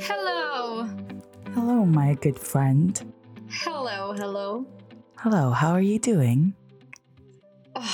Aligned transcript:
Hello! 0.00 0.88
Hello, 1.54 1.84
my 1.84 2.14
good 2.22 2.38
friend. 2.38 3.00
Hello, 3.64 4.12
hello. 4.12 4.64
Hello, 5.16 5.50
how 5.50 5.72
are 5.72 5.82
you 5.82 5.98
doing? 5.98 6.52
Oh, 7.74 7.84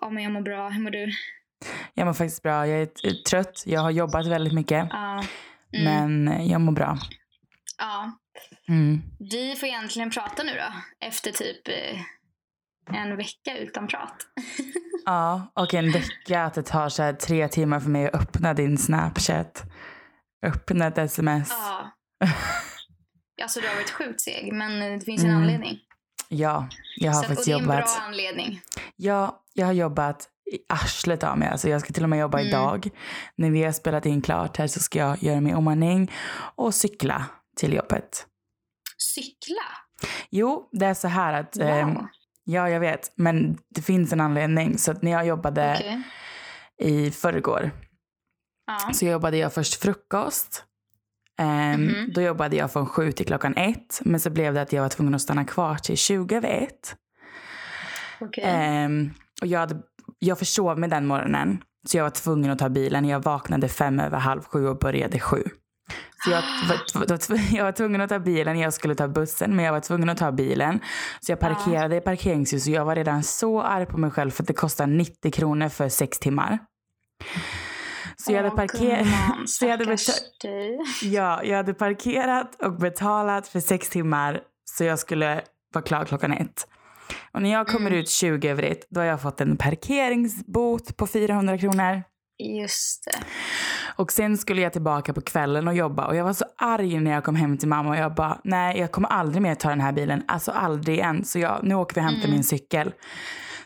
ja, 0.00 0.10
men 0.10 0.22
jag 0.22 0.32
mår 0.32 0.40
bra. 0.40 0.68
Hur 0.68 0.82
mår 0.82 0.90
du? 0.90 1.12
Jag 1.94 2.06
mår 2.06 2.12
faktiskt 2.12 2.42
bra. 2.42 2.66
Jag 2.66 2.80
är 2.80 3.22
trött. 3.30 3.62
Jag 3.66 3.80
har 3.80 3.90
jobbat 3.90 4.26
väldigt 4.26 4.52
mycket. 4.52 4.86
Ja. 4.90 5.24
Mm. 5.76 6.24
Men 6.24 6.48
jag 6.48 6.60
mår 6.60 6.72
bra. 6.72 6.98
ja. 7.78 8.12
Mm. 8.68 9.02
Vi 9.30 9.56
får 9.56 9.68
egentligen 9.68 10.10
prata 10.10 10.42
nu 10.42 10.52
då. 10.52 11.06
Efter 11.06 11.32
typ 11.32 11.68
eh, 11.68 13.00
en 13.00 13.16
vecka 13.16 13.58
utan 13.58 13.86
prat. 13.86 14.16
Ja, 15.06 15.52
och 15.54 15.74
en 15.74 15.92
vecka 15.92 16.42
att 16.44 16.54
det 16.54 16.62
tar 16.62 16.88
så 16.88 17.02
här 17.02 17.12
tre 17.12 17.48
timmar 17.48 17.80
för 17.80 17.90
mig 17.90 18.06
att 18.06 18.14
öppna 18.14 18.54
din 18.54 18.78
Snapchat. 18.78 19.62
Öppna 20.44 20.86
ett 20.86 20.98
sms. 20.98 21.48
Ja. 21.50 21.90
Alltså 23.42 23.60
du 23.60 23.68
har 23.68 23.74
varit 23.74 23.90
sjukt 23.90 24.20
seg, 24.20 24.52
men 24.52 24.98
det 24.98 25.04
finns 25.04 25.22
en 25.22 25.28
Mm. 25.30 25.42
anledning. 25.42 25.78
Ja, 26.28 26.68
jag 26.96 27.12
har 27.12 27.14
Så, 27.14 27.18
att- 27.18 27.24
och 27.24 27.28
faktiskt 27.28 27.46
det 27.46 27.52
är 27.52 27.56
en 27.56 27.62
jobbat. 27.62 27.84
bra 27.84 28.02
anledning. 28.06 28.60
Ja, 28.96 29.42
jag 29.52 29.66
har 29.66 29.72
jobbat 29.72 30.28
i 30.52 30.58
arslet 30.68 31.24
av 31.24 31.38
mig. 31.38 31.48
Alltså 31.48 31.68
jag 31.68 31.80
ska 31.80 31.92
till 31.92 32.02
och 32.02 32.08
med 32.08 32.18
jobba 32.18 32.38
Mm. 32.38 32.48
idag. 32.48 32.88
När 33.36 33.50
vi 33.50 33.64
har 33.64 33.72
spelat 33.72 34.06
in 34.06 34.22
klart 34.22 34.56
här 34.56 34.66
så 34.66 34.80
ska 34.80 34.98
jag 34.98 35.22
göra 35.22 35.40
mig 35.40 35.52
i 35.52 35.54
ordning 35.54 36.12
och 36.56 36.74
cykla 36.74 37.24
till 37.56 37.72
jobbet. 37.72 38.26
Cykla? 38.98 39.62
Jo, 40.30 40.68
det 40.72 40.86
är 40.86 40.94
så 40.94 41.08
här 41.08 41.32
att... 41.32 41.56
Wow. 41.56 41.66
ehm, 41.66 41.98
ja, 42.44 42.68
jag 42.70 42.80
vet. 42.80 43.12
Men 43.16 43.58
det 43.68 43.82
finns 43.82 44.12
en 44.12 44.20
anledning. 44.20 44.78
Så 44.78 44.90
att 44.90 45.02
när 45.02 45.10
jag 45.10 45.26
jobbade 45.26 45.74
Okej. 45.78 46.02
i 46.90 47.10
förrgår 47.10 47.70
Ja. 48.66 48.92
så 48.92 49.04
jobbade 49.04 49.36
jag 49.36 49.52
först 49.52 49.82
frukost. 49.82 50.64
Ehm, 51.38 51.84
Mhm. 51.84 52.12
Då 52.14 52.20
jobbade 52.20 52.56
jag 52.56 52.72
från 52.72 52.86
sju 52.86 53.12
till 53.12 53.26
klockan 53.26 53.56
ett. 53.56 54.00
Men 54.04 54.20
så 54.20 54.30
blev 54.30 54.54
det 54.54 54.62
att 54.62 54.72
jag 54.72 54.82
var 54.82 54.88
tvungen 54.88 55.14
att 55.14 55.22
stanna 55.22 55.44
kvar 55.44 55.74
till 55.76 55.96
20 55.96 56.36
över 56.36 56.48
ett. 56.48 56.96
Ehm, 58.42 59.10
och 59.40 59.46
jag, 59.46 59.60
hade, 59.60 59.76
jag 60.18 60.38
försov 60.38 60.78
mig 60.78 60.88
den 60.90 61.06
morgonen. 61.06 61.58
Så 61.86 61.96
jag 61.96 62.04
var 62.04 62.10
tvungen 62.10 62.50
att 62.50 62.58
ta 62.58 62.68
bilen. 62.68 63.04
Jag 63.04 63.22
vaknade 63.22 63.68
fem 63.68 64.00
över 64.00 64.18
halv 64.18 64.42
sju 64.42 64.66
och 64.68 64.78
började 64.78 65.20
sju. 65.20 65.42
Så 66.24 66.30
jag 66.30 66.42
var, 67.08 67.56
jag 67.56 67.64
var 67.64 67.72
tvungen 67.72 68.00
att 68.00 68.08
ta 68.08 68.18
bilen. 68.18 68.58
Jag 68.58 68.72
skulle 68.72 68.94
ta 68.94 69.08
bussen, 69.08 69.56
men 69.56 69.64
jag 69.64 69.72
var 69.72 69.80
tvungen 69.80 70.08
att 70.08 70.18
ta 70.18 70.32
bilen. 70.32 70.80
Så 71.20 71.32
jag 71.32 71.40
parkerade 71.40 71.96
i 71.96 72.00
parkeringshus 72.00 72.66
och 72.66 72.72
jag 72.72 72.84
var 72.84 72.94
redan 72.96 73.22
så 73.22 73.62
arg 73.62 73.86
på 73.86 73.98
mig 73.98 74.10
själv 74.10 74.30
för 74.30 74.42
att 74.42 74.46
det 74.46 74.54
kostar 74.54 74.86
90 74.86 75.30
kronor 75.32 75.68
för 75.68 75.88
sex 75.88 76.18
timmar. 76.18 76.58
Så 78.24 78.32
jag 78.32 78.36
hade, 78.36 78.48
Åh, 78.48 78.56
parker- 78.56 78.78
gumman, 79.04 79.48
så 79.48 79.64
jag 79.64 79.70
hade, 79.70 79.84
beta- 79.84 80.12
ja, 81.02 81.42
jag 81.44 81.56
hade 81.56 81.74
parkerat 81.74 82.62
och 82.62 82.72
betalat 82.72 83.48
för 83.48 83.60
sex 83.60 83.88
timmar 83.88 84.40
så 84.64 84.84
jag 84.84 84.98
skulle 84.98 85.42
vara 85.74 85.84
klar 85.84 86.04
klockan 86.04 86.32
ett. 86.32 86.66
Och 87.32 87.42
när 87.42 87.52
jag 87.52 87.66
kommer 87.66 87.86
Mm. 87.90 88.00
ut 88.00 88.08
20 88.08 88.48
över 88.48 88.62
ett, 88.62 88.86
då 88.90 89.00
har 89.00 89.06
jag 89.06 89.22
fått 89.22 89.40
en 89.40 89.56
parkeringsbot 89.56 90.96
på 90.96 91.06
400 91.06 91.58
kronor. 91.58 92.02
Just 92.38 93.04
det. 93.04 93.18
Och 93.96 94.12
sen 94.12 94.38
skulle 94.38 94.62
jag 94.62 94.72
tillbaka 94.72 95.12
på 95.12 95.20
kvällen 95.20 95.68
och 95.68 95.74
jobba 95.74 96.06
och 96.06 96.16
jag 96.16 96.24
var 96.24 96.32
så 96.32 96.44
arg 96.58 97.00
när 97.00 97.10
jag 97.10 97.24
kom 97.24 97.36
hem 97.36 97.58
till 97.58 97.68
mamma 97.68 97.90
och 97.90 97.96
jag 97.96 98.14
bara, 98.14 98.40
nej 98.44 98.78
jag 98.78 98.92
kommer 98.92 99.08
aldrig 99.08 99.42
mer 99.42 99.54
ta 99.54 99.68
den 99.68 99.80
här 99.80 99.92
bilen, 99.92 100.22
alltså 100.28 100.50
aldrig 100.52 100.96
igen. 100.96 101.24
Så 101.24 101.38
jag, 101.38 101.60
nu 101.62 101.74
åker 101.74 101.94
vi 101.94 102.00
och 102.00 102.04
hämtar 102.04 102.24
Mm. 102.24 102.30
min 102.34 102.44
cykel. 102.44 102.92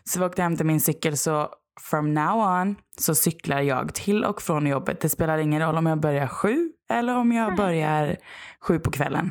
Så 0.05 0.19
vi 0.21 0.25
åkte 0.27 0.43
och 0.43 0.45
hämtade 0.45 0.67
min 0.67 0.81
cykel 0.81 1.17
så 1.17 1.49
from 1.81 2.15
now 2.15 2.61
on 2.61 2.77
så 2.99 3.15
cyklar 3.15 3.61
jag 3.61 3.95
till 3.95 4.25
och 4.25 4.43
från 4.43 4.67
jobbet. 4.67 5.01
Det 5.01 5.09
spelar 5.09 5.39
ingen 5.39 5.63
roll 5.63 5.77
om 5.77 5.87
jag 5.87 6.01
börjar 6.01 6.27
sju 6.27 6.69
eller 6.91 7.17
om 7.17 7.33
jag 7.33 7.57
börjar 7.57 8.17
sju 8.61 8.79
på 8.79 8.91
kvällen. 8.91 9.31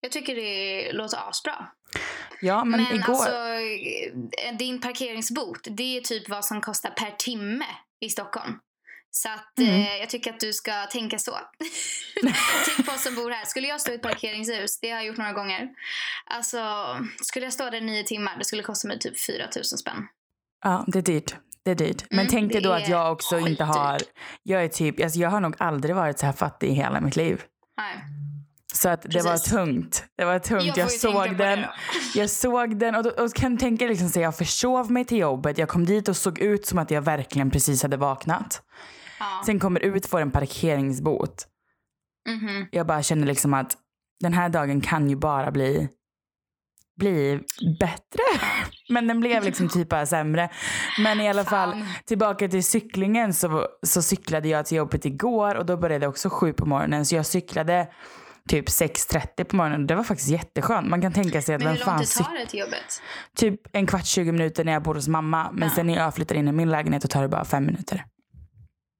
Jag 0.00 0.12
tycker 0.12 0.36
det 0.36 0.92
låter 0.92 1.28
asbra. 1.28 1.66
Ja, 2.40 2.64
men, 2.64 2.82
Men, 2.82 2.92
igår... 2.96 3.12
alltså, 3.12 3.30
eh, 4.46 4.56
din 4.58 4.80
parkeringsbot, 4.80 5.60
det 5.70 5.96
är 5.96 6.00
typ 6.00 6.28
vad 6.28 6.44
som 6.44 6.60
kostar 6.60 6.90
per 6.90 7.10
timme 7.10 7.64
i 8.00 8.08
Stockholm. 8.08 8.58
Så 9.10 9.28
att 9.28 9.58
Mm. 9.58 9.74
eh, 9.74 9.96
jag 9.96 10.10
tycker 10.10 10.32
att 10.32 10.40
du 10.40 10.52
ska 10.52 10.86
tänka 10.86 11.18
så. 11.18 11.32
Tänk 12.76 12.86
på 12.88 12.92
oss 12.92 13.02
som 13.02 13.14
bor 13.14 13.30
här. 13.30 13.44
Skulle 13.44 13.68
jag 13.68 13.80
stå 13.80 13.92
i 13.92 13.94
ett 13.94 14.02
parkeringshus, 14.02 14.80
det 14.80 14.90
har 14.90 14.96
jag 14.96 15.06
gjort 15.06 15.16
några 15.16 15.32
gånger. 15.32 15.68
Alltså, 16.26 16.58
skulle 17.22 17.46
jag 17.46 17.52
stå 17.52 17.70
där 17.70 17.80
nio 17.80 18.02
timmar, 18.04 18.36
det 18.38 18.44
skulle 18.44 18.62
kosta 18.62 18.88
mig 18.88 18.98
typ 18.98 19.26
4 19.26 19.48
000 19.56 19.64
spänn. 19.64 20.08
Ja, 20.64 20.84
det 20.86 20.98
är 20.98 21.02
dyrt. 21.02 21.36
Det 21.64 21.70
är 21.70 21.74
dyrt. 21.74 22.04
Men 22.10 22.18
Mm, 22.18 22.30
tänk 22.30 22.52
dig 22.52 22.60
då 22.62 22.72
att 22.72 22.88
jag 22.88 23.12
också 23.12 23.38
inte 23.38 23.64
har... 23.64 23.98
Jag 24.42 24.64
är 24.64 24.68
typ... 24.68 25.02
Alltså 25.02 25.18
jag 25.18 25.30
har 25.30 25.40
nog 25.40 25.54
aldrig 25.58 25.94
varit 25.94 26.18
så 26.18 26.26
här 26.26 26.32
fattig 26.32 26.68
i 26.68 26.72
hela 26.72 27.00
mitt 27.00 27.16
liv. 27.16 27.42
Nej. 27.76 28.04
Så 28.74 28.88
att 28.88 29.02
det 29.02 29.22
var 29.24 29.30
Precis. 29.30 29.50
tungt. 29.52 30.04
Det 30.16 30.24
var 30.24 30.38
tungt. 30.38 30.64
Jag 30.64 30.78
Jag, 30.78 30.90
såg 30.90 31.36
den. 31.36 31.64
Jag 32.14 32.30
såg 32.30 32.76
den 32.78 32.94
och, 32.94 33.02
då, 33.02 33.10
och 33.10 33.34
kan 33.34 33.58
tänka 33.58 33.86
liksom 33.86 34.08
så 34.08 34.20
jag 34.20 34.36
försov 34.36 34.90
mig 34.90 35.04
till 35.04 35.18
jobbet. 35.18 35.58
Jag 35.58 35.68
kom 35.68 35.84
dit 35.84 36.08
och 36.08 36.16
såg 36.16 36.38
ut 36.38 36.66
som 36.66 36.78
att 36.78 36.90
jag 36.90 37.02
verkligen 37.02 37.50
precis 37.50 37.82
hade 37.82 37.96
vaknat. 37.96 38.62
Ja. 39.18 39.42
Sen 39.46 39.58
kommer 39.60 39.80
ut 39.80 40.06
får 40.06 40.20
en 40.20 40.30
parkeringsbot. 40.30 41.46
Mhm. 42.28 42.66
Jag 42.72 42.86
bara 42.86 43.02
känner 43.02 43.26
liksom 43.26 43.54
att 43.54 43.76
den 44.20 44.32
här 44.32 44.48
dagen 44.48 44.80
kan 44.80 45.10
ju 45.10 45.16
bara 45.16 45.50
bli 45.50 45.88
bli 46.98 47.40
bättre. 47.80 48.22
Men 48.88 49.06
den 49.08 49.20
blev 49.20 49.42
liksom 49.44 49.68
typ 49.68 49.88
bara 49.88 50.06
sämre. 50.06 50.48
Men 50.98 51.20
i 51.20 51.28
alla 51.28 51.44
fall, 51.44 51.72
Fan. 51.72 51.84
tillbaka 52.04 52.48
till 52.48 52.64
cyklingen 52.64 53.34
så, 53.34 53.66
så 53.86 54.02
cyklade 54.02 54.48
jag 54.48 54.66
till 54.66 54.76
jobbet 54.76 55.04
igår 55.04 55.54
och 55.54 55.66
då 55.66 55.76
började 55.76 56.04
jag 56.04 56.10
också 56.10 56.30
sju 56.30 56.52
på 56.52 56.66
morgonen. 56.66 57.06
Så 57.06 57.14
jag 57.14 57.26
cyklade 57.26 57.88
typ 58.48 58.68
6.30 58.68 59.44
på 59.44 59.56
morgonen. 59.56 59.86
Det 59.86 59.94
var 59.94 60.04
faktiskt 60.04 60.30
jätteskönt. 60.30 60.88
Man 60.88 61.00
kan 61.00 61.12
tänka 61.12 61.42
sig 61.42 61.54
att 61.54 61.60
Men 61.60 61.68
vem 61.68 61.76
hur 61.76 61.84
fan 61.84 61.96
långt 61.96 62.08
det 62.08 62.22
cyk- 62.22 62.24
tar 62.26 62.34
det 62.38 62.46
till 62.46 62.60
jobbet? 62.60 63.02
Typ 63.36 63.60
en 63.72 63.86
kvart, 63.86 64.06
20 64.06 64.32
minuter 64.32 64.64
när 64.64 64.72
jag 64.72 64.82
bor 64.82 64.94
hos 64.94 65.08
mamma. 65.08 65.50
Men 65.52 65.68
Ja. 65.68 65.74
sen 65.74 65.86
när 65.86 65.94
jag 65.96 66.14
flyttar 66.14 66.34
in 66.34 66.48
i 66.48 66.52
min 66.52 66.70
lägenhet 66.70 67.02
då 67.02 67.08
tar 67.08 67.22
det 67.22 67.28
bara 67.28 67.44
fem 67.44 67.66
minuter. 67.66 68.04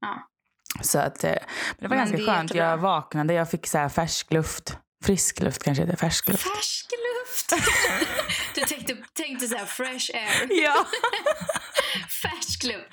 Ja. 0.01 0.29
Så 0.83 0.99
att, 0.99 1.25
eh, 1.25 1.31
men 1.31 1.39
det 1.79 1.89
var 1.89 1.89
Men 1.89 1.99
ganska 1.99 2.17
det 2.17 2.25
skönt. 2.25 2.55
Jag 2.55 2.77
vaknade, 2.79 3.35
jag 3.35 3.51
fick 3.51 3.67
så 3.67 3.79
här 3.79 3.89
färsk 3.89 4.33
luft. 4.33 4.79
Frisk 5.05 5.41
luft 5.41 5.63
kanske 5.63 5.83
heter, 5.85 5.97
färsk 5.97 6.29
luft. 6.29 6.43
Färsk 6.43 6.87
luft! 6.91 7.67
du 8.55 8.61
tänkte, 8.61 8.97
tänkte 9.13 9.49
så 9.49 9.57
här 9.57 9.67
fresh 9.67 10.11
air. 10.15 10.49
Ja, 10.65 10.87
Färsk 12.23 12.65
luft. 12.65 12.87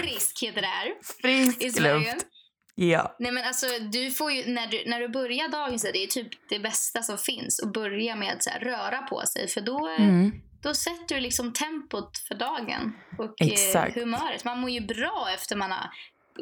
Frisk 0.00 0.42
heter 0.42 0.60
det 0.60 0.66
här 0.66 0.86
i 0.86 0.92
frisk 1.22 1.76
Sverige. 1.76 2.14
luft. 2.14 2.26
Ja. 2.74 3.16
Nej 3.18 3.32
men 3.32 3.44
alltså 3.44 3.66
du 3.92 4.10
får 4.10 4.32
ju, 4.32 4.52
när 4.52 4.66
du, 4.66 4.82
när 4.86 5.00
du 5.00 5.08
börjar 5.08 5.48
dagen 5.48 5.78
så 5.78 5.86
är 5.88 5.92
det 5.92 6.06
typ 6.06 6.28
det 6.48 6.58
bästa 6.58 7.02
som 7.02 7.18
finns 7.18 7.60
att 7.60 7.72
börja 7.72 8.16
med 8.16 8.32
att 8.34 8.44
så 8.44 8.50
här, 8.50 8.60
röra 8.60 8.98
på 9.02 9.22
sig 9.26 9.48
för 9.48 9.60
då, 9.60 9.88
eh, 9.88 10.02
Mm. 10.04 10.32
då 10.62 10.74
sätter 10.74 11.14
du 11.14 11.20
liksom 11.20 11.52
tempot 11.52 12.18
för 12.28 12.34
dagen 12.34 12.92
och 13.18 13.34
Exakt. 13.40 13.96
Eh, 13.96 14.00
humöret. 14.02 14.44
Man 14.44 14.58
mår 14.60 14.70
ju 14.70 14.80
bra 14.80 15.28
efter 15.34 15.56
man 15.56 15.70
har 15.70 15.90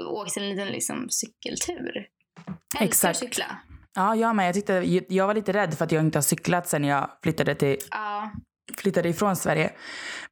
åkt 0.06 0.36
en 0.36 0.50
liten 0.50 0.68
liksom, 0.68 1.06
cykeltur. 1.10 2.06
Älskar 2.80 2.86
Exakt. 2.86 3.18
cykla. 3.18 3.58
Ja, 3.98 4.14
jag 4.16 4.36
med. 4.36 4.46
Jag, 4.48 4.54
tyckte, 4.54 4.72
jag 5.14 5.26
var 5.26 5.34
lite 5.34 5.52
rädd 5.52 5.74
för 5.74 5.84
att 5.84 5.92
jag 5.92 6.02
inte 6.04 6.18
har 6.18 6.22
cyklat 6.22 6.68
sen 6.68 6.84
jag 6.84 7.10
flyttade, 7.22 7.54
till, 7.54 7.76
Ja, 7.90 8.30
flyttade 8.78 9.08
ifrån 9.08 9.36
Sverige. 9.36 9.70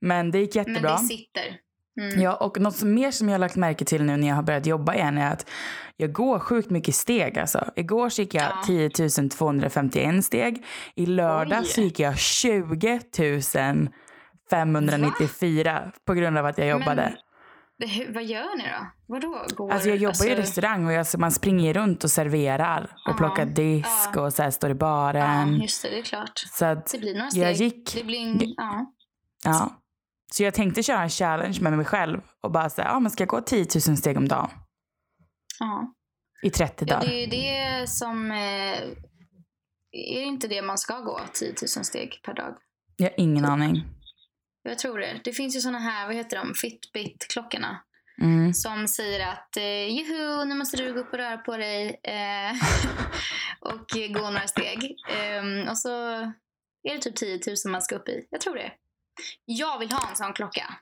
Men 0.01 0.31
det 0.31 0.39
gick 0.39 0.55
men 0.55 0.65
jättebra. 0.67 0.93
det 0.93 0.99
sitter. 0.99 1.57
Mm. 2.01 2.21
Ja, 2.23 2.35
och 2.35 2.61
något 2.61 2.77
som 2.77 2.95
mer 2.95 3.11
som 3.11 3.29
jag 3.29 3.35
har 3.35 3.39
lagt 3.39 3.57
märke 3.57 3.85
till 3.85 4.03
nu 4.05 4.17
när 4.17 4.29
jag 4.29 4.35
har 4.35 4.43
börjat 4.43 4.67
jobba 4.67 4.95
igen 4.95 5.19
är 5.19 5.33
att 5.33 5.51
jag 5.97 6.13
går 6.13 6.39
sjukt 6.39 6.71
mycket 6.71 6.95
steg. 6.95 7.39
Alltså. 7.39 7.71
Igår 7.77 8.09
så 8.09 8.23
gick 8.23 8.35
jag 8.35 8.45
Ja. 8.45 8.63
10 8.67 8.91
251 9.29 10.25
steg. 10.25 10.65
I 10.95 11.07
lördag 11.07 11.59
Oj. 11.61 11.67
så 11.67 11.81
gick 11.81 12.01
jag 12.01 12.19
20 12.19 13.01
594 14.51 15.93
på 16.07 16.15
grund 16.15 16.39
av 16.39 16.47
att 16.47 16.59
jag 16.59 16.69
jobbade. 16.69 17.03
Men, 17.03 17.17
det, 17.79 18.07
vad 18.15 18.25
gör 18.25 18.57
ni 18.57 18.63
då? 18.65 18.87
Vadå? 19.07 19.47
Går, 19.57 19.73
Alltså 19.73 19.89
jag 19.89 19.99
jobbar 19.99 20.25
ju 20.25 20.31
i 20.31 20.35
alltså- 20.37 20.43
restaurang 20.43 20.87
och 20.87 20.93
jag, 20.93 21.07
så 21.07 21.19
man 21.19 21.33
springer 21.33 21.75
runt 21.75 22.05
och 22.05 22.11
serverar 22.11 22.83
och 22.85 23.11
Ja, 23.13 23.15
plockar 23.17 23.47
disk 23.47 24.11
ja. 24.15 24.21
och 24.21 24.33
så 24.33 24.51
står 24.51 24.71
i 24.71 24.73
Ja, 24.73 24.77
baren. 24.79 25.61
just 25.61 25.83
det. 25.83 25.89
Det 25.91 25.99
är 25.99 26.03
klart. 26.03 26.33
så 26.59 26.65
att, 26.65 26.93
Det 26.93 26.99
blir 26.99 27.15
några 27.15 27.31
steg. 27.31 27.43
jag 27.43 27.53
gick, 27.53 27.95
Det 27.95 28.05
blir 28.05 28.19
en, 28.19 28.41
ja. 28.57 28.93
ja. 29.45 29.83
Så 30.33 30.43
jag 30.43 30.55
tänkte 30.55 30.83
köra 30.83 31.03
en 31.03 31.11
challenge 31.11 31.59
med 31.61 31.73
mig 31.73 31.87
själv 31.87 32.21
och 32.43 32.51
bara 32.53 32.71
säga, 32.71 32.89
ja 32.89 33.01
men 33.01 33.11
ska 33.11 33.23
jag 33.23 33.29
gå 33.29 33.41
10 33.41 33.67
000 33.89 33.97
steg 33.97 34.17
om 34.17 34.29
dagen 34.29 34.51
ja. 35.59 35.95
i 36.43 36.51
30 36.51 36.85
Ja, 36.89 36.95
dagar? 36.95 37.09
det 37.09 37.15
är 37.15 37.21
ju 37.21 37.27
det 37.27 37.89
som... 37.91 38.31
Eh, 38.31 38.79
är 39.93 40.21
det 40.21 40.25
inte 40.25 40.49
det 40.49 40.63
man 40.63 40.79
ska 40.79 41.01
gå? 41.01 41.21
10 41.33 41.49
000 41.77 41.85
steg 41.85 42.21
per 42.25 42.35
dag? 42.35 42.55
Jag 42.97 43.07
har 43.11 43.15
ingen 43.21 43.45
aning. 43.45 43.85
Jag 44.69 44.79
tror 44.79 44.99
det. 44.99 45.21
Det 45.25 45.33
finns 45.33 45.57
ju 45.57 45.61
såna 45.61 45.79
här, 45.79 46.07
vad 46.07 46.15
heter 46.15 46.37
de, 46.37 46.55
Fitbit-klockorna. 46.55 47.77
Mm. 48.23 48.55
Som 48.55 48.89
säger 48.89 49.29
att 49.29 49.57
eh, 49.57 49.97
juhu, 49.97 50.45
nu 50.45 50.55
måste 50.55 50.77
du 50.77 50.95
gå 50.95 51.01
upp 51.01 51.13
och 51.13 51.19
röra 51.19 51.37
på 51.37 51.57
dig. 51.57 52.01
Eh, 52.03 52.53
och 53.61 54.15
gå 54.15 54.31
några 54.31 54.47
steg. 54.47 54.97
Ehm, 55.09 55.69
och 55.69 55.79
så 55.79 55.89
är 56.83 56.95
det 56.95 56.99
typ 56.99 57.17
10 57.17 57.41
000 57.65 57.73
man 57.73 57.83
ska 57.83 57.95
upp 57.97 58.09
i. 58.09 58.27
Jag 58.31 58.41
tror 58.41 58.55
det. 58.55 58.73
Jag 59.45 59.79
vill 59.79 59.93
ha 59.93 60.09
en 60.11 60.17
sån 60.17 60.33
klocka. 60.33 60.75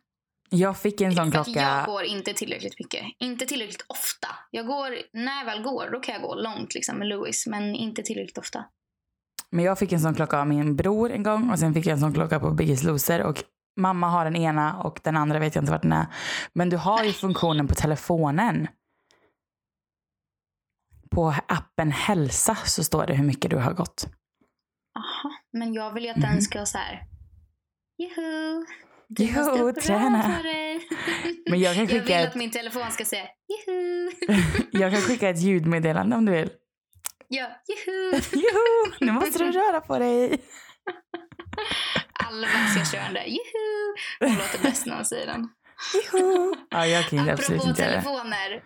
Jag 0.51 0.79
fick 0.79 1.01
en 1.01 1.15
sån 1.15 1.31
klocka. 1.31 1.51
jag 1.51 1.87
går 1.87 2.05
inte 2.05 2.35
tillräckligt 2.35 2.79
mycket. 2.79 3.05
Inte 3.19 3.47
tillräckligt 3.47 3.85
ofta. 3.87 4.29
Jag 4.51 4.67
går, 4.67 4.99
när 5.13 5.39
jag 5.39 5.45
väl 5.45 5.63
går, 5.63 5.91
då 5.93 6.01
kan 6.01 6.13
jag 6.15 6.23
gå 6.23 6.35
långt 6.35 6.75
liksom, 6.75 6.99
med 6.99 7.09
Louis, 7.09 7.47
men 7.47 7.75
inte 7.75 8.03
tillräckligt 8.03 8.39
ofta. 8.39 8.65
Men 9.51 9.65
jag 9.65 9.79
fick 9.79 9.93
en 9.93 10.01
sån 10.01 10.15
klocka 10.15 10.39
av 10.39 10.47
min 10.47 10.77
bror 10.77 11.13
en 11.13 11.23
gång 11.23 11.51
och 11.51 11.59
sen 11.59 11.75
fick 11.75 11.87
jag 11.87 11.93
en 11.93 12.01
sån 12.01 12.15
klocka 12.15 12.41
på 12.41 12.51
Biggest 12.51 12.85
Loser 12.85 13.23
och 13.23 13.45
mamma 13.76 14.09
har 14.09 14.25
den 14.25 14.37
ena 14.37 14.82
och 14.82 15.00
den 15.05 15.17
andra 15.17 15.38
vet 15.38 15.55
jag 15.55 15.62
inte 15.62 15.73
vart 15.73 15.82
den 15.82 15.93
är. 15.93 16.06
Men 16.53 16.71
du 16.71 16.76
har 16.76 17.05
ju 17.05 17.12
funktionen 17.12 17.69
på 17.69 17.75
telefonen. 17.75 18.69
På 21.11 21.35
appen 21.49 21.93
hälsa 21.93 22.55
så 22.55 22.85
står 22.85 23.06
det 23.06 23.15
hur 23.15 23.25
mycket 23.25 23.50
du 23.50 23.56
har 23.56 23.73
gått. 23.73 24.06
Aha, 24.99 25.31
men 25.53 25.75
jag 25.75 25.93
vill 25.93 26.05
ju 26.05 26.11
att 26.11 26.21
den 26.21 26.32
Mhm. 26.32 26.41
ska 26.41 26.67
så 26.67 26.79
här. 26.79 27.03
Juhu! 27.99 28.65
Du 29.09 29.25
måste 29.26 29.41
röra 29.62 29.73
träna. 29.73 30.37
på 30.37 30.43
dig." 30.43 30.88
Men 31.50 31.61
jag 31.61 31.75
kan 31.75 31.85
Jag 31.85 31.93
vill 31.93 32.00
skicka 32.00 32.29
att 32.29 32.35
min 32.35 32.50
telefon 32.50 32.91
ska 32.91 33.05
säga 33.05 33.26
juhu! 33.49 34.11
jag 34.73 34.93
kan 34.93 35.00
skicka 35.00 35.29
ett 35.29 35.41
ljudmeddelande 35.41 36.17
om 36.17 36.25
du 36.25 36.32
vill. 36.32 36.50
Ja, 37.29 37.47
juhu! 37.69 38.11
Joho, 38.32 38.94
nu 39.00 39.12
måste 39.12 39.38
du 39.38 39.53
röra 39.53 39.81
på 39.81 39.99
dig. 39.99 40.38
Där 42.41 43.25
juhu! 43.25 43.95
Hon 44.21 44.35
låter 44.35 44.63
bäst 44.63 44.87
när 44.87 44.95
hon 44.95 45.05
säger 45.05 45.27
den. 45.27 45.49
Joho. 46.13 46.55
Ja, 46.71 46.87
jag 46.87 47.09
kan 47.09 47.29
absolut 47.29 47.65
inte 47.65 47.83
göra 47.83 47.91
det. 47.93 48.03
telefoner. 48.03 48.63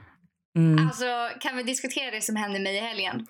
Mm, 0.57 0.87
Alltså, 0.89 1.29
kan 1.41 1.57
vi 1.57 1.63
diskutera 1.63 2.11
det 2.11 2.21
som 2.21 2.37
hände 2.37 2.61
mig 2.61 2.77
i 2.77 2.81
helgen? 2.81 3.27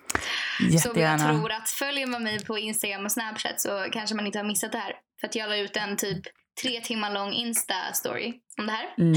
Som 0.57 0.65
jag 0.65 0.73
jättegärna. 0.73 1.29
tror 1.33 1.51
att 1.51 1.69
följer 1.69 2.07
man 2.07 2.23
mig 2.23 2.45
på 2.45 2.57
Instagram 2.57 3.05
och 3.05 3.11
Snapchat 3.11 3.61
så 3.61 3.85
kanske 3.91 4.15
man 4.15 4.25
inte 4.25 4.39
har 4.39 4.45
missat 4.45 4.71
det 4.71 4.77
här. 4.77 4.93
För 5.21 5.27
att 5.27 5.35
jag 5.35 5.49
la 5.49 5.55
ut 5.57 5.77
en 5.77 5.97
typ 5.97 6.21
tre 6.61 6.81
timmar 6.81 7.11
lång 7.13 7.31
Insta-story 7.33 8.33
om 8.59 8.65
det 8.65 8.71
här. 8.71 8.85
Mm. 8.97 9.15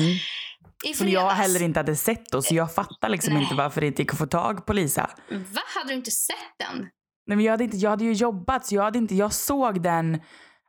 Som 0.95 1.09
jag 1.09 1.31
heller 1.31 1.63
inte 1.63 1.79
hade 1.81 1.97
sett 1.97 2.31
då, 2.33 2.43
så 2.43 2.55
jag 2.55 2.75
fattar 2.75 3.09
liksom 3.09 3.35
Nej. 3.35 3.43
inte 3.43 3.55
varför 3.55 3.81
det 3.81 3.87
inte 3.87 4.03
gick 4.03 4.13
att 4.13 4.19
få 4.19 4.27
tag 4.27 4.67
på 4.67 4.73
Lisa. 4.73 5.11
Va? 5.31 5.61
Hade 5.75 5.89
du 5.89 5.95
inte 5.95 6.11
sett 6.11 6.37
den? 6.59 6.79
Nej, 7.27 7.37
men 7.37 7.41
jag, 7.41 7.53
hade 7.53 7.65
inte, 7.65 7.77
jag 7.77 7.91
hade 7.91 8.05
ju 8.05 8.13
jobbat 8.13 8.67
så 8.67 8.75
jag, 8.75 8.83
hade 8.83 8.99
inte, 8.99 9.15
jag 9.15 9.33
såg 9.33 9.83
den 9.83 10.21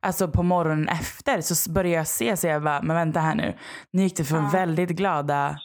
alltså 0.03 0.27
på 0.27 0.43
morgonen 0.43 0.87
efter. 0.89 1.41
Så 1.41 1.71
började 1.71 1.95
jag 1.97 2.07
se 2.07 2.37
så 2.37 2.47
jag 2.47 2.63
bara, 2.63 2.81
men 2.81 2.95
vänta 2.95 3.19
här 3.19 3.35
nu. 3.35 3.57
Nu 3.91 4.03
gick 4.03 4.17
det 4.17 4.25
från 4.25 4.43
Ja. 4.43 4.49
väldigt 4.53 4.89
glada 4.89 5.57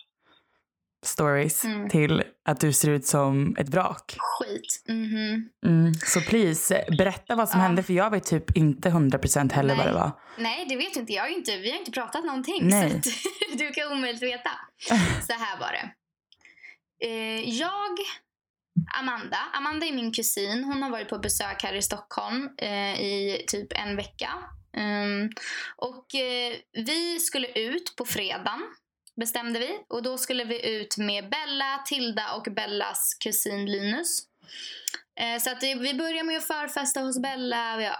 stories 1.07 1.65
Mm. 1.65 1.89
till 1.89 2.23
att 2.45 2.61
du 2.61 2.73
ser 2.73 2.91
ut 2.91 3.07
som 3.07 3.57
ett 3.59 3.69
vrak. 3.69 4.17
Skit. 4.19 4.83
Mhm. 4.89 5.49
Mm. 5.67 5.95
Så 5.95 6.21
please, 6.21 6.85
berätta 6.99 7.35
vad 7.37 7.49
som 7.49 7.61
Ja. 7.61 7.67
hände 7.67 7.83
för 7.83 7.93
jag 7.93 8.11
vet 8.11 8.25
typ 8.27 8.57
inte 8.57 8.91
100% 8.91 9.53
heller 9.53 9.75
vad 9.77 9.85
Nej. 9.85 9.93
det 9.95 9.99
var. 10.01 10.11
Nej, 10.39 10.67
det 10.69 10.77
vet 10.77 10.97
inte 10.97 11.13
jag. 11.13 11.31
Inte. 11.33 11.57
Vi 11.57 11.71
har 11.71 11.79
inte 11.79 11.91
pratat 11.91 12.25
någonting. 12.25 12.69
Nej. 12.69 13.03
Så 13.03 13.11
du 13.59 13.71
kan 13.71 13.93
omöjligt 13.93 14.23
veta. 14.23 14.51
Så 15.27 15.33
här 15.33 15.61
var 15.61 15.73
det. 15.73 15.91
Eh, 17.07 17.51
jag, 17.59 17.97
Amanda. 19.01 19.39
Amanda 19.53 19.87
är 19.87 19.93
min 19.93 20.13
kusin. 20.13 20.65
Hon 20.65 20.83
har 20.83 20.91
varit 20.91 21.09
på 21.09 21.19
besök 21.19 21.63
här 21.63 21.75
i 21.75 21.83
Stockholm 21.83 22.49
eh, 22.59 23.01
i 23.01 23.45
typ 23.47 23.73
en 23.73 23.97
vecka. 23.97 24.31
Um, 24.77 25.31
och 25.77 26.15
eh, 26.15 26.57
vi 26.73 27.21
skulle 27.21 27.49
ut 27.49 27.97
på 27.97 28.05
fredagen 28.05 28.63
bestämde 29.17 29.59
vi. 29.59 29.79
Och 29.89 30.03
då 30.03 30.19
skulle 30.19 30.45
vi 30.45 30.77
ut 30.77 30.97
med 30.97 31.31
Bella, 31.31 31.83
Tilda 31.87 32.35
och 32.35 32.55
Bellas 32.55 33.15
kusin 33.15 33.67
Linus. 33.67 34.21
Eh, 35.21 35.41
Så 35.41 35.51
att 35.51 35.61
det, 35.61 35.75
vi 35.75 35.95
börjar 35.95 36.25
med 36.25 36.37
att 36.37 36.47
förfesta 36.47 37.01
hos 37.01 37.23
Bella, 37.23 37.77
vi 37.77 37.85
har 37.85 37.97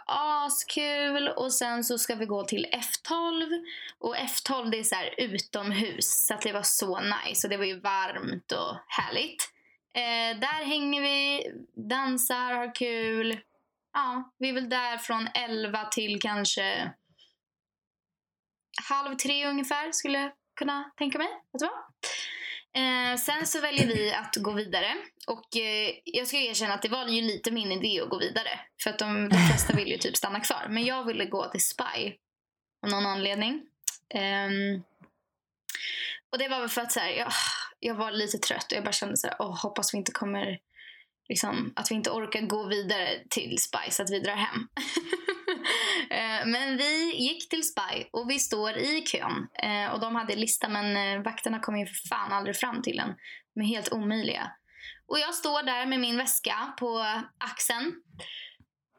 askul 0.47 1.29
och 1.29 1.53
sen 1.53 1.85
så 1.85 1.99
ska 1.99 2.15
vi 2.15 2.27
gå 2.27 2.45
till 2.45 2.67
F12. 2.67 3.63
Och 3.99 4.17
F12 4.17 4.71
det 4.71 4.79
är 4.79 4.85
så 4.85 4.95
här 4.95 5.15
utomhus 5.19 6.27
så 6.27 6.35
att 6.35 6.43
det 6.43 6.53
var 6.53 6.63
så 6.63 7.01
nice 7.01 7.47
och 7.47 7.51
det 7.51 7.57
var 7.57 7.65
ju 7.65 7.81
varmt 7.81 8.53
och 8.53 8.77
härligt. 8.89 9.58
Eh, 9.95 10.39
där 10.41 10.65
hänger 10.65 11.03
vi, 11.03 11.51
dansar, 11.89 12.53
har 12.53 12.75
kul. 12.75 13.41
Ja, 13.93 14.33
vi 14.39 14.49
är 14.49 14.53
väl 14.53 14.69
där 14.69 14.99
från 14.99 15.29
11 15.35 15.85
till 15.85 16.21
kanske 16.21 16.93
halv 18.89 19.17
tre 19.17 19.47
ungefär 19.47 19.93
skulle 19.93 20.19
jag 20.19 20.33
kunna 20.57 20.93
tänka 20.97 21.19
mig 21.19 21.29
att 21.53 21.61
det 21.61 21.67
var. 21.67 21.85
Eh, 22.83 23.17
sen 23.17 23.47
så 23.47 23.61
väljer 23.61 23.87
vi 23.87 24.13
att 24.13 24.37
gå 24.37 24.53
vidare. 24.53 24.97
Och 25.27 25.57
eh, 25.57 25.95
jag 26.05 26.27
ska 26.27 26.37
erkänna 26.37 26.75
att 26.75 26.83
det 26.83 26.89
var 26.89 27.09
ju 27.09 27.23
lite 27.23 27.51
min 27.51 27.73
idé 27.73 28.01
att 28.01 28.11
gå 28.11 28.19
vidare. 28.19 28.61
För 28.83 28.91
att 28.91 28.99
de, 28.99 29.29
de 29.29 29.37
flesta 29.37 29.77
vill 29.77 29.89
ju 29.89 29.99
typ 29.99 30.17
stanna 30.17 30.41
kvar. 30.41 30.67
Men 30.69 30.85
jag 30.85 31.05
ville 31.05 31.25
gå 31.25 31.51
till 31.51 31.65
Spy. 31.65 32.15
Av 32.83 32.91
någon 32.91 33.07
anledning. 33.07 33.63
Eh, 34.15 34.51
och 36.33 36.39
det 36.39 36.49
var 36.49 36.61
väl 36.61 36.69
för 36.69 36.81
att 36.81 36.93
så 36.93 37.01
här, 37.01 37.11
jag, 37.11 37.33
jag 37.81 37.95
var 37.95 38.11
lite 38.11 38.39
trött 38.39 38.73
och 38.73 38.77
jag 38.77 38.85
bara 38.85 38.93
kände 38.93 39.17
så 39.17 39.27
här, 39.27 39.37
oh, 39.39 39.63
hoppas 39.63 39.95
vi 39.95 39.99
inte 39.99 40.13
kommer 40.13 40.59
liksom, 41.29 41.73
att 41.77 41.91
vi 41.91 41.95
inte 41.95 42.11
orkar 42.11 42.41
gå 42.41 42.67
vidare 42.67 43.09
till 43.31 43.59
Spy 43.59 43.91
så 43.91 44.03
att 44.03 44.11
vi 44.11 44.21
drar 44.21 44.37
hem. 44.37 44.69
Eh, 46.11 46.47
men 46.47 46.77
vi 46.77 47.17
gick 47.17 47.49
till 47.49 47.63
Spy 47.63 48.05
och 48.13 48.31
vi 48.31 48.39
står 48.39 48.77
i 48.77 49.03
kön. 49.07 49.49
Eh, 49.63 49.93
och 49.93 50.01
de 50.01 50.15
hade 50.15 50.37
lista 50.37 50.69
men 50.69 50.97
eh, 50.97 51.23
vakterna 51.23 51.61
kom 51.61 51.79
ju 51.79 51.87
för 51.87 52.09
fan 52.09 52.33
aldrig 52.33 52.57
fram 52.57 52.83
till 52.83 52.97
den. 52.97 53.15
De 53.55 53.61
är 53.61 53.67
helt 53.67 53.93
omöjliga. 53.93 54.53
Och 55.07 55.19
jag 55.19 55.35
står 55.35 55.63
där 55.63 55.87
med 55.87 56.01
min 56.01 56.17
väska 56.17 56.75
på 56.79 57.05
axeln. 57.39 57.95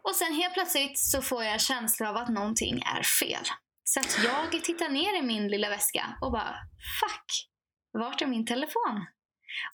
Och 0.04 0.16
sen 0.16 0.34
helt 0.34 0.54
plötsligt 0.54 1.00
så 1.00 1.22
får 1.22 1.44
jag 1.44 1.62
känsla 1.62 2.10
av 2.10 2.18
att 2.18 2.30
någonting 2.30 2.82
är 2.98 3.04
fel. 3.04 3.46
Så 3.84 4.00
att 4.00 4.20
jag 4.24 4.64
tittar 4.64 4.90
ner 4.90 5.20
i 5.20 5.22
min 5.22 5.48
lilla 5.48 5.70
väska 5.70 6.18
och 6.22 6.32
bara 6.32 6.56
fuck, 7.00 7.49
vart 7.94 8.22
är 8.22 8.26
min 8.28 8.46
telefon? 8.46 9.06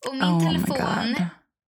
Och 0.07 0.13
min 0.15 0.23
Oh 0.23 0.47
telefon 0.47 1.15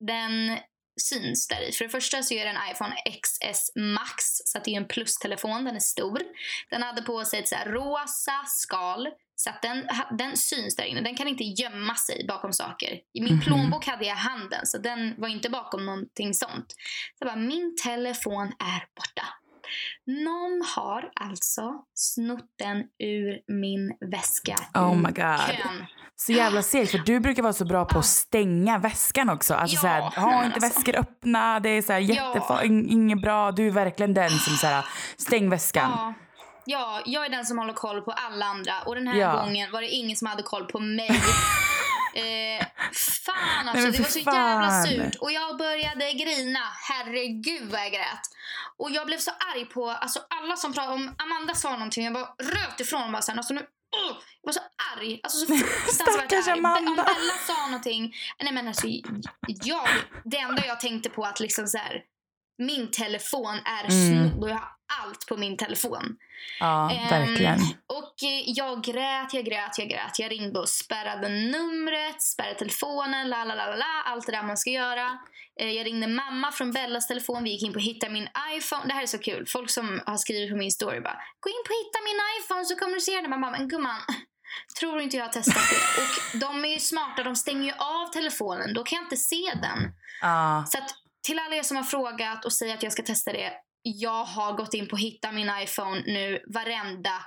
den 0.00 0.58
syns 1.00 1.48
där 1.48 1.68
i. 1.68 1.72
För 1.72 1.84
det 1.84 1.90
första 1.90 2.22
så 2.22 2.34
är 2.34 2.44
det 2.44 2.50
en 2.50 2.70
iPhone 2.72 2.94
XS 3.22 3.72
Max, 3.76 4.24
så 4.44 4.58
att 4.58 4.64
det 4.64 4.70
är 4.70 4.76
en 4.76 4.88
plustelefon, 4.88 5.64
den 5.64 5.76
är 5.76 5.80
stor. 5.80 6.22
Den 6.70 6.82
hade 6.82 7.02
på 7.02 7.24
sig 7.24 7.40
ett 7.40 7.48
så 7.48 7.56
rosa 7.66 8.44
skal, 8.46 9.08
så 9.34 9.50
att 9.50 9.62
den, 9.62 9.88
den 10.18 10.36
syns 10.36 10.76
där 10.76 10.84
inne. 10.84 11.00
Den 11.00 11.16
kan 11.16 11.28
inte 11.28 11.44
gömma 11.44 11.94
sig 11.94 12.24
bakom 12.28 12.52
saker. 12.52 13.00
I 13.12 13.20
min 13.20 13.32
Mhm. 13.34 13.40
plånbok 13.40 13.86
hade 13.86 14.04
jag 14.06 14.16
handen, 14.16 14.66
så 14.66 14.78
den 14.78 15.14
var 15.20 15.28
inte 15.28 15.50
bakom 15.50 15.86
någonting 15.86 16.34
sånt. 16.34 16.72
Så 17.18 17.24
jag 17.24 17.28
bara, 17.28 17.36
min 17.36 17.76
telefon 17.84 18.46
är 18.46 18.86
borta. 18.96 19.26
Någon 20.06 20.62
har 20.76 21.10
alltså 21.20 21.72
snott 21.94 22.54
den 22.58 22.78
ur 22.98 23.54
min 23.60 23.92
väska 24.10 24.54
Oh 24.74 24.94
my 24.96 25.02
God. 25.10 25.14
kön. 25.46 25.86
Så 26.18 26.32
jävla 26.32 26.62
segt 26.62 26.90
för 26.90 26.98
du 26.98 27.20
brukar 27.20 27.42
vara 27.42 27.52
så 27.52 27.64
bra 27.64 27.84
på 27.84 27.98
att 27.98 28.04
stänga 28.06 28.78
väskan 28.78 29.30
också. 29.30 29.54
Alltså 29.54 29.76
Ja, 29.76 29.80
så 29.80 29.86
här, 29.86 30.00
nej, 30.00 30.10
ha 30.34 30.44
inte 30.44 30.54
alltså. 30.54 30.78
väskor 30.78 30.96
öppna, 30.96 31.60
det 31.60 31.68
är 31.68 31.82
så 31.82 31.92
här 31.92 32.00
Ja. 32.00 32.62
inget 32.64 33.20
bra. 33.20 33.52
Du 33.52 33.66
är 33.66 33.70
verkligen 33.70 34.14
den 34.14 34.30
som 34.30 34.56
så 34.56 34.66
här, 34.66 34.84
stäng 35.16 35.50
väskan. 35.50 35.90
Ja. 35.96 36.14
ja, 36.66 37.02
jag 37.06 37.26
är 37.26 37.30
den 37.30 37.46
som 37.46 37.58
håller 37.58 37.72
koll 37.72 38.00
på 38.02 38.10
alla 38.10 38.44
andra. 38.46 38.72
Och 38.86 38.94
den 38.94 39.06
här 39.08 39.16
Ja. 39.18 39.32
gången 39.44 39.72
var 39.72 39.80
det 39.80 39.88
ingen 39.88 40.16
som 40.16 40.26
hade 40.28 40.42
koll 40.42 40.64
på 40.64 40.80
mig. 40.80 41.10
eh, 42.16 42.66
fan 42.92 43.68
alltså, 43.68 43.82
men 43.82 43.92
det 43.92 43.98
var 43.98 44.08
så 44.08 44.18
jävla 44.18 44.68
fan. 44.68 44.86
surt. 44.86 45.16
Och 45.20 45.32
jag 45.32 45.58
började 45.58 46.12
grina. 46.12 46.60
Herregud 46.88 47.70
vad 47.70 47.80
jag 47.80 47.92
grät. 47.92 48.20
Och 48.78 48.90
jag 48.90 49.06
blev 49.06 49.18
så 49.18 49.30
arg 49.30 49.64
på 49.64 49.90
alltså, 49.90 50.20
alla 50.30 50.56
som 50.56 50.72
pratade 50.72 50.94
om 50.94 51.14
Amanda 51.18 51.54
sa 51.54 51.70
någonting. 51.70 52.04
Jag 52.04 52.12
bara 52.12 52.34
röt 52.38 52.80
ifrån 52.80 53.02
och 53.02 53.12
bara 53.12 53.22
sen, 53.22 53.38
alltså, 53.38 53.54
nu, 53.54 53.60
uh, 53.60 53.66
jag 54.42 54.48
var 54.48 54.52
så 54.52 54.60
arg. 54.96 55.20
Alltså 55.22 55.38
så 55.38 55.46
fruktansvärt 55.46 56.32
arg. 56.32 56.58
Amanda. 56.58 56.90
Om 56.90 56.96
Bella 56.96 57.34
sa 57.46 57.66
någonting. 57.66 58.14
Nej 58.42 58.52
men 58.52 58.68
alltså 58.68 58.86
jag, 59.46 59.88
det 60.24 60.36
enda 60.36 60.66
jag 60.66 60.80
tänkte 60.80 61.10
på 61.10 61.24
att 61.24 61.40
liksom 61.40 61.66
så 61.66 61.78
här, 61.78 62.02
min 62.58 62.90
telefon 62.90 63.54
är 63.64 63.84
Mm. 63.92 64.28
snodd 64.30 64.42
och 64.42 64.50
jag 64.50 64.54
har 64.54 64.68
allt 65.02 65.26
på 65.26 65.36
min 65.36 65.56
telefon. 65.56 66.16
Ja, 66.60 66.90
Ehm, 66.90 67.08
verkligen. 67.08 67.58
Och 67.86 68.22
eh, 68.22 68.42
jag 68.46 68.82
grät, 68.84 69.34
jag 69.34 69.44
grät, 69.44 69.78
jag 69.78 69.88
grät. 69.88 70.18
Jag 70.18 70.30
ringde 70.30 70.60
och 70.60 70.68
spärrade 70.68 71.28
numret, 71.28 72.22
spärrade 72.22 72.54
telefonen, 72.54 73.28
la 73.28 73.44
la 73.44 73.54
la 73.54 73.76
la, 73.76 74.02
allt 74.06 74.26
det 74.26 74.32
där 74.32 74.42
man 74.42 74.56
ska 74.56 74.70
göra. 74.70 75.18
Eh, 75.60 75.70
Jag 75.70 75.86
ringde 75.86 76.06
mamma 76.06 76.52
från 76.52 76.72
Bellas 76.72 77.06
telefon, 77.06 77.44
vi 77.44 77.50
gick 77.50 77.62
in 77.62 77.72
på 77.72 77.78
hitta 77.78 78.08
min 78.08 78.28
iPhone. 78.56 78.82
Det 78.86 78.92
här 78.94 79.02
är 79.02 79.06
så 79.06 79.18
kul. 79.18 79.46
Folk 79.46 79.70
som 79.70 80.00
har 80.06 80.16
skrivit 80.16 80.50
på 80.50 80.56
min 80.56 80.70
story 80.70 81.00
bara 81.00 81.18
gå 81.40 81.48
in 81.50 81.62
på 81.66 81.72
hitta 81.72 81.98
min 82.04 82.20
iPhone 82.40 82.64
så 82.64 82.76
kommer 82.76 82.94
du 82.94 83.00
se 83.00 83.20
den. 83.20 83.30
Man 83.30 83.40
bara, 83.40 83.50
men 83.50 83.68
gumman, 83.68 84.00
tror 84.80 85.00
inte 85.00 85.16
jag 85.16 85.24
har 85.24 85.32
testat 85.32 85.62
det? 85.70 86.02
Och 86.02 86.40
de 86.40 86.64
är 86.64 86.68
ju 86.68 86.80
smarta, 86.80 87.22
de 87.22 87.36
stänger 87.36 87.64
ju 87.64 87.72
av 87.78 88.06
telefonen. 88.12 88.74
Då 88.74 88.84
kan 88.84 88.96
jag 88.96 89.04
inte 89.04 89.16
se 89.16 89.52
den. 89.62 89.92
Ja. 90.20 90.64
Så 90.68 90.78
att 90.78 90.90
till 91.26 91.38
alla 91.38 91.56
er 91.56 91.62
som 91.62 91.76
har 91.76 91.84
frågat 91.84 92.44
och 92.44 92.52
säger 92.52 92.74
att 92.74 92.82
jag 92.82 92.92
ska 92.92 93.02
testa 93.02 93.32
det. 93.32 93.52
Jag 93.82 94.24
har 94.24 94.52
gått 94.52 94.74
in 94.74 94.88
på 94.88 94.96
hitta 94.96 95.32
min 95.32 95.50
iPhone 95.62 96.02
nu 96.06 96.40
varenda 96.54 97.24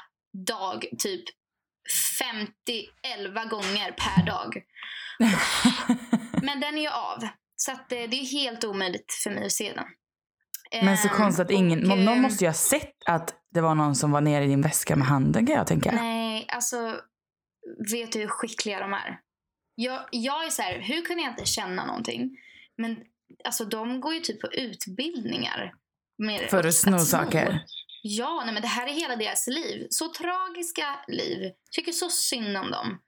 dag. 0.47 0.85
Typ 0.97 1.23
50, 2.19 2.49
11 3.17 3.45
gånger 3.45 3.91
per 3.91 4.25
dag. 4.25 4.63
Men 6.43 6.59
den 6.59 6.77
är 6.77 6.81
ju 6.81 6.89
av. 6.89 7.27
Så 7.55 7.71
att 7.71 7.91
eh, 7.91 7.97
det 7.97 8.19
är 8.19 8.31
helt 8.31 8.63
omöjligt 8.63 9.13
för 9.23 9.29
mig 9.29 9.45
att 9.45 9.51
se 9.51 9.73
den. 9.73 9.85
Men 10.85 10.97
så 10.97 11.07
Ehm, 11.07 11.13
konstigt 11.13 11.45
att 11.45 11.51
ingen, 11.51 11.91
och, 11.91 11.97
någon 11.97 12.15
eh, 12.15 12.21
måste 12.21 12.43
ju 12.43 12.49
ha 12.49 12.53
sett 12.53 12.95
att 13.05 13.35
det 13.51 13.61
var 13.61 13.75
någon 13.75 13.95
som 13.95 14.11
var 14.11 14.21
nere 14.21 14.43
i 14.43 14.47
din 14.47 14.61
väska 14.61 14.95
med 14.95 15.07
handen 15.07 15.45
kan 15.45 15.55
jag 15.55 15.67
tänka. 15.67 15.91
Nej, 15.91 16.45
alltså 16.49 17.01
vet 17.91 18.11
du 18.11 18.19
hur 18.19 18.27
skickliga 18.27 18.79
de 18.79 18.93
är? 18.93 19.19
Jag, 19.75 19.99
jag 20.11 20.45
är 20.45 20.49
så 20.49 20.61
här, 20.61 20.79
hur 20.79 21.01
kunde 21.01 21.23
jag 21.23 21.31
inte 21.31 21.45
känna 21.45 21.85
någonting? 21.85 22.37
Men 22.77 22.97
alltså 23.43 23.65
de 23.65 24.01
går 24.01 24.13
ju 24.13 24.19
typ 24.19 24.41
på 24.41 24.47
utbildningar. 24.53 25.73
Med, 26.17 26.49
För 26.49 26.63
att 26.67 26.73
sno 26.75 26.99
saker. 26.99 27.59
Ja, 28.01 28.41
nej, 28.45 28.53
men 28.53 28.61
det 28.61 28.67
här 28.67 28.87
är 28.87 28.93
hela 28.93 29.15
deras 29.15 29.47
liv. 29.47 29.87
Så 29.89 30.13
tragiska 30.13 30.99
liv. 31.07 31.51
Tycker 31.71 31.91
så 31.91 32.09
synd 32.09 32.57
om 32.57 32.71
dem. 32.71 32.99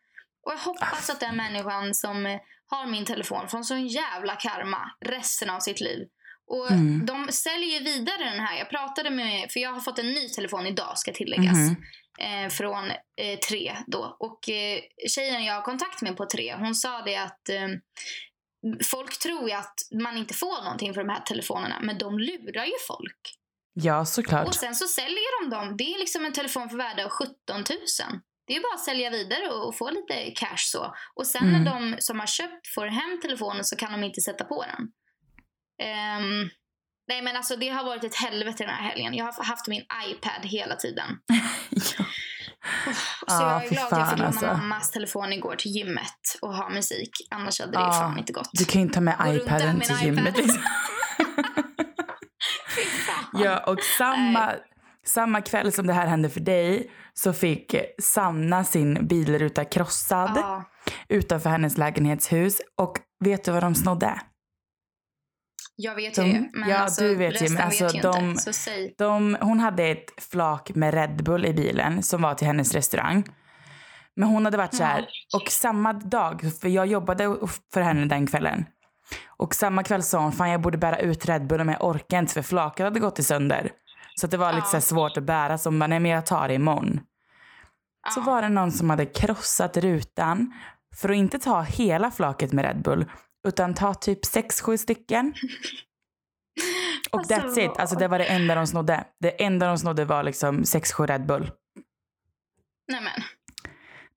Och 0.46 0.51
jag 0.51 0.58
hoppas 0.58 1.10
att 1.10 1.20
den 1.20 1.36
människan 1.36 1.94
som 1.94 2.40
har 2.66 2.86
min 2.88 3.06
telefon 3.06 3.48
får 3.50 3.58
en 3.58 3.63
sån 3.63 3.88
jävla 3.88 4.36
karma 4.36 4.92
resten 5.06 5.50
av 5.50 5.60
sitt 5.60 5.82
liv. 5.82 6.08
Och 6.48 6.72
Mm. 6.72 7.06
de 7.06 7.28
säljer 7.32 7.80
ju 7.80 7.84
vidare 7.84 8.24
den 8.30 8.40
här. 8.40 8.58
Jag 8.58 8.70
pratade 8.70 9.10
med, 9.10 9.51
för 9.51 9.60
jag 9.60 9.74
har 9.74 9.80
fått 9.80 10.00
en 10.00 10.08
ny 10.13 10.30
telefon 10.30 10.68
idag 10.68 10.98
ska 10.98 11.13
tilläggas. 11.13 11.58
Mhm. 11.58 11.75
Eh, 12.20 12.50
från 12.50 12.90
eh, 12.92 13.40
tre 13.50 13.78
då. 13.88 14.18
Och 14.20 14.50
eh, 14.50 14.80
tjejen 15.10 15.44
jag 15.46 15.54
har 15.56 15.62
kontakt 15.62 16.01
med 16.01 16.18
på 16.18 16.25
tre, 16.25 16.56
hon 16.60 16.75
sa 16.75 17.01
det 17.01 17.16
att 17.16 17.50
eh, 17.50 17.68
folk 18.91 19.20
tror 19.20 19.50
ju 19.50 19.56
att 19.56 19.74
man 20.03 20.18
inte 20.18 20.34
får 20.34 20.63
någonting 20.63 20.94
för 20.94 21.01
de 21.01 21.10
här 21.10 21.22
telefonerna. 21.22 21.80
Men 21.82 21.98
de 21.98 22.20
lurar 22.20 22.65
ju 22.65 22.74
folk. 22.88 23.38
Ja, 23.74 24.06
såklart. 24.06 24.48
Och 24.48 24.56
sen 24.56 24.75
så 24.75 24.88
säljer 24.88 25.44
de 25.44 25.50
dem. 25.56 25.77
Det 25.77 25.84
är 25.84 26.00
liksom 26.00 26.25
en 26.25 26.34
telefon 26.34 26.70
för 26.70 26.77
värde 26.77 27.06
av 27.06 27.10
17 27.10 27.32
000. 27.50 27.65
Det 28.48 28.56
är 28.56 28.62
bara 28.62 28.74
att 28.74 28.84
sälja 28.86 29.10
vidare 29.10 29.48
och, 29.48 29.77
få 29.77 29.89
lite 29.89 30.32
cash 30.36 30.58
så. 30.58 30.96
Och 31.15 31.27
sen 31.27 31.48
Mm. 31.50 31.63
när 31.63 31.72
de 31.72 31.96
som 32.01 32.20
har 32.20 32.27
köpt 32.27 32.68
får 32.75 32.86
hem 32.88 33.20
telefonen 33.22 33.65
så 33.65 33.75
kan 33.75 33.91
de 33.91 34.03
inte 34.03 34.22
sätta 34.22 34.44
på 34.44 34.65
den. 34.65 34.88
Ehm, 35.88 36.50
nej 37.08 37.22
men 37.22 37.36
alltså 37.36 37.56
det 37.56 37.70
har 37.70 37.84
varit 37.84 38.03
ett 38.03 38.15
helvete 38.15 38.63
den 38.63 38.74
här 38.75 38.89
helgen. 38.89 39.13
Jag 39.13 39.25
har 39.25 39.44
haft 39.44 39.68
min 39.68 39.84
iPad 40.08 40.46
hela 40.46 40.75
tiden. 40.75 41.08
ja. 41.98 42.06
Så 42.86 42.91
Ja, 43.27 43.51
jag 43.53 43.65
är 43.65 43.70
glad 43.70 43.84
att 43.86 43.91
jag 43.91 44.00
fan, 44.00 44.10
fick 44.10 44.18
låna 44.18 44.27
alltså. 44.27 44.46
mammas 44.46 44.91
telefon 44.91 45.34
igår 45.34 45.56
till 45.56 45.72
gymmet 45.72 46.38
och 46.41 46.56
ha 46.56 46.70
musik. 46.70 47.10
Annars 47.32 47.60
hade 47.60 47.72
det 47.72 47.80
Ja, 47.80 47.91
fan 47.91 48.18
inte 48.20 48.34
gått. 48.34 48.50
Du 48.53 48.65
kan 48.65 48.82
ju 48.82 48.86
inte 48.86 48.94
ta 48.96 49.01
med 49.01 49.15
iPaden 49.27 49.80
till 49.80 49.91
en 49.96 50.06
gymmet. 50.06 50.27
iPad. 50.38 50.38
Liksom. 50.46 50.62
Fan. 53.06 53.41
Ja, 53.44 53.58
och 53.68 53.80
samma, 53.98 54.51
samma 55.06 55.41
kväll 55.41 55.72
som 55.72 55.88
det 55.88 55.94
här 55.94 56.08
hände 56.08 56.30
för 56.30 56.39
dig 56.39 56.91
så 57.13 57.34
fick 57.34 57.75
Sanna 58.01 58.63
sin 58.63 59.08
bilruta 59.08 59.65
krossad 59.65 60.32
Ja. 60.36 60.63
utanför 61.10 61.50
hennes 61.50 61.77
lägenhetshus. 61.77 62.62
Och 62.77 62.94
vet 63.24 63.44
du 63.44 63.51
vad 63.51 63.63
de 63.63 63.75
snodde? 63.75 64.22
Jag 65.75 65.96
vet 65.96 66.16
De- 66.16 66.28
ju 66.28 66.34
det. 66.34 66.50
Men 66.54 66.70
ja, 66.70 66.78
alltså, 66.78 67.01
du 67.01 67.16
vet 67.16 67.42
ju, 67.42 67.50
men 67.50 67.62
alltså, 67.63 67.84
vet 67.84 68.01
de- 68.01 68.25
inte. 68.25 68.42
Så 68.42 68.54
säg. 68.54 68.96
De, 68.98 69.38
hon 69.42 69.60
hade 69.60 69.84
ett 69.84 70.24
flak 70.32 70.72
med 70.75 70.94
Red 70.94 71.24
Bull 71.24 71.46
i 71.46 71.54
bilen 71.54 72.04
som 72.04 72.22
var 72.22 72.34
till 72.34 72.48
hennes 72.48 72.74
restaurang. 72.74 73.24
Men 74.16 74.30
hon 74.30 74.46
hade 74.46 74.58
varit 74.58 74.74
så 74.75 74.84
här, 74.84 75.06
och 75.36 75.48
samma 75.51 75.94
dag, 75.94 76.42
för 76.62 76.70
jag 76.70 76.88
jobbade 76.88 77.36
för 77.74 77.82
henne 77.82 78.06
den 78.06 78.28
kvällen. 78.28 78.66
Och 79.38 79.56
samma 79.56 79.84
kväll 79.84 80.04
sa 80.04 80.20
hon, 80.20 80.32
fan 80.32 80.50
jag 80.50 80.62
borde 80.62 80.78
bära 80.78 81.00
ut 81.00 81.25
Red 81.25 81.48
Bullen 81.48 81.66
men 81.66 81.75
jag 81.80 81.88
orkar 81.90 82.20
inte 82.20 82.34
för 82.34 82.42
flaket 82.42 82.84
hade 82.84 83.00
gått 83.00 83.20
i 83.20 83.24
sönder. 83.24 83.72
Så 84.16 84.28
det 84.28 84.38
var 84.38 84.54
lite 84.54 84.66
Ja. 84.66 84.70
så 84.70 84.75
här 84.78 84.82
svårt 84.82 85.18
att 85.18 85.24
bära 85.24 85.58
så 85.58 85.70
hon 85.70 85.80
bara, 85.80 85.88
nej 85.88 86.00
men 86.00 86.12
jag 86.12 86.25
tar 86.25 86.48
det 86.48 86.54
imorgon. 86.54 87.00
Så 88.13 88.20
Ja. 88.20 88.24
var 88.24 88.42
det 88.42 88.50
någon 88.50 88.72
som 88.72 88.90
hade 88.90 89.06
krossat 89.06 89.78
rutan 89.78 90.54
för 90.96 91.10
att 91.10 91.16
inte 91.16 91.40
ta 91.40 91.62
hela 91.62 92.12
flaket 92.12 92.51
med 92.54 92.66
Red 92.66 92.82
Bull 92.82 93.06
utan 93.48 93.74
ta 93.74 93.93
typ 93.93 94.25
sex 94.25 94.62
sju 94.62 94.77
stycken. 94.77 95.33
Och 97.12 97.19
Alltså, 97.19 97.33
that's 97.33 97.60
it. 97.60 97.71
Alltså 97.77 97.95
det 97.95 98.07
var 98.07 98.19
det 98.19 98.25
enda 98.25 98.55
de 98.55 98.67
snodde. 98.67 99.03
Det 99.19 99.43
enda 99.43 99.67
de 99.67 99.77
snodde 99.77 100.05
var 100.05 100.24
liksom 100.24 100.65
sex 100.65 100.93
sju 100.93 101.05
Red 101.05 101.25
Bull. 101.25 101.51
Nej 102.88 103.01
men. 103.01 103.24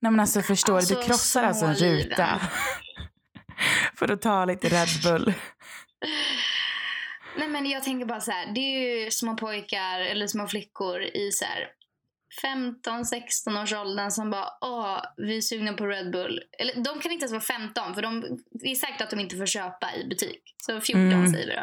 Nej 0.00 0.12
men 0.12 0.20
alltså 0.20 0.42
förstår 0.42 0.72
du, 0.72 0.78
Alltså, 0.78 0.94
du 0.94 1.02
krossar 1.02 1.42
alltså 1.42 1.64
en 1.64 1.74
ruta. 1.74 2.40
för 3.94 4.10
att 4.12 4.22
ta 4.22 4.44
lite 4.44 4.68
Red 4.68 4.88
Bull. 5.04 5.34
Nej 7.36 7.48
men 7.48 7.66
jag 7.66 7.82
tänker 7.82 8.06
bara 8.06 8.20
så 8.20 8.30
här. 8.30 8.46
Det 8.54 8.60
är 8.60 9.04
ju 9.04 9.10
små 9.10 9.36
pojkar 9.36 10.00
eller 10.00 10.26
små 10.26 10.46
flickor 10.46 11.02
i 11.02 11.32
så 11.32 11.44
här 11.44 11.68
15-16 12.42 13.62
års 13.62 13.72
åldern 13.72 14.10
som 14.10 14.30
bara 14.30 14.48
åh, 14.60 15.00
vi 15.16 15.36
är 15.36 15.40
sugna 15.40 15.72
på 15.72 15.86
Red 15.86 16.10
Bull. 16.12 16.40
Eller 16.58 16.74
de 16.74 17.00
kan 17.00 17.12
inte 17.12 17.22
ens 17.24 17.32
vara 17.32 17.40
15 17.42 17.94
för 17.94 18.02
de, 18.02 18.20
det 18.50 18.70
är 18.70 18.74
säkert 18.74 19.00
att 19.00 19.10
de 19.10 19.20
inte 19.20 19.36
får 19.36 19.46
köpa 19.46 19.94
i 19.94 20.08
butik. 20.08 20.42
Så 20.66 20.80
14 20.80 21.02
Mm. 21.02 21.32
säger 21.32 21.46
vi 21.46 21.54
då. 21.54 21.62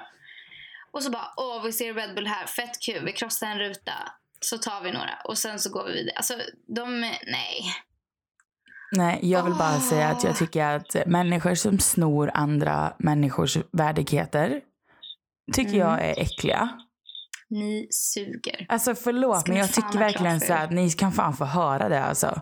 Och 0.92 1.04
så 1.04 1.12
bara 1.12 1.34
åh, 1.38 1.64
vi 1.64 1.72
ser 1.72 1.94
Red 1.94 2.16
Bull 2.16 2.28
här, 2.28 2.46
fett 2.46 2.82
kul, 2.86 3.06
vi 3.06 3.12
krossar 3.14 3.48
en 3.48 3.60
ruta. 3.60 3.94
Så 4.40 4.58
tar 4.58 4.82
vi 4.82 4.92
några 4.92 5.18
och 5.26 5.38
sen 5.38 5.60
så 5.60 5.70
går 5.72 5.86
vi 5.86 5.92
vidare. 5.94 6.16
Alltså 6.16 6.34
de, 6.76 7.00
nej. 7.28 7.76
Nej, 8.92 9.20
jag 9.22 9.44
vill 9.44 9.54
bara 9.54 9.76
Åh. 9.76 9.90
säga 9.90 10.08
att 10.08 10.24
jag 10.24 10.36
tycker 10.38 10.66
att 10.66 10.96
människor 11.08 11.56
som 11.56 11.80
snor 11.80 12.32
andra 12.34 12.94
människors 13.00 13.58
värdigheter 13.72 14.62
tycker 15.54 15.70
Mm. 15.76 15.80
jag 15.88 16.02
är 16.06 16.20
äckliga. 16.22 16.70
Ni 17.52 17.88
suger. 17.90 18.66
Alltså 18.70 18.96
förlåt 18.96 19.40
Ska 19.40 19.52
men 19.52 19.60
jag 19.60 19.74
tycker 19.74 20.00
verkligen 20.00 20.40
så 20.40 20.54
att 20.54 20.72
ni 20.72 20.92
kan 20.92 21.12
fan 21.12 21.34
få 21.38 21.46
höra 21.46 21.90
det 21.90 22.04
alltså. 22.04 22.42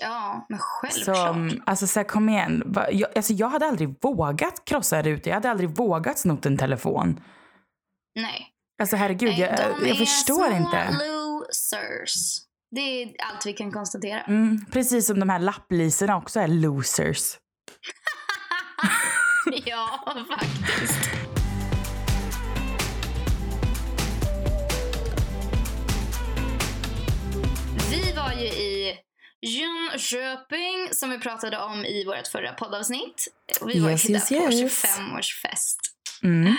Ja, 0.00 0.46
men 0.48 0.58
självklart. 0.58 1.16
Som, 1.16 1.62
alltså 1.66 1.86
så 1.86 2.00
här, 2.00 2.04
kom 2.04 2.28
igen. 2.28 2.74
Jag, 2.92 3.16
alltså, 3.16 3.32
jag 3.32 3.48
hade 3.48 3.66
aldrig 3.66 3.96
vågat 4.02 4.64
krossa 4.64 4.96
en 4.98 5.04
ruta. 5.04 5.30
Jag 5.30 5.34
hade 5.34 5.50
aldrig 5.50 5.76
vågat 5.76 6.18
snott 6.18 6.46
en 6.46 6.58
telefon. 6.58 7.20
Nej. 8.14 8.48
Alltså 8.80 8.96
herregud, 8.96 9.28
Nej, 9.28 9.40
jag, 9.40 9.56
de 9.56 9.86
jag 9.88 9.88
är 9.88 9.94
förstår 9.94 10.52
inte. 10.52 10.88
losers. 10.90 12.38
Det 12.70 13.02
är 13.02 13.06
allt 13.32 13.46
vi 13.46 13.52
kan 13.52 13.72
konstatera. 13.72 14.20
Mm, 14.20 14.66
precis 14.72 15.06
som 15.06 15.20
de 15.20 15.28
här 15.28 15.38
lapplisorna 15.38 16.16
också 16.16 16.40
är 16.40 16.48
losers. 16.48 17.38
ja, 19.64 19.88
faktiskt. 20.28 21.25
Var 28.16 28.32
ju 28.32 28.46
i 28.46 28.98
Jönköping 29.46 30.88
som 30.94 31.10
vi 31.10 31.18
pratade 31.18 31.58
om 31.58 31.84
i 31.84 32.04
vårt 32.04 32.26
förra 32.26 32.52
poddavsnitt. 32.52 33.28
Vi 33.66 33.80
var 33.80 33.90
Yes, 33.90 34.08
ju 34.08 34.12
yes, 34.14 34.28
där 34.28 34.46
på 34.46 34.52
yes. 34.52 34.84
25-årsfest. 34.84 35.76
Mm. 36.22 36.54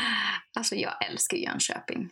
Alltså 0.58 0.76
jag 0.76 1.06
älskar 1.10 1.38
Jönköping. 1.38 2.10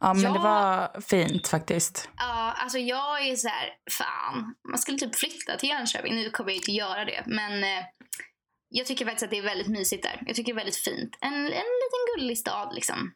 Ja 0.00 0.14
men 0.14 0.22
Ja. 0.22 0.32
det 0.32 0.38
var 0.38 1.00
fint 1.00 1.48
faktiskt. 1.48 2.08
Ja, 2.16 2.52
alltså 2.52 2.78
jag 2.78 3.26
är 3.28 3.36
så 3.36 3.48
här, 3.48 3.68
fan, 3.90 4.54
man 4.68 4.78
skulle 4.78 4.98
typ 4.98 5.14
flytta 5.18 5.56
till 5.56 5.68
Jönköping. 5.68 6.14
Nu 6.14 6.30
kommer 6.30 6.50
jag 6.50 6.56
inte 6.56 6.72
göra 6.72 7.04
det, 7.04 7.22
men 7.26 7.64
eh, 7.64 7.84
jag 8.68 8.86
tycker 8.86 9.04
faktiskt 9.04 9.22
att 9.24 9.30
det 9.30 9.38
är 9.38 9.42
väldigt 9.42 9.68
mysigt 9.68 10.02
där. 10.02 10.22
Jag 10.26 10.36
tycker 10.36 10.52
det 10.52 10.56
är 10.56 10.64
väldigt 10.64 10.76
fint. 10.84 11.18
En, 11.20 11.34
en 11.34 11.44
liten 11.48 12.02
gullig 12.16 12.38
stad 12.38 12.74
liksom. 12.74 13.12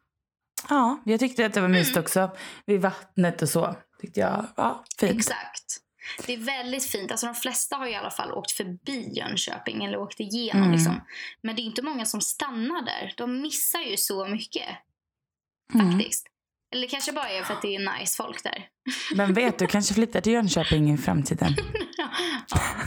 Ja, 0.69 1.03
jag 1.05 1.21
tyckte 1.21 1.47
att 1.47 1.55
det 1.55 1.61
var 1.61 1.69
mysigt 1.69 1.97
Mm. 1.97 2.05
också. 2.05 2.31
Vid 2.67 2.81
vattnet 2.81 3.43
och 3.43 3.49
så. 3.49 3.77
Tyckte 4.01 4.21
jag, 4.21 4.47
ja, 4.57 4.85
fint. 5.01 5.13
Exakt. 5.19 5.77
Det 6.27 6.33
är 6.33 6.39
väldigt 6.39 6.85
fint. 6.91 7.11
Alltså 7.11 7.27
de 7.27 7.35
flesta 7.35 7.77
har 7.77 7.87
i 7.87 7.95
alla 7.95 8.11
fall 8.11 8.33
åkt 8.33 8.53
förbi 8.53 9.09
Jönköping 9.17 9.85
eller 9.85 9.99
åkt 9.99 10.21
igenom 10.21 10.63
Mm. 10.63 10.73
liksom. 10.73 11.01
Men 11.43 11.57
det 11.57 11.63
är 11.63 11.65
inte 11.65 11.83
många 11.83 12.05
som 12.05 12.21
stannar 12.21 12.83
där. 12.83 13.15
De 13.17 13.41
missar 13.43 13.81
ju 13.81 13.97
så 13.97 14.27
mycket 14.27 14.69
Mm. 15.75 15.93
faktiskt. 15.93 16.27
Eller 16.73 16.89
kanske 16.89 17.13
bara 17.13 17.29
är 17.29 17.43
för 17.43 17.55
att 17.55 17.63
det 17.63 17.75
är 17.77 17.99
nice 17.99 18.17
folk 18.17 18.43
där. 18.43 18.69
Men 19.15 19.35
vet 19.35 19.59
du, 19.59 19.67
kanske 19.77 19.95
flyttar 19.95 20.21
till 20.21 20.33
Jönköping 20.33 20.93
i 20.93 20.99
framtiden. 20.99 21.55
ja, 21.97 22.09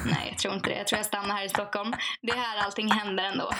nej, 0.05 0.27
jag 0.29 0.37
tror 0.37 0.53
inte 0.53 0.69
det. 0.69 0.75
Jag 0.77 0.87
tror 0.87 0.99
jag 0.99 1.05
stannar 1.05 1.35
här 1.35 1.45
i 1.45 1.49
Stockholm. 1.49 1.93
Det 2.21 2.31
är 2.31 2.35
här 2.37 2.57
allting 2.57 2.91
händer 2.91 3.23
ändå. 3.23 3.51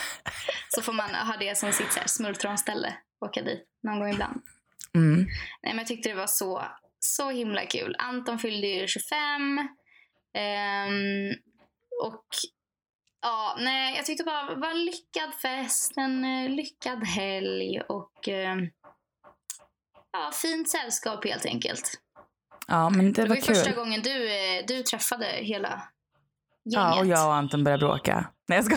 Så 0.68 0.82
får 0.82 0.92
man 0.92 1.14
ha 1.14 1.36
det 1.36 1.58
som 1.58 1.72
sitt 1.72 1.98
smultronställe. 2.10 2.94
Åka 3.24 3.42
dit 3.42 3.64
någon 3.82 3.98
gång 4.00 4.10
ibland. 4.10 4.42
Mm. 4.94 5.14
Nej, 5.16 5.26
men 5.62 5.78
jag 5.78 5.86
tyckte 5.86 6.08
det 6.08 6.14
var 6.14 6.26
så, 6.26 6.62
så 7.00 7.30
himla 7.30 7.66
kul. 7.66 7.96
Anton 7.98 8.38
fyllde 8.38 8.66
ju 8.66 8.86
25. 8.88 9.58
Ehm, 10.34 11.30
och 12.02 12.24
ja, 13.22 13.56
nej, 13.60 13.96
jag 13.96 14.06
tyckte 14.06 14.24
bara 14.24 14.54
det 14.54 14.60
var 14.60 14.70
en 14.70 14.84
lyckad 14.84 15.34
fest, 15.42 15.92
en 15.96 16.24
eh, 16.24 16.50
lyckad 16.50 17.04
helg 17.04 17.80
och 17.88 18.28
ehm, 18.28 18.70
ja, 20.12 20.30
fint 20.42 20.68
sällskap 20.70 21.24
helt 21.24 21.46
enkelt. 21.46 21.92
Ja, 22.66 22.90
men 22.90 23.12
det 23.12 23.12
Det 23.12 23.22
var 23.22 23.28
var 23.28 23.36
ju 23.36 23.42
första 23.42 23.64
kul. 23.70 23.74
gången 23.74 24.02
du, 24.02 24.30
eh, 24.30 24.64
du 24.66 24.82
träffade 24.82 25.26
hela 25.26 25.68
gänget. 25.68 26.94
Ja, 26.94 27.00
och 27.00 27.06
jag 27.06 27.26
och 27.26 27.34
Anton 27.34 27.64
började 27.64 27.86
bråka. 27.86 28.30
Nej, 28.48 28.58
jag 28.58 28.64
ska. 28.64 28.76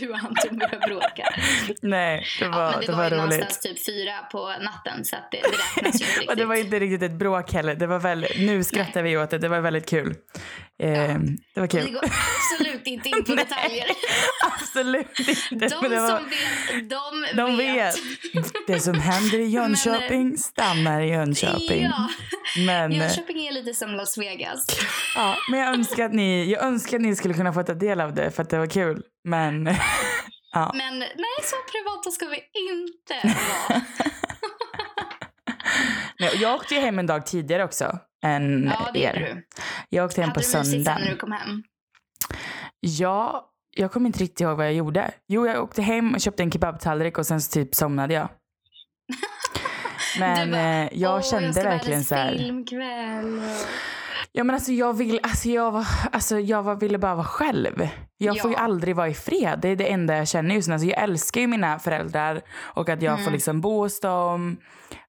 Du 0.00 0.08
och 0.10 0.16
Anton 0.16 0.58
började 0.58 0.86
bråka. 0.88 1.24
Nej, 1.82 2.26
det 2.40 2.48
var, 2.48 2.60
Ja, 2.62 2.70
men 2.70 2.80
det, 2.80 2.86
det 2.86 2.92
var, 2.92 2.98
var, 2.98 3.10
roligt. 3.10 3.18
någonstans 3.18 3.60
typ 3.60 3.86
fyra 3.86 4.12
på 4.32 4.48
natten 4.60 5.04
så 5.04 5.16
att 5.16 5.28
det, 5.30 5.40
det 5.42 5.48
räknas 5.80 6.00
ju 6.00 6.04
inte 6.04 6.14
riktigt. 6.20 6.30
Och 6.30 6.36
det 6.36 6.44
var 6.44 6.54
inte 6.54 6.78
riktigt 6.80 7.02
ett 7.02 7.18
bråk 7.18 7.52
heller. 7.52 7.74
Det 7.74 7.86
var 7.86 7.98
väl, 7.98 8.26
nu 8.38 8.64
skrattar 8.64 9.02
vi 9.02 9.16
åt 9.16 9.30
det. 9.30 9.38
Det 9.38 9.48
var 9.48 9.60
väldigt 9.60 9.88
kul. 9.90 10.14
Eh, 10.82 10.88
Det 11.54 11.60
var 11.60 11.62
Vi 11.62 11.68
kul. 11.68 11.92
går 11.92 12.02
absolut 12.04 12.86
inte 12.86 13.08
in 13.08 13.24
på 13.24 13.32
Nej. 13.34 13.44
detaljer. 13.44 13.86
Absolut 14.60 15.06
inte. 15.52 15.68
De 15.68 15.78
men 15.82 15.90
det 15.90 16.00
var- 16.00 16.08
som 16.08 16.28
vet, 16.28 16.90
de, 16.90 17.36
De 17.36 17.56
vet. 17.56 17.94
Det 18.66 18.80
som 18.80 18.94
händer 19.00 19.38
i 19.38 19.44
Jönköping 19.46 20.38
stannar 20.38 21.00
i 21.00 21.08
Jönköping. 21.08 21.82
Ja, 21.82 22.08
Men, 22.66 22.92
eh, 22.92 22.98
Jönköping 22.98 23.46
är 23.46 23.52
lite 23.52 23.74
som 23.74 23.90
Las 23.94 24.18
Vegas. 24.18 24.66
ja, 25.16 25.36
men 25.50 25.60
jag 25.60 25.68
önskar, 25.74 26.04
att 26.04 26.12
ni, 26.14 26.50
jag 26.52 26.62
önskar 26.64 26.96
att 26.96 27.02
ni 27.02 27.16
skulle 27.16 27.34
kunna 27.34 27.52
få 27.52 27.62
ta 27.62 27.74
del 27.74 28.00
av 28.00 28.14
det 28.14 28.30
för 28.30 28.42
att 28.42 28.50
det 28.50 28.58
var 28.58 28.66
kul. 28.66 29.02
Men 29.24 29.64
ja. 30.52 30.72
Men 30.74 30.98
nej, 30.98 31.38
så 31.42 31.56
privata 31.72 32.10
ska 32.10 32.26
vi 32.26 32.36
inte 32.70 33.28
vara. 33.68 33.80
Nej, 36.20 36.30
jag 36.40 36.54
åkte 36.54 36.74
ju 36.74 36.80
hem 36.80 36.98
en 36.98 37.06
dag 37.06 37.26
tidigare 37.26 37.64
också 37.64 37.98
än 38.24 38.64
Ja, 38.78 38.90
det 38.94 39.04
er. 39.04 39.14
du. 39.34 39.46
Jag 39.88 40.04
åkte 40.04 40.20
hem 40.20 40.28
Hade 40.30 40.40
på 40.40 40.46
du 40.52 40.58
mysigt 40.58 40.86
när 40.86 41.10
du 41.10 41.16
kom 41.16 41.32
hem? 41.32 41.62
Ja, 42.80 43.50
jag 43.76 43.92
kommer 43.92 44.06
inte 44.06 44.18
riktigt 44.18 44.40
ihåg 44.40 44.56
vad 44.56 44.66
jag 44.66 44.74
gjorde. 44.74 45.10
Jo, 45.28 45.46
jag 45.46 45.62
åkte 45.64 45.82
hem 45.82 46.14
och 46.14 46.20
köpte 46.20 46.42
en 46.42 46.50
kebabtallrik 46.52 47.18
och 47.18 47.26
sen 47.26 47.40
så 47.40 47.52
typ 47.52 47.74
somnade 47.74 48.14
jag. 48.14 48.28
Men 50.18 50.50
bara, 50.50 50.60
eh, 50.60 50.88
jag 50.92 51.24
kände 51.24 51.46
jag 51.60 51.64
verkligen 51.64 52.04
så 52.04 52.14
här. 52.14 52.32
filmkväll. 52.32 53.40
Ja 54.32 54.44
men 54.44 54.54
alltså 54.54 54.72
jag 54.72 54.92
vill, 54.96 55.20
alltså 55.22 55.48
jag, 55.48 55.70
var, 55.72 55.86
alltså 56.12 56.38
jag 56.38 56.62
var, 56.62 56.74
ville 56.74 56.98
bara 56.98 57.14
vara 57.14 57.26
själv. 57.26 57.88
Jag 58.24 58.40
får 58.40 58.50
ju 58.50 58.56
Ja. 58.56 58.62
aldrig 58.62 58.96
vara 58.96 59.08
i 59.08 59.14
fred. 59.14 59.58
Det 59.62 59.68
är 59.68 59.76
det 59.76 59.92
enda 59.92 60.16
jag 60.16 60.28
känner 60.28 60.54
just 60.54 60.68
nu. 60.68 60.74
Alltså 60.74 60.88
jag 60.88 61.02
älskar 61.02 61.40
ju 61.40 61.46
mina 61.46 61.78
föräldrar 61.78 62.42
och 62.58 62.88
att 62.88 63.02
jag 63.02 63.12
Mm. 63.12 63.24
får 63.24 63.30
liksom 63.30 63.60
bo 63.60 63.78
hos 63.82 64.00
dem 64.00 64.56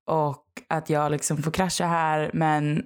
och 0.07 0.43
att 0.69 0.89
jag 0.89 1.11
liksom 1.11 1.37
får 1.37 1.51
krascha 1.51 1.85
här. 1.85 2.31
Men 2.33 2.83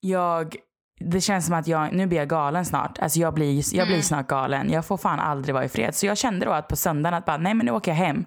jag, 0.00 0.56
det 1.00 1.20
känns 1.20 1.46
som 1.46 1.54
att 1.54 1.66
jag, 1.66 1.92
nu 1.92 2.06
blir 2.06 2.18
jag 2.18 2.28
galen 2.28 2.64
snart. 2.64 2.98
Alltså 2.98 3.20
jag 3.20 3.34
blir, 3.34 3.54
jag 3.76 3.86
blir 3.86 3.96
Mm. 3.96 4.02
snart 4.02 4.26
galen. 4.28 4.70
Jag 4.72 4.86
får 4.86 4.96
fan 4.96 5.20
aldrig 5.20 5.54
vara 5.54 5.64
i 5.64 5.68
fred. 5.68 5.94
Så 5.94 6.06
jag 6.06 6.18
kände 6.18 6.46
då 6.46 6.52
att 6.52 6.68
på 6.68 6.76
söndagen 6.76 7.14
att 7.14 7.24
bara, 7.24 7.36
nej 7.36 7.54
men 7.54 7.66
nu 7.66 7.72
åker 7.72 7.90
jag 7.90 7.96
hem. 7.96 8.24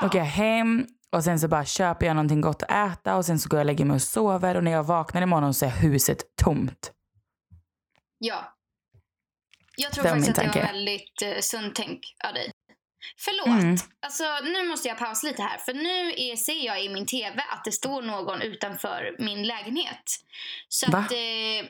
Ja. 0.00 0.06
åker 0.06 0.18
jag 0.18 0.26
hem 0.26 0.86
och 1.12 1.24
sen 1.24 1.40
så 1.40 1.48
bara 1.48 1.64
köper 1.64 2.06
jag 2.06 2.16
någonting 2.16 2.40
gott 2.40 2.62
att 2.62 2.92
äta 2.92 3.16
och 3.16 3.24
sen 3.24 3.38
så 3.38 3.48
går 3.48 3.58
jag 3.58 3.62
och 3.62 3.66
lägger 3.66 3.84
mig 3.84 3.94
och 3.94 4.02
sover 4.02 4.56
och 4.56 4.64
när 4.64 4.70
jag 4.72 4.84
vaknar 4.84 5.22
imorgon 5.22 5.54
så 5.54 5.66
är 5.66 5.70
huset 5.70 6.18
tomt. 6.42 6.92
ja. 8.18 8.51
Jag 9.76 9.92
tror 9.92 10.04
faktiskt 10.04 10.28
att 10.28 10.52
det 10.52 10.60
var 10.60 10.66
väldigt 10.66 11.22
uh, 11.22 11.40
sunt 11.40 11.74
tänk 11.74 12.16
av 12.24 12.34
dig. 12.34 12.50
Förlåt. 13.16 13.62
Mm. 13.62 13.76
Alltså, 14.00 14.24
nu 14.44 14.68
måste 14.68 14.88
jag 14.88 14.98
pausa 14.98 15.26
lite 15.26 15.42
här. 15.42 15.58
För 15.58 15.74
nu 15.74 16.12
är, 16.16 16.36
ser 16.36 16.66
jag 16.66 16.84
i 16.84 16.88
min 16.88 17.06
tv 17.06 17.44
att 17.48 17.64
det 17.64 17.72
står 17.72 18.02
någon 18.02 18.42
utanför 18.42 19.16
min 19.18 19.46
lägenhet. 19.46 20.02
Så 20.68 20.90
Va? 20.90 20.98
att... 20.98 21.12
Eh, 21.12 21.18
eh, 21.18 21.64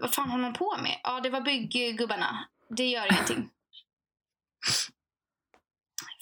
vad 0.00 0.14
fan 0.14 0.30
håller 0.30 0.44
de 0.44 0.52
på 0.52 0.76
med? 0.82 1.00
Ja, 1.02 1.20
det 1.20 1.30
var 1.30 1.40
bygggubbarna. 1.40 2.48
Det 2.76 2.86
gör 2.86 3.12
ingenting. 3.12 3.50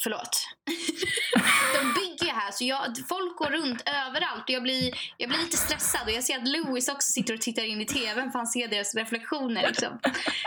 Förlåt. 0.06 0.48
De 1.74 2.00
bygger 2.00 2.32
här, 2.32 2.50
så 2.50 2.64
jag, 2.64 2.96
folk 3.08 3.36
går 3.36 3.50
runt 3.50 3.82
överallt 3.86 4.42
och 4.42 4.50
jag 4.50 4.62
blir, 4.62 4.94
jag 5.16 5.28
blir 5.28 5.38
lite 5.38 5.56
stressad. 5.56 6.00
Och 6.06 6.12
jag 6.12 6.24
ser 6.24 6.36
att 6.36 6.48
Louis 6.48 6.88
också 6.88 7.12
sitter 7.12 7.34
och 7.34 7.40
tittar 7.40 7.62
in 7.62 7.80
i 7.80 7.86
tvn 7.86 8.30
för 8.30 8.38
han 8.38 8.46
ser 8.46 8.68
deras 8.68 8.94
reflektioner. 8.94 9.68
Liksom. 9.68 9.98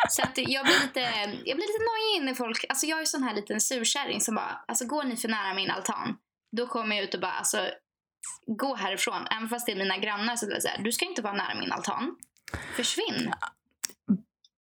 Så 0.10 0.22
att 0.22 0.38
jag 0.38 0.66
blir 0.66 0.82
lite, 0.82 1.00
jag 1.46 1.58
blir 1.58 1.68
lite 1.68 1.84
nojig 1.90 2.26
när 2.26 2.34
folk... 2.34 2.66
Alltså 2.70 2.86
jag 2.86 3.02
är 3.02 3.06
sån 3.06 3.24
här 3.24 3.36
liten 3.36 3.62
surkärring 3.62 4.22
som 4.22 4.36
bara, 4.36 4.64
alltså 4.68 4.86
går 4.86 5.04
ni 5.04 5.18
för 5.18 5.28
nära 5.28 5.54
min 5.54 5.72
altan, 5.72 6.18
då 6.58 6.68
kommer 6.68 6.96
jag 6.96 7.04
ut 7.04 7.14
och 7.14 7.22
bara, 7.22 7.32
alltså 7.32 7.70
gå 8.46 8.76
härifrån. 8.76 9.28
Även 9.32 9.50
fast 9.50 9.66
det 9.66 9.72
är 9.72 9.76
mina 9.76 9.98
grannar 9.98 10.36
så 10.36 10.46
är 10.46 10.84
du 10.84 10.92
ska 10.92 11.06
inte 11.06 11.22
vara 11.22 11.34
nära 11.34 11.60
min 11.60 11.72
altan. 11.72 12.16
Försvinn. 12.76 13.34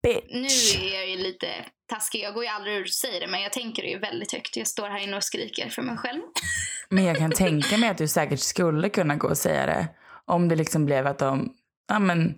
Nu 0.06 0.42
Bitch. 0.42 0.76
är 0.76 0.96
jag 0.96 1.10
ju 1.10 1.18
lite 1.18 1.48
taskig. 1.90 2.24
Jag 2.24 2.34
går 2.34 2.44
ju 2.44 2.50
aldrig 2.50 2.82
och 2.82 2.90
säger 2.90 3.20
det, 3.20 3.28
men 3.28 3.42
jag 3.42 3.54
tänker 3.54 3.84
det 3.84 3.90
ju 3.90 4.00
väldigt 4.00 4.32
högt. 4.32 4.58
Jag 4.58 4.68
står 4.68 4.90
här 4.90 5.00
inne 5.00 5.18
och 5.18 5.24
skriker 5.24 5.70
för 5.70 5.82
mig 5.82 5.98
själv. 5.98 6.22
Men 6.90 7.04
jag 7.04 7.18
kan 7.18 7.32
tänka 7.32 7.78
mig 7.78 7.90
att 7.90 7.98
du 7.98 8.08
säkert 8.08 8.40
skulle 8.40 8.90
kunna 8.90 9.16
gå 9.16 9.28
och 9.28 9.38
säga 9.38 9.66
det. 9.66 9.88
Om 10.26 10.50
det 10.50 10.56
liksom 10.56 10.86
blev 10.86 11.08
att 11.08 11.20
de, 11.20 11.54
ja 11.88 12.00
men, 12.00 12.38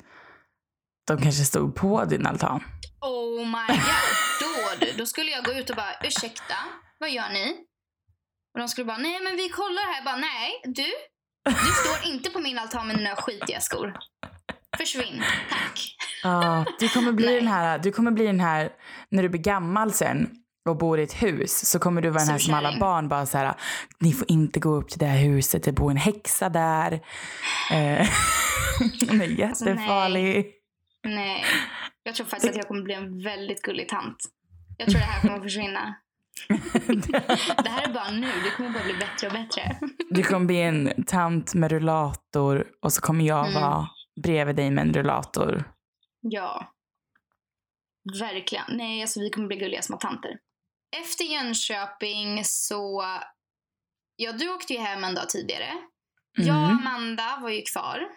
de 1.07 1.21
kanske 1.21 1.43
stod 1.43 1.75
på 1.75 2.05
din 2.05 2.25
altan. 2.25 2.63
Oh 3.01 3.45
my 3.45 3.67
god. 3.67 4.15
Då, 4.41 4.85
du, 4.85 4.91
då 4.97 5.05
skulle 5.05 5.31
jag 5.31 5.45
gå 5.45 5.53
ut 5.53 5.69
och 5.69 5.75
bara, 5.75 5.93
ursäkta, 6.03 6.55
vad 6.97 7.09
gör 7.09 7.29
ni? 7.29 7.55
Och 8.53 8.59
de 8.59 8.67
skulle 8.67 8.85
bara, 8.85 8.97
nej 8.97 9.19
men 9.23 9.35
vi 9.35 9.49
kollar 9.49 9.87
här. 9.87 9.95
Jag 9.95 10.05
bara, 10.05 10.15
nej, 10.15 10.61
du, 10.63 10.91
du 11.45 11.71
står 11.85 12.11
inte 12.13 12.29
på 12.29 12.39
min 12.39 12.59
altan 12.59 12.87
med 12.87 12.97
dina 12.97 13.15
skitiga 13.15 13.59
skor. 13.59 13.93
Försvinn, 14.77 15.23
tack. 15.49 15.95
Ja, 16.23 16.65
du 16.79 16.89
kommer 16.89 17.11
bli 17.11 17.25
Nej. 17.25 17.35
den 17.35 17.47
här, 17.47 17.79
du 17.79 17.91
kommer 17.91 18.11
bli 18.11 18.25
den 18.25 18.39
här, 18.39 18.69
när 19.09 19.23
du 19.23 19.29
blir 19.29 19.41
gammal 19.41 19.93
sen 19.93 20.29
och 20.69 20.77
bor 20.77 20.99
i 20.99 21.03
ett 21.03 21.23
hus 21.23 21.69
så 21.69 21.79
kommer 21.79 22.01
du 22.01 22.09
vara 22.09 22.19
den 22.19 22.29
här 22.31 22.37
som 22.37 22.53
alla 22.53 22.79
barn 22.79 23.09
bara 23.09 23.25
så 23.25 23.37
här, 23.37 23.53
ni 23.99 24.13
får 24.13 24.31
inte 24.31 24.59
gå 24.59 24.69
upp 24.69 24.89
till 24.89 24.99
det 24.99 25.05
här 25.05 25.17
huset, 25.19 25.63
det 25.63 25.71
bor 25.71 25.91
en 25.91 25.97
häxa 25.97 26.49
där. 26.49 26.91
Eh, 27.71 28.07
Hon 29.09 29.21
är 29.21 29.25
jättefarlig. 29.25 30.51
Nej, 31.03 31.45
jag 32.03 32.15
tror 32.15 32.25
faktiskt 32.25 32.51
att 32.51 32.57
jag 32.57 32.67
kommer 32.67 32.81
bli 32.81 32.93
en 32.93 33.23
väldigt 33.23 33.61
gullig 33.61 33.89
tant. 33.89 34.17
Jag 34.77 34.89
tror 34.89 34.99
det 34.99 35.05
här 35.05 35.21
kommer 35.21 35.37
att 35.37 35.43
försvinna. 35.43 35.95
Det 37.63 37.69
här 37.69 37.89
är 37.89 37.93
bara 37.93 38.11
nu, 38.11 38.27
det 38.43 38.49
kommer 38.57 38.69
bara 38.69 38.83
bli 38.83 38.93
bättre 38.93 39.27
och 39.27 39.33
bättre. 39.33 39.77
Du 40.09 40.23
kommer 40.23 40.45
bli 40.45 40.61
en 40.61 41.03
tant 41.07 41.53
med 41.53 41.71
rullator 41.71 42.65
och 42.81 42.93
så 42.93 43.01
kommer 43.01 43.25
jag 43.25 43.47
Mm. 43.47 43.53
Bredvid 44.23 44.55
dig 44.55 44.71
med 44.71 44.81
en 44.81 44.93
rullator. 44.93 45.63
Ja. 46.21 46.73
Verkligen. 48.19 48.65
Nej, 48.69 49.01
alltså 49.01 49.19
vi 49.19 49.29
kommer 49.29 49.47
bli 49.47 49.57
gulliga 49.57 49.81
små 49.81 49.97
tanter. 49.97 50.37
Efter 51.01 51.23
Jönköping 51.25 52.45
så... 52.45 53.03
Ja, 54.15 54.31
du 54.31 54.49
åkte 54.53 54.73
ju 54.73 54.79
hem 54.79 55.03
en 55.03 55.15
dag 55.15 55.29
tidigare. 55.29 55.69
Jag 56.37 56.55
och 56.63 56.69
Mm. 56.71 56.87
Amanda 56.87 57.39
var 57.41 57.49
ju 57.49 57.61
kvar. 57.61 58.09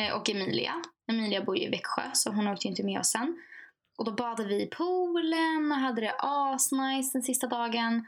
eh, 0.00 0.12
Och 0.14 0.30
Emilia. 0.30 0.74
Emilia 1.10 1.44
bor 1.44 1.56
ju 1.56 1.62
i 1.64 1.68
Växjö, 1.70 2.02
så 2.12 2.32
hon 2.32 2.48
åkte 2.48 2.66
ju 2.66 2.70
inte 2.70 2.82
med 2.84 3.00
oss 3.00 3.10
sen. 3.10 3.42
Och 3.98 4.04
då 4.04 4.12
badade 4.12 4.48
vi 4.48 4.62
i 4.62 4.66
poolen 4.66 5.72
och 5.72 5.78
hade 5.78 6.00
det 6.00 6.14
asnice 6.18 7.10
den 7.12 7.22
sista 7.22 7.46
dagen. 7.46 8.06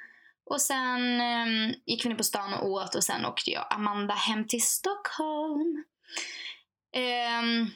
Och 0.50 0.60
sen 0.60 1.20
eh, 1.20 1.74
gick 1.86 2.04
vi 2.04 2.08
ner 2.08 2.16
på 2.16 2.24
stan 2.24 2.54
och 2.54 2.70
åt 2.70 2.94
och 2.94 3.04
sen 3.04 3.24
åkte 3.26 3.50
jag 3.50 3.66
Amanda 3.70 4.14
hem 4.14 4.46
till 4.48 4.62
Stockholm. 4.62 5.84
Ehm, 6.92 7.70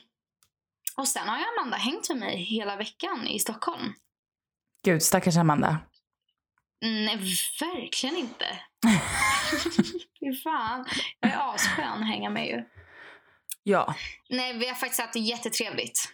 och 0.96 1.08
sen 1.08 1.28
har 1.28 1.38
ju 1.38 1.44
Amanda 1.58 1.76
hängt 1.76 2.08
med 2.08 2.18
mig 2.18 2.36
hela 2.36 2.76
veckan 2.76 3.26
i 3.28 3.38
Stockholm. 3.38 3.92
Gud, 4.84 5.02
stackars 5.02 5.36
Amanda. 5.36 5.78
Nej, 6.80 7.16
verkligen 7.60 8.16
inte. 8.16 8.44
Fy 10.20 10.34
fan. 10.44 10.84
Jag 11.20 11.30
är 11.32 11.54
asskön 11.54 12.02
att 12.02 12.06
hänga 12.08 12.30
med 12.30 12.46
ju. 12.46 12.64
Ja, 13.62 13.94
Nej, 14.30 14.58
vi 14.58 14.68
har 14.68 14.74
faktiskt 14.74 15.00
haft 15.00 15.12
det 15.12 15.18
jättetrevligt. 15.20 16.08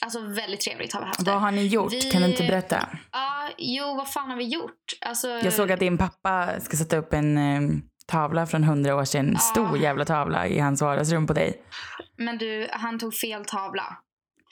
Alltså 0.00 0.20
väldigt 0.20 0.60
trevligt 0.60 0.92
har 0.92 1.00
vi 1.00 1.06
haft 1.06 1.24
det. 1.24 1.30
vad 1.30 1.40
har 1.40 1.50
ni 1.50 1.66
gjort? 1.66 1.92
Vi- 1.92 2.10
Kan 2.10 2.22
du 2.22 2.28
inte 2.28 2.42
berätta? 2.42 2.88
Ja, 3.12 3.50
jo, 3.58 3.94
vad 3.94 4.12
fan 4.12 4.30
har 4.30 4.36
vi 4.36 4.44
gjort? 4.44 4.92
Alltså, 5.00 5.28
Jag 5.28 5.52
såg 5.52 5.72
att 5.72 5.80
din 5.80 5.98
pappa 5.98 6.60
ska 6.60 6.76
sätta 6.76 6.96
upp 6.96 7.12
en 7.12 7.38
eh, 7.38 7.60
tavla 8.06 8.46
från 8.46 8.64
hundra 8.64 8.96
år 8.96 9.04
sedan. 9.04 9.30
Ja. 9.32 9.38
Stor 9.38 9.78
jävla 9.78 10.04
tavla 10.04 10.46
i 10.46 10.58
hans 10.58 10.82
vardagsrum 10.82 11.26
på 11.26 11.32
dig. 11.32 11.62
Men 12.16 12.38
du, 12.38 12.68
han 12.72 12.98
tog 12.98 13.14
fel 13.14 13.44
tavla. 13.44 13.96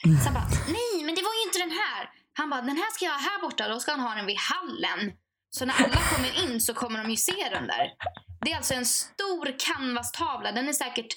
Så 0.03 0.25
jag 0.25 0.33
bara, 0.33 0.47
nej 0.67 1.05
men 1.05 1.15
det 1.15 1.21
var 1.21 1.33
ju 1.33 1.43
inte 1.47 1.59
den 1.59 1.71
här. 1.71 2.09
Han 2.33 2.49
bara, 2.49 2.61
den 2.61 2.77
här 2.77 2.91
ska 2.93 3.05
jag 3.05 3.11
ha 3.11 3.19
här 3.19 3.41
borta. 3.41 3.67
Då 3.67 3.79
ska 3.79 3.91
han 3.91 3.99
ha 3.99 4.15
den 4.15 4.25
vid 4.25 4.37
hallen. 4.37 5.11
Så 5.49 5.65
när 5.65 5.73
alla 5.83 6.01
kommer 6.15 6.43
in 6.43 6.61
så 6.61 6.73
kommer 6.73 7.03
de 7.03 7.09
ju 7.09 7.15
se 7.17 7.49
den 7.51 7.67
där. 7.67 7.91
Det 8.41 8.51
är 8.51 8.57
alltså 8.57 8.73
en 8.73 8.85
stor 8.85 9.59
canvastavla. 9.59 10.51
Den 10.51 10.69
är 10.69 10.73
säkert 10.73 11.07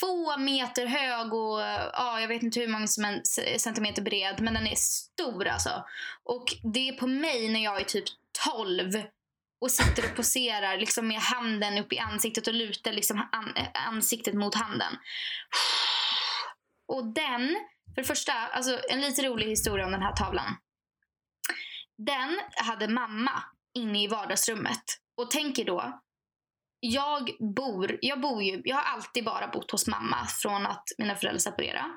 två 0.00 0.36
meter 0.38 0.86
hög 0.86 1.34
och 1.34 1.60
ja, 1.92 2.20
jag 2.20 2.28
vet 2.28 2.42
inte 2.42 2.60
hur 2.60 2.68
många 2.68 2.86
som 2.86 3.20
c- 3.24 3.58
centimeter 3.58 4.02
bred. 4.02 4.40
Men 4.40 4.54
den 4.54 4.66
är 4.66 4.74
stor 4.76 5.46
alltså. 5.48 5.84
Och 6.24 6.44
det 6.74 6.88
är 6.88 6.92
på 6.92 7.06
mig 7.06 7.48
när 7.48 7.64
jag 7.64 7.80
är 7.80 7.84
typ 7.84 8.04
12 8.46 8.92
och 9.64 9.70
sitter 9.70 10.10
och 10.10 10.16
poserar 10.16 10.78
liksom 10.78 11.08
med 11.08 11.20
handen 11.20 11.78
upp 11.78 11.92
i 11.92 11.98
ansiktet 11.98 12.46
och 12.46 12.54
lutar 12.54 12.92
liksom 12.92 13.28
an- 13.32 13.66
ansiktet 13.88 14.34
mot 14.34 14.54
handen. 14.54 14.96
Och 16.88 17.14
den, 17.14 17.56
för 17.94 18.02
det 18.02 18.04
första, 18.04 18.32
alltså 18.32 18.80
en 18.90 19.00
lite 19.00 19.22
rolig 19.22 19.46
historia 19.46 19.86
om 19.86 19.92
den 19.92 20.02
här 20.02 20.16
tavlan. 20.16 20.56
Den 22.06 22.40
hade 22.56 22.88
mamma 22.88 23.42
inne 23.74 24.04
i 24.04 24.08
vardagsrummet. 24.08 24.84
Och 25.16 25.30
tänker 25.30 25.64
då, 25.64 26.02
jag 26.80 27.30
bor, 27.56 27.98
jag 28.00 28.20
bor 28.20 28.42
ju, 28.42 28.62
jag 28.64 28.76
har 28.76 28.94
alltid 28.94 29.24
bara 29.24 29.48
bott 29.48 29.70
hos 29.70 29.86
mamma 29.86 30.26
från 30.26 30.66
att 30.66 30.84
mina 30.98 31.16
föräldrar 31.16 31.38
separerade. 31.38 31.90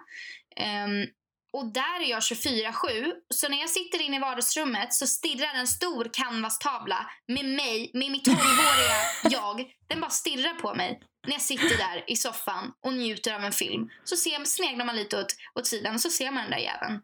Um, 0.86 1.08
och 1.58 1.74
där 1.74 2.00
är 2.02 2.10
jag 2.10 2.20
24-7. 2.20 3.14
Så 3.34 3.50
när 3.50 3.60
jag 3.60 3.70
sitter 3.70 4.02
inne 4.02 4.16
i 4.16 4.20
vardagsrummet 4.20 4.94
så 4.94 5.08
stirrar 5.08 5.54
en 5.56 5.68
stor 5.68 6.10
canvastavla 6.14 7.10
med 7.28 7.46
mig, 7.46 7.92
med 7.94 8.12
mitt 8.12 8.28
12-åriga 8.28 9.00
jag. 9.24 9.72
Den 9.88 10.02
bara 10.02 10.10
stirrar 10.10 10.54
på 10.54 10.74
mig. 10.76 11.02
när 11.28 11.34
jag 11.34 11.42
sitter 11.42 11.78
där 11.78 12.04
i 12.08 12.16
soffan 12.16 12.72
och 12.86 12.94
njuter 12.94 13.34
av 13.34 13.44
en 13.44 13.52
film 13.52 13.90
så 14.04 14.16
ser, 14.16 14.46
sneglar 14.46 14.86
man 14.86 14.96
lite 14.96 15.20
åt, 15.20 15.36
åt 15.60 15.68
sidan 15.68 15.96
och 15.96 16.02
så 16.02 16.10
ser 16.10 16.32
man 16.32 16.44
den 16.44 16.52
där 16.52 16.58
jäveln. 16.58 17.02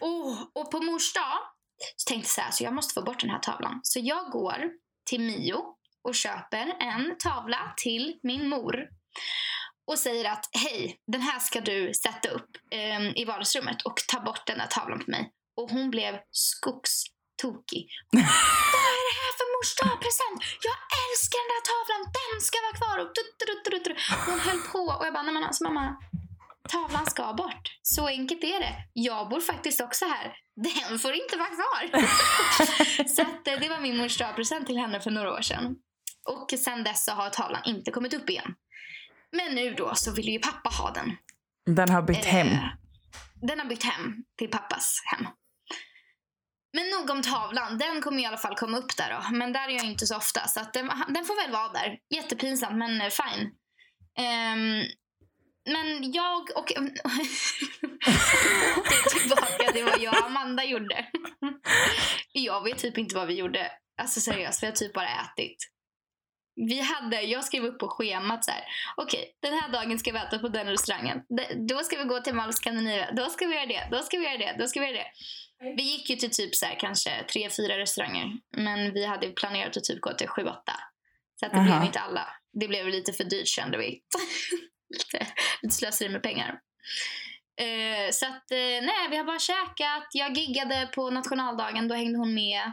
Oh, 0.00 0.42
och 0.54 0.70
på 0.70 0.80
mors 0.82 1.12
dag 1.12 1.38
så 1.96 2.08
tänkte 2.08 2.26
jag 2.26 2.34
så 2.34 2.40
här, 2.40 2.50
så 2.50 2.64
jag 2.64 2.74
måste 2.74 2.94
få 2.94 3.02
bort 3.02 3.20
den 3.20 3.30
här 3.30 3.38
tavlan. 3.38 3.80
Så 3.82 3.98
jag 4.02 4.30
går 4.30 4.70
till 5.10 5.20
Mio 5.20 5.64
och 6.04 6.14
köper 6.14 6.76
en 6.80 7.18
tavla 7.18 7.74
till 7.76 8.18
min 8.22 8.48
mor 8.48 8.88
och 9.86 9.98
säger 9.98 10.30
att 10.32 10.44
hej, 10.52 10.96
den 11.06 11.20
här 11.20 11.38
ska 11.38 11.60
du 11.60 11.94
sätta 11.94 12.28
upp 12.28 12.50
eh, 12.70 13.20
i 13.20 13.24
vardagsrummet 13.24 13.82
och 13.82 13.96
ta 14.08 14.20
bort 14.20 14.46
den 14.46 14.58
där 14.58 14.66
tavlan 14.66 14.98
på 15.04 15.10
mig. 15.10 15.32
Och 15.56 15.70
hon 15.70 15.90
blev 15.90 16.14
skogstokig. 16.30 17.86
Vad 18.74 18.84
är 18.98 19.02
det 19.08 19.16
här 19.22 19.32
för 19.38 19.46
mors 19.54 19.70
present? 20.04 20.40
Jag 20.68 20.78
älskar 21.02 21.38
den 21.44 21.52
där 21.54 21.64
tavlan, 21.72 22.02
den 22.18 22.40
ska 22.46 22.56
vara 22.66 22.76
kvar. 22.80 22.96
Och 23.02 23.10
tut, 23.16 23.32
tut, 23.38 23.64
tut, 23.64 23.84
tut. 23.84 23.98
Hon 24.26 24.40
höll 24.40 24.60
på 24.72 24.78
och 24.78 25.06
jag 25.06 25.12
bara, 25.14 25.22
nej 25.22 25.34
men 25.34 25.44
alltså 25.44 25.64
mamma, 25.64 25.96
tavlan 26.68 27.06
ska 27.06 27.32
bort. 27.32 27.64
Så 27.82 28.06
enkelt 28.06 28.44
är 28.44 28.60
det. 28.60 28.74
Jag 28.92 29.28
bor 29.28 29.40
faktiskt 29.40 29.80
också 29.80 30.04
här. 30.04 30.36
Den 30.56 30.98
får 30.98 31.12
inte 31.14 31.36
vara 31.36 31.48
kvar. 31.48 31.82
så 33.14 33.22
att, 33.22 33.48
eh, 33.48 33.60
det 33.60 33.68
var 33.68 33.80
min 33.80 33.96
mors 33.96 34.18
present 34.18 34.66
till 34.66 34.78
henne 34.78 35.00
för 35.00 35.10
några 35.10 35.32
år 35.32 35.42
sedan. 35.42 35.76
Och 36.28 36.54
sen 36.58 36.84
dess 36.84 37.04
så 37.04 37.12
har 37.12 37.30
tavlan 37.30 37.62
inte 37.64 37.90
kommit 37.90 38.14
upp 38.14 38.30
igen. 38.30 38.54
Men 39.36 39.54
nu 39.54 39.74
då 39.74 39.94
så 39.94 40.12
vill 40.12 40.28
ju 40.28 40.38
pappa 40.38 40.70
ha 40.70 40.90
den. 40.90 41.16
Den 41.76 41.88
har 41.88 42.02
bytt 42.02 42.24
hem. 42.24 42.46
Eh, 42.48 42.68
Den 43.34 43.58
har 43.60 43.66
bytt 43.66 43.82
hem 43.84 44.14
till 44.38 44.48
pappas 44.50 45.02
hem. 45.04 45.26
Men 46.72 46.90
nog 46.90 47.10
om 47.10 47.22
tavlan. 47.22 47.78
Den 47.78 48.00
kommer 48.00 48.22
i 48.22 48.26
alla 48.26 48.36
fall 48.36 48.54
komma 48.54 48.78
upp 48.78 48.96
där 48.96 49.10
då. 49.10 49.36
Men 49.36 49.52
där 49.52 49.68
är 49.68 49.72
jag 49.72 49.84
inte 49.84 50.06
så 50.06 50.16
ofta. 50.16 50.48
Så 50.48 50.60
den, 50.72 50.90
den 51.08 51.24
får 51.24 51.42
väl 51.42 51.52
vara 51.52 51.72
där. 51.72 51.98
Jättepinsamt 52.14 52.76
men 52.76 53.00
eh, 53.00 53.08
fine. 53.10 53.50
Ehm, 54.18 54.84
men 55.66 56.12
jag 56.12 56.40
och... 56.56 56.66
det 56.74 56.80
är 58.94 59.20
tillbaka 59.20 59.72
till 59.72 59.84
vad 59.84 60.00
jag 60.00 60.18
och 60.18 60.26
Amanda 60.26 60.64
gjorde. 60.64 61.06
jag 62.32 62.64
vet 62.64 62.78
typ 62.78 62.98
inte 62.98 63.14
vad 63.14 63.26
vi 63.26 63.34
gjorde. 63.34 63.70
Alltså 64.02 64.20
seriöst, 64.20 64.62
vi 64.62 64.66
har 64.66 64.72
typ 64.72 64.92
bara 64.92 65.08
ätit. 65.08 65.56
Vi 66.54 66.80
hade, 66.80 67.22
jag 67.22 67.44
skrev 67.44 67.64
upp 67.64 67.78
på 67.78 67.88
schemat 67.88 68.44
så 68.44 68.50
här. 68.50 68.64
Okej, 68.96 69.36
den 69.42 69.52
här 69.52 69.68
dagen 69.72 69.98
ska 69.98 70.12
vi 70.12 70.18
äta 70.18 70.38
på 70.38 70.48
den 70.48 70.66
restaurangen. 70.66 71.22
Då 71.68 71.78
ska 71.78 71.98
vi 71.98 72.04
gå 72.04 72.20
till 72.20 72.34
Malmö 72.34 72.52
Scandinavia. 72.52 73.12
Då 73.12 73.26
ska 73.26 73.46
vi 73.46 73.54
göra 73.54 73.66
det. 73.66 73.88
Då 73.90 73.98
ska 73.98 74.18
vi 74.18 74.24
göra 74.24 74.38
det. 74.38 74.56
Då 74.58 74.66
ska 74.66 74.80
vi 74.80 74.86
göra 74.86 74.96
det. 74.96 75.10
Vi 75.76 75.82
gick 75.82 76.10
ju 76.10 76.16
till 76.16 76.30
typ 76.30 76.54
så 76.54 76.66
här, 76.66 76.76
kanske 76.80 77.24
tre, 77.32 77.50
fyra 77.50 77.78
restauranger. 77.78 78.32
Men 78.56 78.92
vi 78.94 79.04
hade 79.04 79.28
planerat 79.28 79.76
att 79.76 79.84
typ 79.84 80.00
gå 80.00 80.12
till 80.12 80.28
sju, 80.28 80.42
åtta. 80.42 80.72
Så 81.40 81.46
att 81.46 81.52
det 81.52 81.58
Aha. 81.58 81.66
blev 81.66 81.86
inte 81.86 82.00
alla. 82.00 82.28
Det 82.52 82.68
blev 82.68 82.88
lite 82.88 83.12
för 83.12 83.24
dyrt 83.24 83.48
kände 83.48 83.78
vi. 83.78 83.84
lite, 84.90 85.26
lite 85.62 85.74
slöseri 85.74 86.08
med 86.08 86.22
pengar. 86.22 86.60
Eh, 87.60 88.10
så 88.10 88.26
att 88.26 88.50
eh, 88.50 88.58
nej, 88.58 89.08
vi 89.10 89.16
har 89.16 89.24
bara 89.24 89.38
käkat. 89.38 90.08
Jag 90.12 90.36
giggade 90.36 90.88
på 90.94 91.10
nationaldagen. 91.10 91.88
Då 91.88 91.94
hängde 91.94 92.18
hon 92.18 92.34
med. 92.34 92.72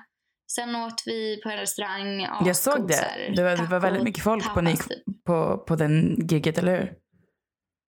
Sen 0.56 0.76
åt 0.76 1.04
vi 1.06 1.42
på 1.44 1.50
en 1.50 1.58
restaurang. 1.58 2.22
Jag 2.46 2.56
såg 2.56 2.76
så 2.76 2.88
det. 2.88 3.34
Det 3.36 3.44
var, 3.44 3.58
det 3.58 3.66
var 3.66 3.80
väldigt 3.80 4.04
mycket 4.04 4.24
folk 4.24 4.44
på, 4.44 4.50
tapas 4.50 4.64
ni, 4.64 4.78
typ. 4.78 5.24
på, 5.26 5.58
på 5.58 5.76
den 5.76 6.28
gigget, 6.28 6.58
eller 6.58 6.78
hur? 6.80 6.94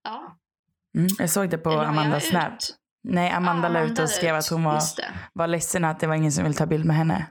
Ja. 0.04 0.38
Mm, 0.98 1.08
jag 1.20 1.30
såg 1.30 1.50
det 1.50 1.58
på 1.58 1.70
Amandas 1.70 2.24
ut? 2.24 2.30
Snap. 2.30 2.54
Nej, 3.04 3.32
Amanda 3.32 3.68
Ja, 3.68 3.74
la 3.74 3.82
ut 3.82 4.00
och 4.00 4.10
skrev 4.10 4.34
la 4.34 4.40
att 4.40 4.46
ut. 4.46 4.52
hon 4.52 4.64
var, 4.64 4.82
var 5.34 5.48
ledsen 5.48 5.86
att 5.86 6.00
det 6.00 6.08
var 6.08 6.16
ingen 6.16 6.32
som 6.32 6.44
ville 6.44 6.56
ta 6.56 6.66
bild 6.66 6.86
med 6.86 6.96
henne. 6.96 7.28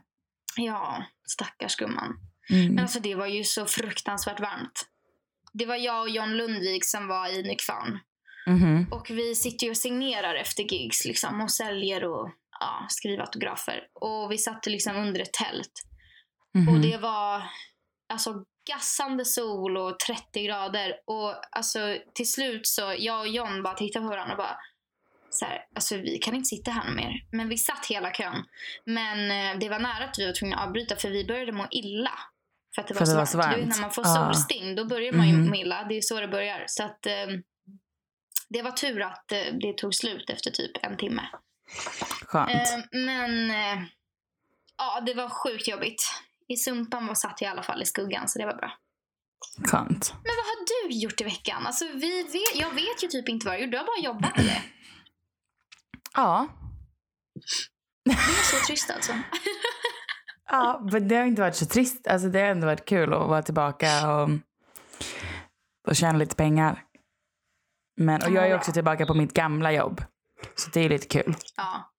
Ja, 0.57 1.05
stackars 1.29 1.77
gumman. 1.77 2.17
Mm. 2.51 2.75
Men 2.75 2.79
alltså 2.79 3.01
det 3.01 3.15
var 3.15 3.27
ju 3.27 3.45
så 3.45 3.67
fruktansvärt 3.67 4.41
varmt. 4.41 4.87
Det 5.53 5.67
var 5.67 5.77
jag 5.77 6.01
och 6.03 6.11
John 6.11 6.31
Lundvik 6.31 6.85
som 6.85 7.09
var 7.09 7.29
i 7.29 7.43
Nykvarn. 7.43 7.99
Mhm. 8.47 8.87
Och 8.91 9.11
vi 9.11 9.35
sitter 9.35 9.65
ju 9.65 9.71
och 9.71 9.77
signerar 9.77 10.35
efter 10.35 10.63
gigs 10.63 11.05
liksom 11.05 11.41
och 11.41 11.51
säljer 11.51 12.05
och 12.05 12.31
ja, 12.61 12.87
skriver 12.89 13.23
autografer. 13.23 13.81
Och 13.95 14.33
vi 14.33 14.39
satt 14.39 14.67
liksom 14.67 14.97
under 14.97 15.21
ett 15.21 15.33
tält. 15.33 15.73
Mhm. 16.55 16.69
Och 16.75 16.81
det 16.81 16.97
var 16.97 17.43
alltså 18.13 18.45
gassande 18.71 19.25
sol 19.25 19.77
och 19.77 19.99
30 19.99 20.43
grader. 20.47 20.95
Och 21.07 21.35
alltså 21.57 21.97
till 22.15 22.33
slut 22.33 22.67
så 22.67 22.95
jag 22.99 23.21
och 23.21 23.29
John 23.29 23.63
bara 23.63 23.75
tittade 23.75 24.05
på 24.05 24.11
varandra 24.11 24.33
och 24.33 24.39
bara 24.39 24.57
så 25.31 25.45
här, 25.45 25.65
alltså 25.75 25.97
vi 25.97 26.19
kan 26.19 26.35
inte 26.35 26.47
sitta 26.47 26.71
här 26.71 26.91
mer. 26.95 27.13
Men 27.33 27.49
vi 27.49 27.59
satt 27.59 27.87
hela 27.87 28.11
kön. 28.13 28.45
Men 28.85 29.31
eh, 29.31 29.59
det 29.61 29.69
var 29.69 29.79
nära 29.79 30.05
att 30.05 30.19
vi 30.19 30.27
var 30.27 30.33
tvungna 30.33 30.57
att 30.57 30.67
avbryta 30.67 30.97
för 30.97 31.11
vi 31.11 31.25
började 31.25 31.53
må 31.53 31.67
illa. 31.71 32.13
För 32.75 32.83
att 32.83 32.89
det 32.89 32.95
var, 32.95 32.99
För 32.99 33.07
så, 33.07 33.13
det 33.13 33.19
var 33.19 33.27
så 33.27 33.39
varmt. 33.39 33.69
när 33.69 33.81
man 33.81 33.91
får 33.91 34.05
solsting 34.05 34.75
då 34.77 34.85
börjar 34.85 35.13
man 35.13 35.29
ju 35.29 35.35
Mhm. 35.37 35.49
må 35.49 35.55
illa. 35.57 35.85
Det 35.89 35.97
är 35.97 36.01
så 36.01 36.21
det 36.21 36.29
börjar. 36.29 36.65
Så 36.67 36.83
att 36.83 37.07
eh, 37.07 37.27
det 38.49 38.63
var 38.63 38.71
tur 38.71 39.03
att 39.03 39.33
eh, 39.33 39.39
det 39.61 39.73
tog 39.79 39.95
slut 39.95 40.31
efter 40.31 40.51
typ 40.51 40.85
en 40.85 40.97
timme. 40.97 41.23
Skönt. 42.27 42.51
Eh, 42.51 42.79
men 42.93 43.51
eh, 43.51 43.83
ja, 44.79 45.01
det 45.07 45.15
var 45.15 45.29
sjukt 45.29 45.69
jobbigt. 45.69 46.03
I 46.49 46.57
Sumpan 46.57 47.07
var 47.07 47.15
satt 47.15 47.41
jag 47.41 47.49
i 47.49 47.51
alla 47.51 47.63
fall 47.63 47.83
i 47.83 47.87
skuggan 47.87 48.29
så 48.29 48.39
det 48.39 48.47
var 48.47 48.55
bra. 48.55 48.73
Skönt. 49.65 50.13
Men 50.15 50.33
vad 50.37 50.47
har 50.47 50.89
du 50.89 50.95
gjort 50.95 51.21
i 51.21 51.25
veckan? 51.25 51.67
Alltså, 51.67 51.85
vi 51.85 52.23
vet, 52.23 52.57
jag 52.57 52.71
vet 52.71 53.05
ju 53.05 53.09
typ 53.09 53.29
inte 53.29 53.47
vad 53.47 53.57
du 53.57 53.63
gjort. 53.63 53.71
Du 53.71 53.79
har 53.79 53.85
bara 53.85 54.05
jobbat 54.05 54.39
eller? 54.39 54.63
Ja. 56.15 56.49
Det 58.05 58.11
är 58.11 58.59
så 58.61 58.67
trist 58.67 58.91
alltså. 58.91 59.13
Ja, 60.53 60.89
men 60.93 61.09
det 61.09 61.17
har 61.17 61.25
inte 61.25 61.43
varit 61.43 61.57
så 61.57 61.67
trist. 61.67 62.07
Alltså, 62.07 62.29
det 62.29 62.41
har 62.41 62.47
ändå 62.47 62.67
varit 62.67 62.85
kul 62.85 63.13
att 63.13 63.29
vara 63.29 63.43
tillbaka 63.43 64.15
och, 64.15 64.31
och 65.89 65.97
tjäna 65.97 66.19
lite 66.19 66.37
pengar. 66.37 66.85
Men, 67.97 68.23
och 68.23 68.31
jag 68.31 68.49
är 68.49 68.57
också 68.57 68.73
tillbaka 68.73 69.07
på 69.07 69.15
mitt 69.15 69.35
gamla 69.35 69.73
jobb. 69.73 70.01
Så 70.57 70.71
det 70.71 70.81
är 70.81 70.89
lite 70.89 71.07
kul. 71.07 71.37
Ja, 71.57 71.91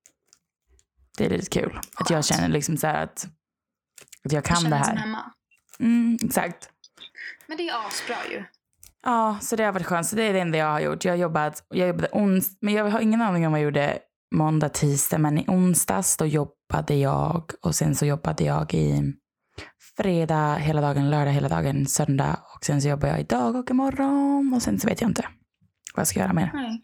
Det 1.17 1.25
är 1.25 1.29
lite 1.29 1.59
kul. 1.59 1.79
Att 1.95 2.09
jag 2.09 2.25
känner 2.25 2.47
liksom 2.49 2.77
så 2.77 2.87
här 2.87 3.03
att, 3.03 3.27
att 4.25 4.31
jag 4.31 4.43
du 4.43 4.47
kan 4.47 4.57
känner 4.57 4.77
det 4.79 4.85
här. 4.85 4.95
hemma. 4.95 5.31
Mm, 5.79 6.17
exakt. 6.23 6.69
Men 7.47 7.57
det 7.57 7.69
är 7.69 7.87
asbra 7.87 8.15
ju. 8.31 8.43
Ja, 9.03 9.37
så 9.41 9.55
det 9.55 9.63
har 9.63 9.71
varit 9.71 9.85
skönt. 9.85 10.07
Så 10.07 10.15
det 10.15 10.23
är 10.23 10.33
det 10.33 10.39
enda 10.39 10.57
jag 10.57 10.65
har 10.71 10.79
gjort. 10.79 11.05
Jag 11.05 11.11
har 11.11 11.17
jobbat, 11.17 11.63
jag 11.69 11.87
jobbade 11.87 12.07
ons, 12.07 12.57
men 12.61 12.73
jag 12.73 12.89
har 12.89 12.99
ingen 12.99 13.21
aning 13.21 13.45
om 13.45 13.51
vad 13.51 13.61
jag 13.61 13.65
gjorde 13.65 13.99
måndag, 14.35 14.69
tisdag. 14.69 15.17
Men 15.17 15.37
i 15.37 15.45
onsdags 15.47 16.17
då 16.17 16.25
jobbade 16.25 16.95
jag 16.95 17.51
och 17.61 17.75
sen 17.75 17.95
så 17.95 18.05
jobbade 18.05 18.43
jag 18.43 18.73
i 18.73 19.13
fredag 19.97 20.55
hela 20.55 20.81
dagen, 20.81 21.09
lördag 21.09 21.31
hela 21.31 21.49
dagen, 21.49 21.85
söndag 21.85 22.39
och 22.55 22.65
sen 22.65 22.81
så 22.81 22.87
jobbar 22.87 23.07
jag 23.07 23.19
idag 23.19 23.55
och 23.55 23.69
imorgon 23.71 24.53
och 24.55 24.61
sen 24.61 24.79
så 24.79 24.87
vet 24.87 25.01
jag 25.01 25.09
inte 25.09 25.21
vad 25.95 26.01
jag 26.01 26.07
ska 26.07 26.19
göra 26.19 26.33
mer 26.33 26.51
Nej. 26.53 26.83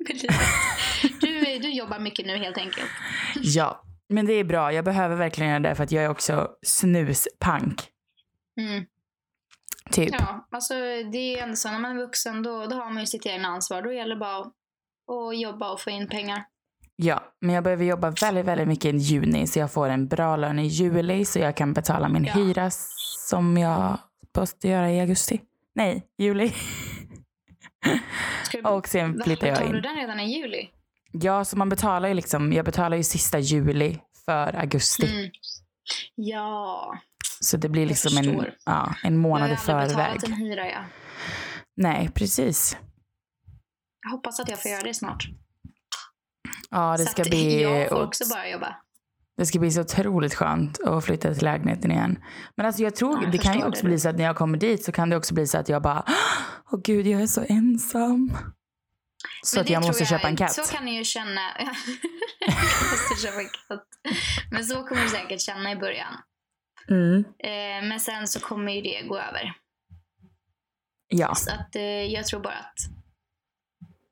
med 0.08 0.22
livet. 0.22 1.20
Du, 1.20 1.58
du 1.58 1.72
jobbar 1.72 1.98
mycket 1.98 2.26
nu 2.26 2.36
helt 2.36 2.58
enkelt. 2.58 2.90
Ja, 3.34 3.82
men 4.08 4.26
det 4.26 4.32
är 4.32 4.44
bra. 4.44 4.72
Jag 4.72 4.84
behöver 4.84 5.16
verkligen 5.16 5.50
göra 5.50 5.60
det 5.60 5.74
för 5.74 5.84
att 5.84 5.92
jag 5.92 6.04
är 6.04 6.08
också 6.08 6.48
snuspank. 6.66 7.82
Mm. 8.60 8.84
Typ. 9.90 10.14
Ja, 10.18 10.48
alltså 10.50 10.74
det 11.12 11.18
är 11.38 11.42
ändå 11.42 11.56
så 11.56 11.70
när 11.70 11.78
man 11.78 11.90
är 11.96 12.00
vuxen 12.00 12.42
då, 12.42 12.66
då 12.66 12.76
har 12.76 12.90
man 12.90 13.00
ju 13.00 13.06
sitt 13.06 13.26
egna 13.26 13.48
ansvar. 13.48 13.82
Då 13.82 13.92
gäller 13.92 14.14
det 14.14 14.20
bara 14.20 14.36
att, 14.36 14.46
att 14.46 15.40
jobba 15.40 15.72
och 15.72 15.80
få 15.80 15.90
in 15.90 16.08
pengar. 16.08 16.44
Ja, 16.96 17.24
men 17.40 17.54
jag 17.54 17.64
behöver 17.64 17.84
jobba 17.84 18.10
väldigt, 18.10 18.46
väldigt 18.46 18.68
mycket 18.68 18.94
i 18.94 18.96
juni 18.96 19.46
så 19.46 19.58
jag 19.58 19.72
får 19.72 19.88
en 19.88 20.08
bra 20.08 20.36
lön 20.36 20.58
i 20.58 20.66
juli 20.66 21.24
så 21.24 21.38
jag 21.38 21.56
kan 21.56 21.72
betala 21.72 22.08
min 22.08 22.24
Ja. 22.24 22.32
hyra 22.32 22.70
som 23.28 23.58
jag 23.58 23.98
måste 24.38 24.68
göra 24.68 24.90
i 24.90 25.00
augusti. 25.00 25.40
Nej, 25.74 26.06
juli. 26.18 26.52
Du, 28.52 28.60
Och 28.60 28.88
sen 28.88 29.18
Va, 29.18 29.24
flyttar 29.24 29.46
jag 29.46 29.54
betalar 29.56 29.72
du 29.72 29.78
in. 29.78 29.82
den 29.82 29.96
redan 29.96 30.20
i 30.20 30.38
juli? 30.38 30.68
Ja, 31.12 31.44
så 31.44 31.56
man 31.58 31.68
betalar 31.68 32.08
ju 32.08 32.14
liksom, 32.14 32.52
jag 32.52 32.64
betalar 32.64 32.96
ju 32.96 33.02
sista 33.02 33.38
juli 33.38 33.98
för 34.24 34.56
augusti. 34.56 35.06
Mm. 35.18 35.30
Ja, 36.14 36.94
Så 37.40 37.56
det 37.56 37.68
blir 37.68 37.86
liksom 37.86 38.16
en, 38.18 38.44
ja, 38.66 38.94
en 39.02 39.16
månad 39.18 39.42
har 39.42 39.48
i 39.48 39.52
aldrig 39.72 39.96
betalat 39.96 40.20
förväg. 40.20 40.24
en 40.24 40.32
hyra 40.32 40.70
ja. 40.70 40.84
Nej, 41.76 42.10
precis. 42.14 42.76
Jag 44.02 44.10
hoppas 44.10 44.40
att 44.40 44.48
jag 44.48 44.62
får 44.62 44.70
göra 44.70 44.82
det 44.82 44.94
snart. 44.94 45.24
Ja, 46.70 46.92
det 46.96 47.04
så 47.04 47.10
ska 47.10 47.22
att 47.22 47.28
bli... 47.30 47.62
jag 47.80 47.88
får 47.88 48.02
också 48.02 48.24
bara 48.34 48.48
jobba. 48.48 48.76
Det 49.36 49.46
ska 49.46 49.58
bli 49.58 49.70
så 49.70 49.80
otroligt 49.80 50.34
skönt 50.34 50.80
att 50.80 51.04
flytta 51.04 51.34
till 51.34 51.44
lägenheten 51.44 51.90
igen. 51.90 52.18
Men 52.56 52.66
alltså 52.66 52.82
jag 52.82 52.94
tror, 52.96 53.14
Ja, 53.16 53.22
jag 53.22 53.32
det 53.32 53.38
kan 53.38 53.58
ju 53.58 53.64
också 53.64 53.82
det. 53.82 53.88
bli 53.88 53.98
så 53.98 54.08
att 54.08 54.16
när 54.16 54.24
jag 54.24 54.36
kommer 54.36 54.58
dit 54.58 54.84
så 54.84 54.92
kan 54.92 55.10
det 55.10 55.16
också 55.16 55.34
bli 55.34 55.46
så 55.46 55.58
att 55.58 55.68
jag 55.68 55.82
bara, 55.82 56.04
åh 56.72 56.80
gud 56.84 57.06
jag 57.06 57.22
är 57.22 57.26
så 57.26 57.44
ensam. 57.48 58.36
Så 59.42 59.56
Men 59.56 59.64
att 59.64 59.70
jag 59.70 59.86
måste 59.86 60.04
köpa 60.04 60.28
en 60.28 60.36
katt. 60.36 60.52
Så 60.52 60.74
kan 60.74 60.84
ni 60.84 60.96
ju 60.96 61.04
känna. 61.04 61.40
jag 62.40 62.54
måste 62.90 63.26
köpa 63.26 63.40
en 63.40 63.48
katt. 63.68 63.86
Men 64.50 64.64
så 64.64 64.82
kommer 64.82 65.02
du 65.02 65.08
säkert 65.08 65.40
känna 65.40 65.72
i 65.72 65.76
början. 65.76 66.14
Mm. 66.90 67.24
Eh, 67.38 67.88
men 67.88 68.00
sen 68.00 68.28
så 68.28 68.40
kommer 68.40 68.72
ju 68.72 68.80
det 68.80 69.02
gå 69.08 69.18
över. 69.18 69.52
Ja, 71.08 71.34
Så 71.34 71.50
att 71.50 71.76
eh, 71.76 71.82
jag 71.82 72.26
tror 72.26 72.40
bara 72.40 72.54
att... 72.54 72.78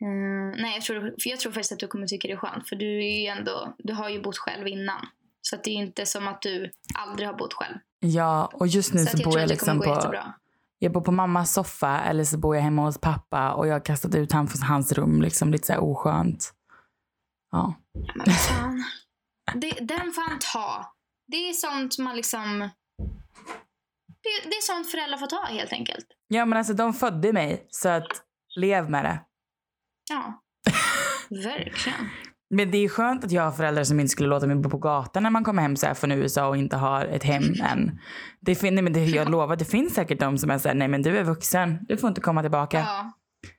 Mm, 0.01 0.51
nej, 0.51 0.75
jag 0.75 0.83
tror, 0.83 1.01
för 1.01 1.31
jag 1.31 1.40
tror 1.40 1.53
faktiskt 1.53 1.73
att 1.73 1.79
du 1.79 1.87
kommer 1.87 2.07
tycka 2.07 2.29
det 2.29 2.35
är 2.35 2.38
skönt. 2.38 2.68
För 2.68 2.77
du 2.77 3.05
är 3.05 3.21
ju 3.21 3.27
ändå, 3.27 3.75
du 3.79 3.92
har 3.92 4.09
ju 4.09 4.23
bott 4.23 4.38
själv 4.38 4.68
innan. 4.68 5.07
Så 5.42 5.57
att 5.57 5.64
det 5.64 5.71
är 5.71 5.75
inte 5.75 6.07
som 6.07 6.29
att 6.29 6.42
du 6.42 6.71
aldrig 6.94 7.29
har 7.29 7.35
bott 7.35 7.55
själv. 7.55 7.77
ja, 8.01 8.51
och 8.53 8.66
just 8.66 8.94
nu 8.94 9.05
så 9.05 9.11
så, 9.11 9.16
jag 9.16 9.25
bor 9.25 9.33
tror 9.33 9.40
jag 9.40 9.42
att 9.42 9.49
det 9.49 9.55
liksom 9.55 9.81
på, 9.81 9.87
jättebra. 9.87 10.35
Jag 10.79 10.93
bor 10.93 11.01
på 11.01 11.12
mammas 11.12 11.53
soffa 11.53 12.01
eller 12.01 12.25
så 12.25 12.38
bor 12.38 12.57
jag 12.57 12.62
hemma 12.62 12.83
hos 12.83 12.99
pappa 12.99 13.53
och 13.53 13.67
jag 13.67 13.73
har 13.73 13.85
kastat 13.85 14.14
ut 14.14 14.33
han 14.33 14.49
från 14.49 14.62
hans 14.62 14.93
rum. 14.93 15.23
Liksom 15.23 15.53
lite 15.53 15.67
så 15.67 15.73
här 15.73 15.81
oskönt. 15.83 16.53
Ja. 17.51 17.75
Men 18.14 18.27
fan. 18.35 18.85
Det, 19.55 19.71
den 19.71 20.12
får 20.12 20.29
han 20.29 20.38
ta. 20.53 20.95
Det 21.27 21.37
är 21.49 21.53
sånt 21.53 21.99
man 21.99 22.17
liksom... 22.17 22.71
Det, 24.23 24.49
det 24.49 24.57
är 24.57 24.62
sånt 24.62 24.91
föräldrar 24.91 25.19
får 25.19 25.27
ta 25.27 25.45
helt 25.45 25.73
enkelt. 25.73 26.07
ja, 26.29 26.45
men 26.47 26.59
alltså 26.59 26.75
de 26.75 26.95
födde 26.95 27.33
mig 27.33 27.67
så 27.71 27.88
att 27.88 28.23
lev 28.57 28.91
med 28.91 29.05
det. 29.05 29.21
Ja. 30.11 30.43
Verkligen. 31.31 32.09
Men 32.51 32.71
det 32.71 32.79
är 32.85 32.89
skönt 32.89 33.25
att 33.25 33.33
jag 33.33 33.43
har 33.43 33.53
föräldrar 33.53 33.85
som 33.85 34.01
inte 34.01 34.11
skulle 34.11 34.29
låta 34.29 34.47
mig 34.47 34.57
bo 34.57 34.71
på 34.71 34.79
gatan 34.79 35.23
när 35.23 35.31
man 35.31 35.45
kommer 35.45 35.63
hem 35.63 35.77
så 35.77 35.87
här 35.87 35.95
från 35.95 36.13
USA 36.13 36.47
och 36.49 36.57
inte 36.57 36.77
har 36.77 37.05
ett 37.05 37.25
hem 37.25 37.43
än. 37.63 37.99
Det, 38.41 38.55
fin- 38.55 38.75
nej, 38.75 38.85
men 38.85 38.93
det, 38.93 39.05
jag 39.05 39.31
lovar, 39.31 39.57
det 39.57 39.65
finns 39.65 39.95
säkert 39.95 40.21
de 40.21 40.39
som 40.39 40.51
är 40.51 40.59
såhär, 40.59 40.75
nej 40.75 40.89
men 40.89 41.03
du 41.03 41.19
är 41.19 41.25
vuxen, 41.25 41.79
du 41.89 41.97
får 41.97 42.09
inte 42.09 42.21
komma 42.21 42.43
tillbaka. 42.43 42.79
Ja. 42.79 43.13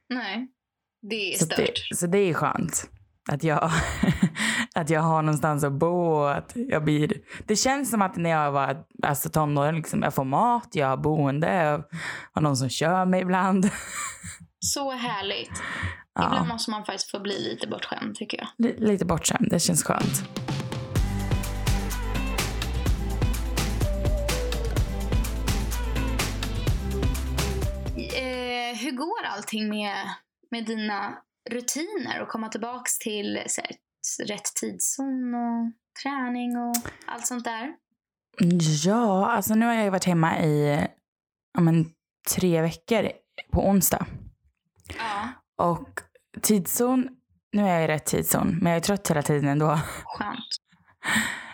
Nej. 0.10 0.48
Det 1.02 1.34
är 1.34 1.38
så, 1.38 1.46
stört. 1.46 1.58
det, 1.90 1.96
så 1.96 2.08
det 2.08 2.18
är 2.18 2.34
skönt. 2.34 2.90
Att 3.32 3.44
jag, 3.44 3.72
att 4.76 4.90
jag 4.90 5.02
har 5.02 5.22
någonstans 5.22 5.64
att 5.64 5.74
bo 5.74 6.10
och 6.12 6.32
att 6.32 6.52
jag 6.56 6.84
blir... 6.84 7.14
Det 7.46 7.56
känns 7.56 7.90
som 7.90 8.02
att 8.02 8.16
när 8.16 8.30
jag 8.30 8.52
var 8.52 8.84
alltså 9.04 9.30
tonåring, 9.30 9.76
liksom, 9.76 10.04
jag 10.04 10.14
får 10.14 10.24
mat, 10.24 10.68
jag 10.72 10.88
har 10.88 10.98
boende, 10.98 11.56
jag 11.56 11.84
har 12.34 12.42
någon 12.42 12.58
som 12.58 12.70
kör 12.70 13.06
mig 13.06 13.22
ibland. 13.22 13.70
Så 14.60 14.92
härligt. 14.92 15.62
Ja. 16.22 16.28
Ibland 16.28 16.48
måste 16.48 16.72
man 16.72 16.86
faktiskt 16.86 17.12
få 17.12 17.20
bli 17.20 17.40
lite 17.50 17.68
bortskämd 17.68 18.16
tycker 18.16 18.38
jag. 18.38 18.48
Li- 18.58 18.76
Lite 18.80 19.06
bortskämd, 19.06 19.48
det 19.52 19.60
känns 19.60 19.84
skönt. 19.84 20.24
Eh, 27.96 28.78
hur 28.80 28.92
går 28.92 29.24
allting 29.26 29.70
med, 29.70 29.96
med 30.52 30.66
dina 30.66 31.18
rutiner 31.50 32.22
och 32.22 32.28
komma 32.28 32.50
tillbaks 32.50 33.00
till 33.00 33.44
så 33.48 33.62
här, 33.62 33.72
rätt 34.28 34.46
tidszon 34.62 35.34
och 35.36 35.72
träning 36.04 36.58
och 36.58 36.76
allt 37.06 37.28
sånt 37.28 37.44
där? 37.44 37.74
Ja, 38.86 39.32
alltså 39.32 39.56
nu 39.56 39.66
har 39.66 39.74
jag 39.74 39.92
varit 39.92 40.06
hemma 40.06 40.40
i 40.40 40.88
ja, 41.54 41.62
men, 41.62 41.86
tre 42.36 42.62
veckor 42.62 43.10
på 43.52 43.68
onsdag. 43.70 44.06
Ja, 44.98 45.30
Och 45.66 46.00
tidszon, 46.42 47.08
nu 47.54 47.62
är 47.64 47.74
jag 47.74 47.84
i 47.84 47.88
rätt 47.88 48.06
tidszon, 48.06 48.60
men 48.62 48.72
jag 48.72 48.78
är 48.78 48.82
trött 48.84 49.10
hela 49.10 49.22
tiden 49.22 49.50
ändå. 49.50 49.80
skönt. 50.06 50.38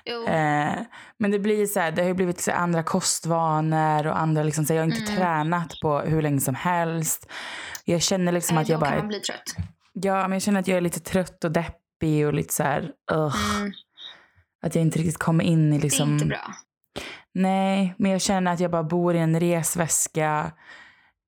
Jo, 0.07 0.23
Eh, 0.27 0.75
men 1.17 1.31
det 1.31 1.39
blir 1.39 1.65
så 1.65 1.79
här, 1.79 1.91
det 1.91 2.01
har 2.01 2.07
ju 2.07 2.13
blivit 2.13 2.41
så 2.41 2.51
andra 2.51 2.83
kostvanor 2.83 4.07
och 4.07 4.19
andra 4.19 4.43
liksom, 4.43 4.65
så 4.65 4.73
jag 4.73 4.79
har 4.81 4.85
inte 4.85 5.01
Mm. 5.11 5.15
tränat 5.15 5.73
på 5.81 5.99
hur 5.99 6.21
länge 6.21 6.39
som 6.39 6.55
helst. 6.55 7.31
Jag 7.85 8.01
känner 8.01 8.31
liksom 8.31 8.57
eh, 8.57 8.61
att 8.61 8.69
jag 8.69 8.79
då 8.79 8.85
kan 8.85 8.91
bara, 8.93 8.99
man 8.99 9.07
bli 9.07 9.19
trött. 9.19 9.55
ja 9.93 10.21
men 10.21 10.31
jag 10.31 10.41
känner 10.41 10.59
att 10.59 10.67
jag 10.67 10.77
är 10.77 10.81
lite 10.81 10.99
trött 10.99 11.43
och 11.43 11.51
deppig 11.51 12.27
och 12.27 12.33
lite 12.33 12.53
så 12.53 12.63
här, 12.63 12.91
ugh, 13.11 13.57
Mm, 13.59 13.71
att 14.65 14.75
jag 14.75 14.81
inte 14.81 14.99
riktigt 14.99 15.17
kommer 15.17 15.43
in 15.43 15.73
i 15.73 15.77
det 15.77 15.83
liksom. 15.83 16.09
är 16.09 16.13
inte 16.13 16.25
bra. 16.25 16.53
Nej, 17.33 17.95
men 17.97 18.11
jag 18.11 18.21
känner 18.21 18.53
att 18.53 18.59
jag 18.59 18.71
bara 18.71 18.83
bor 18.83 19.15
i 19.15 19.19
en 19.19 19.39
resväska. 19.39 20.51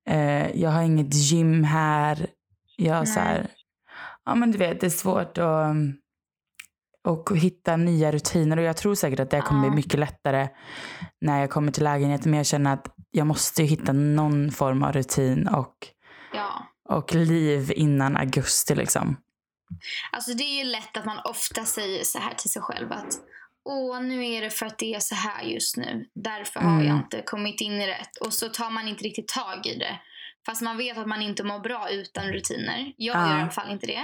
Eh, 0.09 0.51
jag 0.61 0.69
har 0.69 0.81
inget 0.81 1.13
gym 1.13 1.63
här. 1.63 2.27
Jag 2.79 2.95
har 2.95 3.05
så 3.05 3.19
Nej. 3.19 3.23
här, 3.27 3.47
ja 4.25 4.35
men 4.35 4.51
du 4.51 4.57
vet 4.57 4.79
det 4.79 4.85
är 4.85 4.89
svårt 4.89 5.37
att, 5.37 5.75
och 7.03 7.37
hitta 7.37 7.77
nya 7.77 8.11
rutiner 8.11 8.57
och 8.57 8.63
jag 8.63 8.77
tror 8.77 8.95
säkert 8.95 9.19
att 9.19 9.29
det 9.29 9.41
kommer 9.41 9.63
Ja. 9.63 9.69
bli 9.69 9.75
mycket 9.75 9.99
lättare 9.99 10.47
när 11.21 11.39
jag 11.39 11.49
kommer 11.49 11.71
till 11.71 11.83
lägenheten 11.83 12.31
men 12.31 12.37
jag 12.37 12.45
känner 12.45 12.73
att 12.73 12.87
jag 13.11 13.27
måste 13.27 13.61
ju 13.61 13.67
hitta 13.67 13.93
någon 13.93 14.51
form 14.51 14.83
av 14.83 14.93
rutin 14.93 15.47
och, 15.47 15.75
Ja. 16.33 16.67
och 16.89 17.15
liv 17.15 17.71
innan 17.75 18.17
augusti 18.17 18.75
liksom. 18.75 19.17
Alltså 20.11 20.33
det 20.33 20.43
är 20.43 20.57
ju 20.57 20.63
lätt 20.63 20.97
att 20.97 21.05
man 21.05 21.19
ofta 21.23 21.65
säger 21.65 22.03
så 22.03 22.19
här 22.19 22.33
till 22.33 22.49
sig 22.51 22.61
själv 22.61 22.91
att 22.91 23.19
Åh, 23.69 24.01
nu 24.01 24.25
är 24.27 24.41
det 24.41 24.49
för 24.49 24.65
att 24.65 24.77
det 24.79 24.93
är 24.95 24.99
så 24.99 25.15
här 25.15 25.43
just 25.43 25.77
nu. 25.77 26.05
Därför 26.15 26.59
har 26.59 26.71
Mm. 26.75 26.87
jag 26.87 26.97
inte 26.97 27.21
kommit 27.21 27.61
in 27.61 27.71
i 27.73 27.87
rätt. 27.87 28.17
Och 28.21 28.33
så 28.33 28.49
tar 28.49 28.69
man 28.69 28.87
inte 28.87 29.03
riktigt 29.03 29.27
tag 29.27 29.65
i 29.65 29.75
det. 29.77 29.99
Fast 30.47 30.61
man 30.61 30.77
vet 30.77 30.97
att 30.97 31.07
man 31.07 31.21
inte 31.21 31.43
mår 31.43 31.59
bra 31.59 31.89
utan 31.89 32.25
rutiner. 32.33 32.93
Jag 32.97 33.15
Ja. 33.15 33.29
gör 33.29 33.37
i 33.37 33.41
alla 33.41 33.51
fall 33.51 33.71
inte 33.71 33.87
det. 33.87 34.03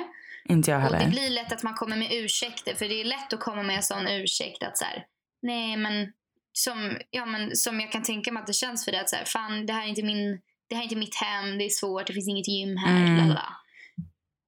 Inte 0.49 0.71
jag 0.71 0.85
Och 0.85 0.91
det 0.91 0.97
heller. 0.97 1.11
blir 1.11 1.29
lätt 1.29 1.51
att 1.53 1.63
man 1.63 1.73
kommer 1.73 1.95
med 1.97 2.07
ursäkter. 2.11 2.75
För 2.75 2.87
det 2.89 3.01
är 3.01 3.05
lätt 3.05 3.33
att 3.33 3.39
komma 3.39 3.63
med 3.63 3.75
en 3.75 3.83
sån 3.83 4.07
ursäkt 4.07 4.63
att 4.63 4.77
så 4.77 4.85
här, 4.85 5.05
nej 5.41 5.77
men 5.77 6.13
som, 6.53 6.97
ja, 7.09 7.25
men 7.25 7.55
som 7.55 7.79
jag 7.79 7.91
kan 7.91 8.03
tänka 8.03 8.31
mig 8.31 8.41
att 8.41 8.47
det 8.47 8.53
känns 8.53 8.85
för 8.85 8.91
dig 8.91 9.01
att 9.01 9.09
så 9.09 9.15
här, 9.15 9.25
fan 9.25 9.65
det 9.65 9.73
här 9.73 9.83
är 9.83 9.87
inte 9.87 10.03
min, 10.03 10.41
det 10.69 10.75
här 10.75 10.81
är 10.81 10.83
inte 10.83 10.95
mitt 10.95 11.15
hem, 11.15 11.57
det 11.57 11.65
är 11.65 11.69
svårt, 11.69 12.07
det 12.07 12.13
finns 12.13 12.27
inget 12.27 12.47
gym 12.47 12.77
här, 12.77 12.97
Mm. 13.05 13.17
lalala. 13.17 13.53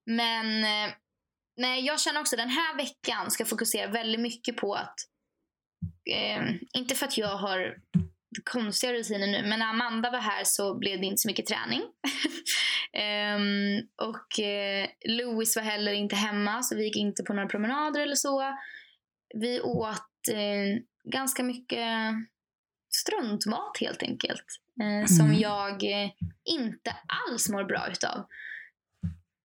Men 0.06 0.64
eh, 0.64 0.94
nej, 1.58 1.86
jag 1.86 2.00
känner 2.02 2.20
också 2.22 2.36
den 2.36 2.50
här 2.50 2.78
veckan 2.78 3.32
ska 3.32 3.46
fokusera 3.46 3.88
väldigt 3.92 4.22
mycket 4.22 4.58
på 4.58 4.74
att 4.74 4.96
eh, 6.12 6.44
inte 6.74 6.96
för 6.96 7.06
att 7.06 7.18
jag 7.18 7.38
har 7.38 7.76
konstiga 8.44 8.94
rutiner 8.94 9.28
nu, 9.28 9.50
men 9.50 9.60
när 9.60 9.66
Amanda 9.70 10.12
var 10.12 10.20
här 10.20 10.42
så 10.44 10.78
blev 10.78 11.00
det 11.00 11.06
inte 11.06 11.18
så 11.22 11.28
mycket 11.28 11.46
träning. 11.46 11.82
Ehm, 12.94 13.80
och 14.02 14.40
eh, 14.40 14.88
Louis 15.06 15.56
var 15.56 15.64
heller 15.64 15.92
inte 15.94 16.16
hemma 16.16 16.64
så 16.64 16.76
vi 16.76 16.84
gick 16.84 16.96
inte 16.96 17.24
på 17.24 17.34
några 17.34 17.50
promenader 17.50 18.02
eller 18.02 18.16
så. 18.16 18.58
Vi 19.36 19.62
åt 19.62 20.28
eh, 20.32 20.82
ganska 21.12 21.44
mycket 21.44 21.88
struntmat 22.90 23.78
helt 23.80 24.04
enkelt. 24.04 24.46
Eh, 24.82 25.06
Som 25.08 25.26
Mm. 25.26 25.40
jag 25.40 25.84
eh, 25.84 26.10
inte 26.46 26.96
alls 27.28 27.50
mår 27.50 27.64
bra 27.64 27.88
utav. 27.92 28.28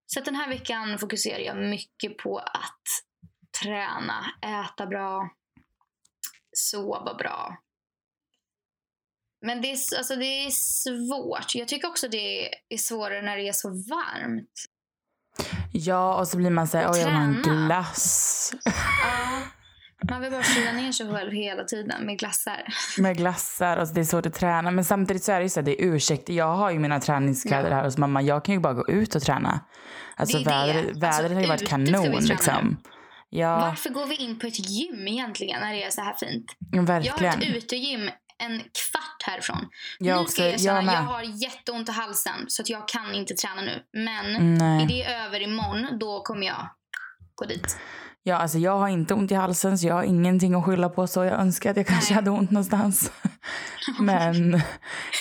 Så 0.07 0.19
att 0.19 0.25
den 0.25 0.35
här 0.35 0.49
veckan 0.49 0.99
fokuserar 0.99 1.39
jag 1.39 1.57
mycket 1.57 2.19
på 2.19 2.39
att 2.39 2.83
träna, 3.63 4.25
äta 4.43 4.87
bra, 4.87 5.31
sova 6.53 7.15
bra. 7.15 7.59
Men 9.47 9.63
det 9.63 9.71
är, 9.73 9.79
alltså 9.99 10.17
det 10.17 10.25
är 10.47 10.51
svårt. 10.51 11.55
Jag 11.55 11.69
tycker 11.69 11.89
också 11.89 12.09
det 12.09 12.49
är 12.69 12.79
svårare 12.79 13.23
när 13.23 13.37
det 13.37 13.49
är 13.49 13.53
så 13.53 13.69
varmt. 13.69 14.51
Ja, 15.73 16.15
och 16.21 16.29
så 16.29 16.37
blir 16.37 16.51
man 16.51 16.69
såhär, 16.69 16.91
oj 16.93 16.99
jag 16.99 17.05
vill 17.07 17.15
ha 17.15 17.23
en 17.23 17.43
glass. 17.43 18.53
Ja, 18.65 20.11
man 20.11 20.21
vill 20.21 20.31
bara 20.31 20.43
kyla 20.43 20.73
ner 20.73 20.93
sig 20.93 21.13
själv 21.13 21.33
hela 21.33 21.65
tiden 21.65 22.07
med 22.07 22.19
glassar. 22.19 22.63
med 22.99 23.17
glassar 23.17 23.77
och 23.77 23.89
så 23.89 23.95
det 23.95 24.01
är 24.01 24.05
svårt 24.05 24.27
att 24.27 24.35
träna. 24.35 24.71
Men 24.71 24.85
samtidigt 24.85 25.25
så 25.25 25.33
är 25.33 25.37
det 25.37 25.43
ju 25.43 25.49
så 25.49 25.61
här, 25.61 25.65
det 25.65 25.83
är 25.83 25.87
ursäkt. 25.87 26.29
Jag 26.29 26.57
har 26.57 26.71
ju 26.71 26.79
mina 26.79 27.01
träningskläder 27.01 27.71
Ja. 27.71 27.77
här 27.77 27.85
hos 27.85 27.99
mamma. 27.99 28.23
Jag 28.23 28.45
kan 28.45 28.55
ju 28.55 28.61
bara 28.61 28.75
gå 28.75 28.89
ut 28.89 29.15
och 29.15 29.23
träna. 29.23 29.61
Alltså 30.17 30.39
Det 30.39 30.51
är 30.51 30.67
det. 30.67 30.73
vädret, 30.73 30.87
Alltså, 30.87 31.01
vädret 31.01 31.33
har 31.33 31.41
ju 31.41 31.47
varit 31.49 31.69
kanon 31.69 32.13
liksom. 32.21 32.77
Ja, 33.31 33.57
Varför 33.61 33.91
går 33.91 34.07
vi 34.07 34.17
in 34.17 34.39
på 34.39 34.47
ett 34.47 34.69
gym 34.71 35.09
egentligen 35.09 35.61
när 35.61 35.73
det 35.73 35.83
är 35.85 35.91
så 35.91 36.01
här 36.01 36.15
fint? 36.21 36.45
Jag 36.73 36.79
har 36.79 36.87
verkligen. 36.87 37.43
ett 37.43 37.57
utegym 37.57 38.11
en 38.39 38.61
kvart 39.21 39.33
härifrån. 39.33 39.69
Jag 39.99 40.17
nu 40.17 40.21
också, 40.23 40.33
ska 40.33 40.43
jag 40.43 40.53
erkänna, 40.53 40.93
jag 40.93 41.03
jag, 41.03 41.07
har 41.07 41.23
jätteont 41.23 41.89
i 41.89 41.93
halsen 41.93 42.45
så 42.49 42.63
att 42.63 42.69
jag 42.69 42.89
kan 42.89 43.15
inte 43.15 43.35
träna 43.35 43.63
nu. 43.63 43.83
Men 43.93 44.37
är 44.37 44.41
Nej. 44.41 44.87
det 44.87 45.05
över 45.05 45.41
imorgon, 45.41 45.99
då 45.99 46.23
kommer 46.23 46.47
jag 46.47 46.69
gå 47.35 47.45
dit. 47.45 47.77
Ja, 48.23 48.37
alltså 48.37 48.59
jag 48.59 48.79
har 48.79 48.89
inte 48.89 49.15
ont 49.15 49.31
i 49.31 49.35
halsen 49.35 49.79
så 49.79 49.87
jag 49.87 49.95
har 49.95 50.03
ingenting 50.03 50.55
att 50.55 50.65
skylla 50.65 50.89
på 50.89 51.07
så 51.07 51.25
jag 51.25 51.41
önskar 51.41 51.71
att 51.71 51.77
jag 51.77 51.87
kanske 51.87 52.11
Nej. 52.11 52.15
hade 52.15 52.31
ont 52.31 52.51
någonstans. 52.51 53.13
Men 53.99 54.51
jag 54.53 54.61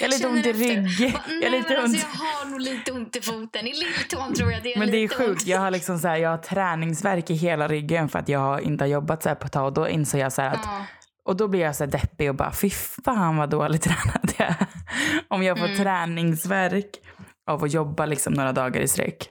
har 0.02 0.08
lite 0.08 0.20
Känner 0.22 0.36
ont 0.36 0.46
i 0.46 0.50
efter. 0.50 0.64
rygg. 0.64 1.14
Va, 1.14 1.20
Jag 1.42 1.52
har 1.52 1.58
lite 1.58 1.70
men 1.70 1.78
ont. 1.84 1.94
alltså, 1.94 2.08
jag 2.14 2.20
har 2.20 2.46
nog 2.50 2.62
lite 2.62 2.92
ont 2.92 3.16
i 3.16 3.22
foten. 3.22 3.68
I 3.68 3.74
lilltån 3.74 4.34
tror 4.34 4.52
jag 4.52 4.64
det 4.64 4.74
är 4.74 4.80
Men 4.80 4.92
det 4.92 4.98
är 4.98 5.08
sjukt. 5.08 5.48
Jag 5.48 5.60
har 5.60 5.72
liksom 5.72 6.00
så 6.00 6.08
här, 6.08 6.18
jag 6.18 6.30
har 6.30 6.38
träningsverk 6.38 7.30
i 7.30 7.34
hela 7.34 7.68
ryggen 7.68 8.10
för 8.10 8.20
att 8.20 8.30
jag 8.30 8.40
har 8.40 8.60
inte 8.60 8.84
har 8.84 8.90
jobbat 8.90 9.24
så 9.24 9.30
här 9.30 9.36
på 9.36 9.46
ett 9.46 9.54
tag. 9.54 9.66
Och 9.66 9.74
då 9.74 9.90
insåg 9.90 10.22
jag 10.22 10.34
så 10.34 10.42
att 10.42 10.60
Ja. 10.64 10.86
Och 11.26 11.38
då 11.38 11.48
blir 11.48 11.60
jag 11.60 11.76
så 11.76 11.84
här 11.84 11.92
deppig 11.92 12.30
och 12.30 12.36
bara 12.36 12.52
fy 12.54 12.70
fan 12.70 13.38
vad 13.38 13.50
dåligt 13.50 13.82
tränad 13.84 14.34
jag 14.38 14.48
är. 14.48 14.68
Om 15.28 15.44
jag 15.44 15.58
får 15.58 15.66
Mm. 15.66 15.78
träningsverk 15.78 16.90
av 17.50 17.64
att 17.64 17.74
jobba 17.74 18.06
liksom 18.06 18.34
några 18.34 18.52
dagar 18.52 18.82
i 18.82 18.88
sträck. 18.88 19.30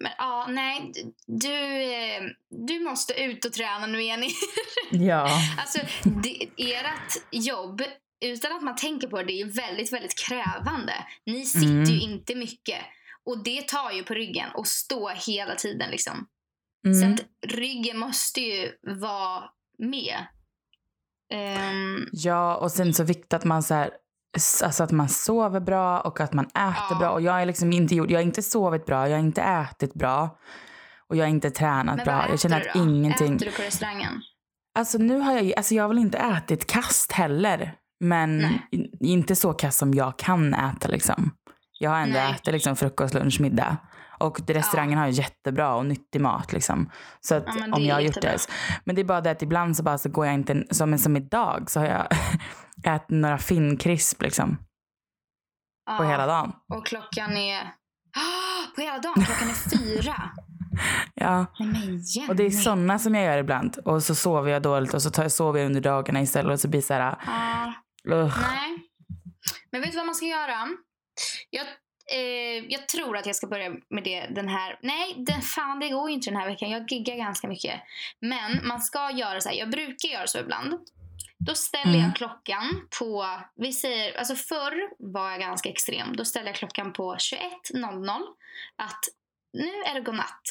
Men 0.00 0.12
ja, 0.18 0.46
nej. 0.48 0.92
Du, 1.26 1.54
eh, 1.92 2.22
du 2.66 2.80
måste 2.80 3.22
ut 3.22 3.44
och 3.44 3.52
träna 3.52 3.86
nu 3.86 4.02
igen. 4.02 4.24
Ja. 4.90 5.28
Alltså, 5.58 5.78
det, 6.22 6.48
ert 6.74 7.12
jobb, 7.30 7.82
utan 8.24 8.56
att 8.56 8.62
man 8.62 8.76
tänker 8.76 9.08
på 9.08 9.16
det, 9.16 9.24
det 9.24 9.40
är 9.40 9.44
väldigt, 9.44 9.92
väldigt 9.92 10.18
krävande. 10.18 10.94
Ni 11.26 11.46
sitter 11.46 11.66
Mm. 11.66 11.84
ju 11.84 12.00
inte 12.00 12.34
mycket. 12.34 12.80
Och 13.24 13.44
det 13.44 13.68
tar 13.68 13.90
ju 13.92 14.02
på 14.02 14.14
ryggen 14.14 14.50
och 14.54 14.66
stå 14.66 15.08
hela 15.08 15.54
tiden 15.54 15.90
liksom. 15.90 16.26
Mm. 16.86 17.00
Så 17.00 17.06
att 17.24 17.28
ryggen 17.52 17.98
måste 17.98 18.40
ju 18.40 18.70
vara 18.82 19.44
med. 19.78 20.26
Ehm, 21.32 22.06
Ja, 22.12 22.56
och 22.56 22.72
sen 22.72 22.94
så 22.94 23.04
viktigt 23.04 23.32
att 23.34 23.44
man 23.44 23.62
så 23.62 23.74
här, 23.74 23.90
alltså 24.64 24.84
att 24.84 24.90
man 24.90 25.08
sover 25.08 25.60
bra 25.60 26.00
och 26.00 26.20
att 26.20 26.32
man 26.32 26.44
äter 26.46 26.74
Ja. 26.90 26.96
bra. 26.98 27.10
Och 27.10 27.20
jag 27.22 27.42
är 27.42 27.46
liksom 27.46 27.72
inte 27.72 27.94
gjort, 27.94 28.10
jag 28.10 28.18
har 28.18 28.24
inte 28.24 28.42
sovit 28.42 28.86
bra, 28.86 29.08
jag 29.08 29.16
har 29.16 29.24
inte 29.24 29.42
ätit 29.42 29.94
bra. 29.94 30.38
Och 31.08 31.16
jag 31.16 31.24
har 31.24 31.28
inte 31.30 31.50
tränat 31.50 31.96
men 31.96 32.04
bra. 32.04 32.26
Jag 32.28 32.40
känner 32.40 32.56
att 32.56 32.72
du 32.74 32.78
då? 32.78 32.84
ingenting. 32.84 33.34
Äter 33.36 33.46
du 33.46 33.52
på 33.52 33.62
restaurangen? 33.62 34.12
Alltså 34.74 34.98
nu 34.98 35.18
har 35.18 35.32
jag 35.32 35.54
alltså 35.56 35.74
jag 35.74 35.84
har 35.84 35.88
väl 35.88 35.98
inte 35.98 36.18
ätit 36.18 36.66
kast 36.66 37.12
heller. 37.12 37.74
Men 38.00 38.38
Nej. 38.38 38.90
inte 39.00 39.36
så 39.36 39.52
kass 39.52 39.76
som 39.76 39.94
jag 39.94 40.18
kan 40.18 40.54
äta 40.54 40.88
liksom. 40.88 41.30
Jag 41.78 41.90
har 41.90 41.98
ändå 41.98 42.18
Nej. 42.18 42.32
ätit 42.34 42.52
liksom 42.52 42.76
frukost, 42.76 43.14
lunch, 43.14 43.40
middag. 43.40 43.76
Och 44.18 44.40
restaurangen 44.50 44.98
har 44.98 45.06
ju 45.06 45.12
jättebra 45.12 45.74
och 45.74 45.86
nyttig 45.86 46.20
mat 46.20 46.52
liksom. 46.52 46.90
Så 47.20 47.34
att 47.34 47.44
Ja, 47.46 47.76
om 47.76 47.82
jag 47.84 47.94
har 47.94 48.00
gjort 48.00 48.16
jättebra. 48.16 48.30
det. 48.32 48.46
Men 48.84 48.94
det 48.94 49.02
är 49.02 49.04
bara 49.04 49.20
det 49.20 49.30
att 49.30 49.42
ibland 49.42 49.76
så 49.76 49.82
bara 49.82 49.98
så 49.98 50.08
går 50.08 50.26
jag 50.26 50.34
inte, 50.34 50.64
som, 50.70 50.98
som 50.98 51.16
idag 51.16 51.70
så 51.70 51.80
har 51.80 51.86
jag 51.86 52.06
ätit 52.94 53.08
några 53.10 53.38
finnkrisp 53.38 54.22
liksom 54.22 54.56
på 55.98 56.04
Ja, 56.04 56.10
hela 56.10 56.26
dagen. 56.26 56.52
Och 56.74 56.86
klockan 56.86 57.36
är... 57.36 57.62
På 58.74 58.80
hela 58.80 58.98
dagen? 58.98 59.14
Klockan 59.24 59.48
är 59.48 59.78
fyra? 59.78 60.14
Ja. 61.14 61.46
Men. 61.58 62.28
Och 62.28 62.36
det 62.36 62.46
är 62.46 62.50
sådana 62.50 62.98
som 62.98 63.14
jag 63.14 63.24
gör 63.24 63.38
ibland. 63.38 63.76
Och 63.84 64.02
så 64.02 64.14
sover 64.14 64.50
jag 64.52 64.62
dåligt 64.62 64.94
och 64.94 65.02
så 65.02 65.10
tar 65.10 65.22
jag, 65.22 65.32
sover 65.32 65.60
jag 65.60 65.66
under 65.66 65.80
dagarna 65.80 66.20
istället 66.20 66.52
och 66.52 66.60
så 66.60 66.68
blir 66.68 66.80
det 66.80 66.86
så 66.86 66.94
här, 66.94 67.16
Ja. 67.26 67.72
ugh. 68.14 68.38
Nej. 68.40 68.78
Men 69.72 69.80
vet 69.80 69.90
du 69.90 69.96
vad 69.96 70.06
man 70.06 70.14
ska 70.14 70.26
göra? 70.26 70.68
Jag, 71.50 71.66
eh, 72.12 72.64
jag 72.68 72.88
tror 72.88 73.16
att 73.16 73.26
jag 73.26 73.36
ska 73.36 73.46
börja 73.46 73.70
med 73.88 74.04
det 74.04 74.26
den 74.26 74.48
här... 74.48 74.78
Nej, 74.82 75.14
den, 75.16 75.42
fan 75.42 75.80
det 75.80 75.88
går 75.88 76.08
ju 76.08 76.14
inte 76.14 76.30
den 76.30 76.40
här 76.40 76.48
veckan. 76.48 76.70
Jag 76.70 76.92
giggar 76.92 77.16
ganska 77.16 77.48
mycket. 77.48 77.80
Men 78.20 78.66
man 78.66 78.80
ska 78.80 79.10
göra 79.10 79.40
så 79.40 79.48
här. 79.48 79.56
Jag 79.56 79.70
brukar 79.70 80.08
göra 80.08 80.26
så 80.26 80.38
ibland. 80.38 80.74
Då 81.38 81.54
ställer 81.54 81.84
Mm. 81.94 82.00
jag 82.00 82.16
klockan 82.16 82.88
på... 82.98 83.26
Vi 83.56 83.72
säger, 83.72 84.18
alltså 84.18 84.34
förr 84.34 84.88
var 84.98 85.30
jag 85.30 85.40
ganska 85.40 85.68
extrem. 85.68 86.16
Då 86.16 86.24
ställde 86.24 86.48
jag 86.50 86.56
klockan 86.56 86.92
på 86.92 87.14
21.00. 87.14 88.20
Att 88.76 89.00
nu 89.52 89.72
är 89.86 89.94
det 89.94 90.00
godnatt. 90.00 90.42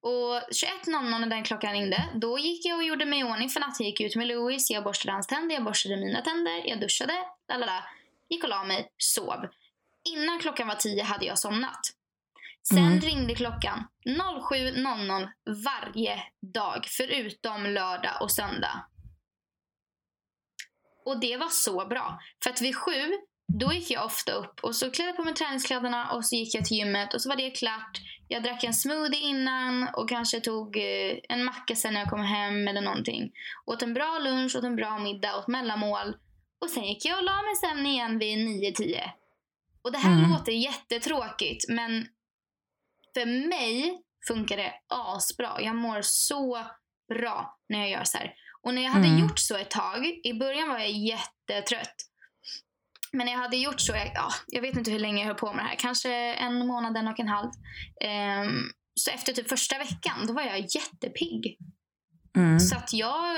Och 0.00 0.40
21.00 0.86 1.18
när 1.18 1.26
den 1.26 1.44
klockan 1.44 1.72
ringde, 1.72 2.04
då 2.14 2.38
gick 2.38 2.66
jag 2.66 2.76
och 2.76 2.84
gjorde 2.84 3.06
mig 3.06 3.20
i 3.20 3.24
ordning 3.24 3.48
för 3.48 3.60
natt. 3.60 3.76
Jag 3.80 3.86
gick 3.86 4.00
ut 4.00 4.16
med 4.16 4.26
Louis, 4.26 4.70
jag 4.70 4.84
borstade 4.84 5.12
hans 5.12 5.26
tänder, 5.26 5.54
jag 5.54 5.64
borstade 5.64 5.96
mina 5.96 6.20
tänder, 6.22 6.62
jag 6.68 6.80
duschade, 6.80 7.14
lalala. 7.48 7.84
Gick 8.28 8.42
och 8.44 8.50
la 8.50 8.64
mig, 8.64 8.92
sov. 8.98 9.46
Innan 10.04 10.38
klockan 10.40 10.68
var 10.68 10.74
10 10.74 11.02
hade 11.02 11.26
jag 11.26 11.38
somnat. 11.38 11.80
Sen 12.68 12.78
Mm. 12.78 13.00
ringde 13.00 13.34
klockan 13.34 13.84
07.00 14.04 15.28
varje 15.64 16.22
dag, 16.54 16.86
förutom 16.88 17.66
lördag 17.66 18.22
och 18.22 18.30
söndag. 18.30 18.86
Och 21.04 21.20
det 21.20 21.36
var 21.36 21.48
så 21.48 21.86
bra. 21.86 22.18
För 22.42 22.50
att 22.50 22.60
vid 22.60 22.76
sju, 22.76 23.12
då 23.58 23.72
gick 23.72 23.90
jag 23.90 24.04
ofta 24.04 24.32
upp 24.32 24.60
och 24.62 24.76
så 24.76 24.90
klädde 24.90 25.12
på 25.12 25.22
mig 25.24 25.34
träningskläderna 25.34 26.12
och 26.12 26.24
så 26.24 26.36
gick 26.36 26.54
jag 26.54 26.64
till 26.64 26.76
gymmet 26.76 27.14
och 27.14 27.22
så 27.22 27.28
var 27.28 27.36
det 27.36 27.50
klart. 27.50 27.98
Jag 28.28 28.42
drack 28.42 28.64
en 28.64 28.74
smoothie 28.74 29.20
innan 29.20 29.88
och 29.96 30.08
kanske 30.08 30.40
tog 30.40 30.76
eh, 30.76 31.16
en 31.28 31.44
macka 31.44 31.76
sen 31.76 31.94
när 31.94 32.00
jag 32.00 32.10
kom 32.10 32.24
hem 32.24 32.68
eller 32.68 32.80
någonting. 32.80 33.32
Åt 33.66 33.82
en 33.82 33.94
bra 33.94 34.18
lunch, 34.18 34.56
åt 34.56 34.64
en 34.64 34.76
bra 34.76 34.98
middag, 34.98 35.36
åt 35.38 35.48
mellanmål. 35.48 36.16
Och 36.60 36.70
sen 36.70 36.84
gick 36.84 37.04
jag 37.04 37.18
och 37.18 37.24
la 37.24 37.42
mig 37.42 37.56
sen 37.56 37.86
igen 37.86 38.18
vid 38.18 38.38
9-10. 38.38 39.00
Och 39.88 39.92
det 39.92 39.98
här 39.98 40.18
Mm. 40.18 40.30
låter 40.30 40.52
jättetråkigt 40.52 41.68
men 41.68 42.06
för 43.14 43.48
mig 43.48 43.98
funkar 44.28 44.56
det 44.56 44.72
asbra. 44.88 45.60
Jag 45.60 45.76
mår 45.76 46.00
så 46.02 46.66
bra 47.14 47.58
när 47.68 47.78
jag 47.78 47.90
gör 47.90 48.04
så 48.04 48.18
här. 48.18 48.34
Och 48.62 48.74
när 48.74 48.82
jag 48.82 48.90
hade 48.90 49.06
Mm. 49.08 49.20
gjort 49.20 49.38
så 49.38 49.56
ett 49.56 49.70
tag, 49.70 50.06
i 50.24 50.32
början 50.34 50.68
var 50.68 50.78
jag 50.78 50.90
jättetrött. 50.90 51.94
Men 53.12 53.26
när 53.26 53.32
jag 53.32 53.40
hade 53.40 53.56
gjort 53.56 53.80
så, 53.80 53.92
jag, 53.92 54.10
ja, 54.14 54.28
jag 54.46 54.62
vet 54.62 54.76
inte 54.76 54.90
hur 54.90 54.98
länge 54.98 55.18
jag 55.18 55.26
höll 55.26 55.34
på 55.36 55.52
med 55.52 55.64
det 55.64 55.68
här, 55.68 55.76
kanske 55.76 56.12
en 56.34 56.66
månad, 56.66 56.96
en 56.96 57.08
och 57.08 57.20
en 57.20 57.28
halv. 57.28 57.50
Ehm, 58.04 58.62
så 58.94 59.10
efter 59.10 59.32
typ 59.32 59.48
första 59.48 59.78
veckan, 59.78 60.26
då 60.26 60.32
var 60.32 60.42
jag 60.42 60.58
jättepigg. 60.58 61.58
Mm. 62.36 62.60
Så 62.60 62.76
att 62.76 62.92
jag, 62.92 63.36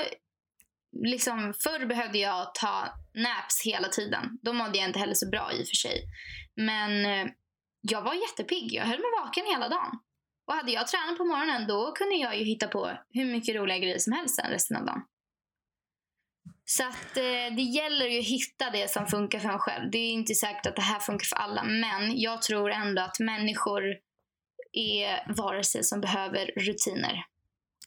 liksom 1.06 1.54
förr 1.62 1.86
behövde 1.86 2.18
jag 2.18 2.54
ta 2.54 2.88
naps 3.14 3.62
hela 3.64 3.88
tiden. 3.88 4.38
Då 4.42 4.52
mådde 4.52 4.78
jag 4.78 4.88
inte 4.88 4.98
heller 4.98 5.14
så 5.14 5.28
bra 5.30 5.52
i 5.52 5.62
och 5.62 5.68
för 5.68 5.76
sig. 5.88 6.02
Men 6.56 7.04
eh, 7.06 7.32
jag 7.80 8.02
var 8.02 8.14
jättepigg, 8.14 8.72
jag 8.72 8.82
höll 8.84 8.98
mig 8.98 9.10
vaken 9.24 9.46
hela 9.46 9.68
dagen. 9.68 9.98
Och 10.46 10.54
hade 10.54 10.72
jag 10.72 10.88
tränat 10.88 11.18
på 11.18 11.24
morgonen 11.24 11.66
då 11.66 11.92
kunde 11.92 12.14
jag 12.14 12.38
ju 12.38 12.44
hitta 12.44 12.68
på 12.68 12.90
hur 13.10 13.24
mycket 13.24 13.56
roliga 13.56 13.78
grejer 13.78 13.98
som 13.98 14.12
helst 14.12 14.36
sen 14.36 14.50
resten 14.50 14.76
av 14.76 14.84
dagen. 14.86 15.02
Så 16.64 16.82
att 16.88 17.16
eh, 17.16 17.54
det 17.56 17.62
gäller 17.62 18.06
ju 18.06 18.18
att 18.20 18.26
hitta 18.26 18.70
det 18.70 18.90
som 18.90 19.06
funkar 19.06 19.38
för 19.38 19.48
en 19.48 19.58
själv. 19.58 19.90
Det 19.90 19.98
är 19.98 20.10
inte 20.12 20.34
säkert 20.34 20.66
att 20.66 20.76
det 20.76 20.82
här 20.82 20.98
funkar 21.00 21.24
för 21.24 21.36
alla 21.36 21.64
men 21.64 22.20
jag 22.20 22.42
tror 22.42 22.70
ändå 22.70 23.02
att 23.02 23.20
människor 23.20 23.82
är 24.72 25.32
varelser 25.36 25.82
som 25.82 26.00
behöver 26.00 26.46
rutiner. 26.56 27.24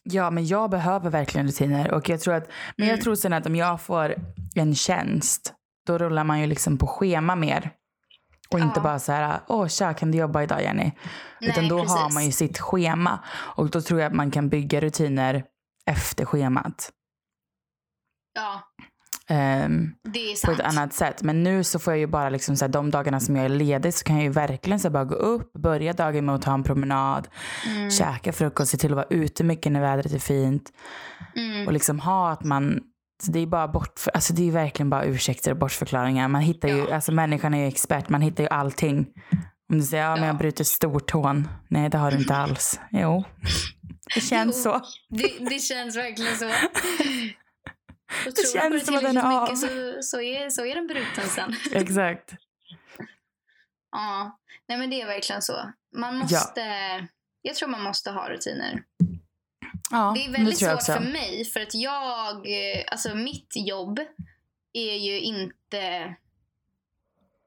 Ja, 0.02 0.30
men 0.30 0.46
jag 0.46 0.70
behöver 0.70 1.10
verkligen 1.10 1.46
rutiner. 1.46 1.90
Och 1.92 2.08
jag 2.08 2.20
tror 2.20 2.34
att, 2.34 2.50
men 2.76 2.86
jag 2.86 2.94
Mm. 2.94 3.02
tror 3.04 3.14
sen 3.14 3.32
att 3.32 3.46
om 3.46 3.56
jag 3.56 3.82
får 3.82 4.14
en 4.54 4.74
tjänst, 4.74 5.54
då 5.86 5.98
rullar 5.98 6.24
man 6.24 6.40
ju 6.40 6.46
liksom 6.46 6.78
på 6.78 6.86
schema 6.86 7.36
mer. 7.36 7.70
Och 8.50 8.58
inte 8.60 8.72
Ja. 8.80 8.82
bara 8.82 8.98
så 8.98 9.12
här, 9.12 9.40
åh 9.48 9.66
tja, 9.68 9.94
kan 9.94 10.10
du 10.10 10.18
jobba 10.18 10.42
idag 10.42 10.62
Jenny? 10.62 10.92
Utan 11.40 11.62
Nej, 11.64 11.68
då 11.70 11.78
har 11.78 11.84
precis. 11.84 12.14
man 12.14 12.24
ju 12.24 12.32
sitt 12.32 12.58
schema. 12.58 13.18
Och 13.34 13.70
då 13.70 13.80
tror 13.80 14.00
jag 14.00 14.06
att 14.06 14.14
man 14.16 14.30
kan 14.30 14.48
bygga 14.48 14.80
rutiner 14.80 15.44
efter 15.90 16.24
schemat. 16.24 16.90
Ja, 18.34 18.60
Ehm, 19.28 19.90
det 20.08 20.18
är 20.18 20.32
på 20.32 20.36
sant. 20.36 20.60
ett 20.60 20.66
annat 20.66 20.92
sätt. 20.92 21.22
Men 21.22 21.42
nu 21.42 21.64
så 21.64 21.78
får 21.78 21.92
jag 21.92 21.98
ju 22.00 22.06
bara 22.06 22.28
liksom 22.30 22.56
så 22.56 22.64
här, 22.64 22.72
de 22.72 22.90
dagarna 22.90 23.20
som 23.20 23.36
jag 23.36 23.44
är 23.44 23.48
ledig 23.48 23.94
så 23.94 24.04
kan 24.04 24.16
jag 24.16 24.24
ju 24.24 24.30
verkligen 24.30 24.80
så 24.80 24.90
bara 24.90 25.04
gå 25.04 25.14
upp, 25.14 25.52
börja 25.52 25.92
dagen 25.92 26.24
med 26.26 26.34
att 26.34 26.42
ta 26.42 26.54
en 26.54 26.62
promenad, 26.62 27.28
Mm, 27.66 27.90
käka 27.90 28.32
frukost, 28.32 28.70
se 28.70 28.76
till 28.76 28.90
att 28.92 28.96
vara 28.96 29.06
ute 29.10 29.44
mycket 29.44 29.72
när 29.72 29.80
vädret 29.80 30.12
är 30.12 30.18
fint. 30.18 30.72
mm, 31.36 31.66
Och 31.66 31.72
liksom 31.72 32.00
ha 32.00 32.30
att 32.30 32.44
man, 32.44 32.80
så 33.22 33.32
det 33.32 33.38
är 33.38 33.46
bara 33.46 33.68
bort, 33.68 34.00
alltså 34.14 34.32
det 34.32 34.48
är 34.48 34.52
verkligen 34.52 34.90
bara 34.90 35.04
ursäkter 35.04 35.50
och 35.50 35.56
bortförklaringar. 35.56 36.28
Man 36.28 36.40
hittar 36.42 36.68
ju, 36.68 36.76
Ja. 36.78 36.94
alltså 36.94 37.12
människan 37.12 37.54
är 37.54 37.58
ju 37.58 37.66
expert, 37.66 38.08
man 38.08 38.20
hittar 38.20 38.44
ju 38.44 38.48
allting. 38.50 39.06
Om 39.72 39.78
du 39.78 39.84
säger, 39.84 40.04
ja 40.04 40.10
men 40.10 40.20
Ja. 40.22 40.26
jag 40.26 40.36
bryter 40.36 40.64
stortån. 40.64 41.48
Nej 41.68 41.88
det 41.88 41.98
har 41.98 42.10
du 42.10 42.16
inte 42.18 42.34
alls. 42.34 42.80
Jo, 42.90 43.24
det 44.14 44.20
känns 44.30 44.56
Jo. 44.56 44.62
så. 44.62 44.80
det, 45.08 45.38
det 45.50 45.58
känns 45.58 45.96
verkligen 45.96 46.36
så. 46.36 46.46
Och 48.26 48.34
tror 48.34 48.60
känns 48.60 48.86
som 48.86 48.94
att 48.96 49.02
den 49.02 49.16
är 49.16 49.36
av. 49.36 49.42
mycket 49.42 49.58
så, 49.58 49.68
så, 50.02 50.20
är, 50.20 50.50
så 50.50 50.64
är 50.66 50.74
den 50.74 50.86
bruten 50.86 51.24
sen. 51.28 51.54
Exakt. 51.72 52.32
Ja, 53.92 54.38
nej 54.68 54.78
men 54.78 54.90
det 54.90 55.00
är 55.00 55.06
verkligen 55.06 55.42
så. 55.42 55.72
Man 55.96 56.18
måste, 56.18 56.60
jag 57.42 57.54
tror 57.54 57.68
man 57.68 57.82
måste 57.82 58.10
ha 58.10 58.28
rutiner. 58.28 58.82
Ja, 59.90 60.12
Det 60.16 60.24
är 60.24 60.32
väldigt 60.32 60.60
jag 60.60 60.82
svårt 60.82 60.96
för 60.96 61.04
mig 61.04 61.44
för 61.44 61.60
att 61.60 61.74
jag, 61.74 62.36
eh, 62.36 62.84
alltså 62.86 63.14
mitt 63.14 63.52
jobb 63.56 64.00
är 64.72 64.94
ju 64.94 65.20
inte 65.20 66.14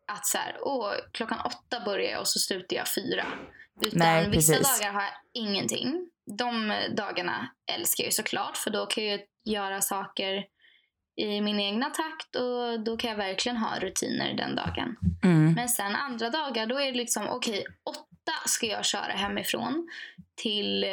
att 0.08 0.26
så 0.26 0.38
här, 0.38 0.58
åh, 0.62 0.92
klockan 1.12 1.40
åtta 1.46 1.86
börjar 1.86 2.12
jag 2.12 2.20
och 2.20 2.28
så 2.28 2.40
slutar 2.40 2.76
jag 2.76 2.88
fyra. 2.88 3.26
Utan 3.82 4.00
Nej, 4.00 4.30
vissa 4.30 4.54
dagar 4.54 4.94
har 4.94 5.02
jag 5.02 5.14
ingenting. 5.34 6.10
De 6.26 6.74
dagarna 6.98 7.50
älskar 7.72 8.04
jag 8.04 8.08
ju 8.08 8.12
såklart 8.12 8.58
för 8.58 8.72
då 8.72 8.86
kan 8.86 9.06
jag 9.06 9.20
göra 9.46 9.82
saker 9.82 10.46
i 11.16 11.42
min 11.42 11.60
egna 11.60 11.90
takt 11.90 12.36
och 12.36 12.80
då 12.80 12.98
kan 12.98 13.10
jag 13.10 13.18
verkligen 13.18 13.58
ha 13.58 13.80
rutiner 13.80 14.34
den 14.34 14.56
dagen. 14.56 14.98
Mm. 15.24 15.54
Men 15.54 15.70
sen 15.70 15.96
andra 15.96 16.30
dagar 16.30 16.66
då 16.66 16.80
är 16.80 16.92
det 16.92 16.98
liksom 16.98 17.28
okej, 17.30 17.66
åtta 17.84 18.34
ska 18.46 18.66
jag 18.66 18.86
köra 18.86 19.12
hemifrån 19.12 19.90
till, 20.36 20.86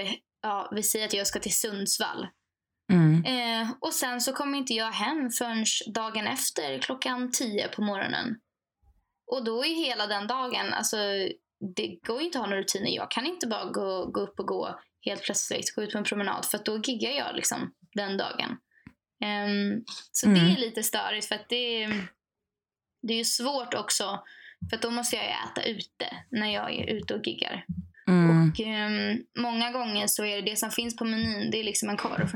ja 0.45 0.69
vi 0.73 0.83
säger 0.83 1.07
att 1.07 1.13
jag 1.13 1.27
ska 1.27 1.39
till 1.39 1.57
Sundsvall. 1.57 2.29
Mm. 2.93 3.25
Eh, 3.25 3.71
och 3.81 3.93
sen 3.93 4.21
så 4.21 4.33
kommer 4.33 4.59
inte 4.59 4.75
jag 4.75 4.93
hem 4.93 5.31
förrän 5.31 5.65
dagen 5.95 6.27
efter 6.27 6.79
klockan 6.79 7.31
tio 7.33 7.69
på 7.69 7.83
morgonen. 7.83 8.37
Och 9.33 9.45
då 9.45 9.65
är 9.65 9.75
hela 9.87 10.07
den 10.07 10.27
dagen, 10.27 10.73
alltså 10.73 10.97
det 11.77 11.99
går 12.07 12.19
ju 12.21 12.27
inte 12.27 12.39
att 12.39 12.45
ha 12.45 12.51
några 12.51 12.63
rutiner. 12.63 12.91
Jag 12.91 13.11
kan 13.11 13.27
inte 13.27 13.47
bara 13.47 13.65
gå, 13.65 14.07
gå 14.07 14.21
upp 14.21 14.39
och 14.41 14.47
gå 14.47 14.81
helt 15.07 15.23
plötsligt, 15.23 15.75
gå 15.75 15.83
ut 15.83 15.93
på 15.93 15.99
en 15.99 16.05
promenad 16.05 16.45
för 16.45 16.59
att 16.59 16.65
då 16.65 16.79
giggar 16.79 17.11
jag 17.11 17.37
liksom 17.37 17.75
den 17.95 18.17
dagen. 18.17 18.57
Ehm, 19.25 19.85
så 20.13 20.27
det 20.27 20.41
Mm. 20.41 20.51
är 20.51 20.57
lite 20.57 20.83
störigt 20.83 21.27
för 21.27 21.35
att 21.35 21.49
det, 21.49 21.87
det 23.03 23.13
är 23.15 23.19
ju 23.19 23.25
svårt 23.25 23.75
också 23.75 24.23
för 24.71 24.77
att 24.77 24.83
då 24.83 24.91
måste 24.91 25.17
jag 25.17 25.25
äta 25.25 25.63
ute 25.63 26.17
när 26.31 26.55
jag 26.55 26.75
är 26.75 26.87
ute 26.87 27.15
och 27.15 27.27
giggar. 27.27 27.65
Mm. 28.09 28.51
Och 28.51 28.61
ehm, 28.61 29.19
många 29.39 29.71
gånger 29.71 30.07
så 30.07 30.25
är 30.25 30.37
det 30.37 30.51
det 30.51 30.57
som 30.57 30.71
finns 30.71 30.97
på 30.97 31.05
menyn, 31.05 31.51
det 31.51 31.61
är 31.61 31.65
liksom 31.65 31.89
en 31.89 31.97
korv. 31.97 32.33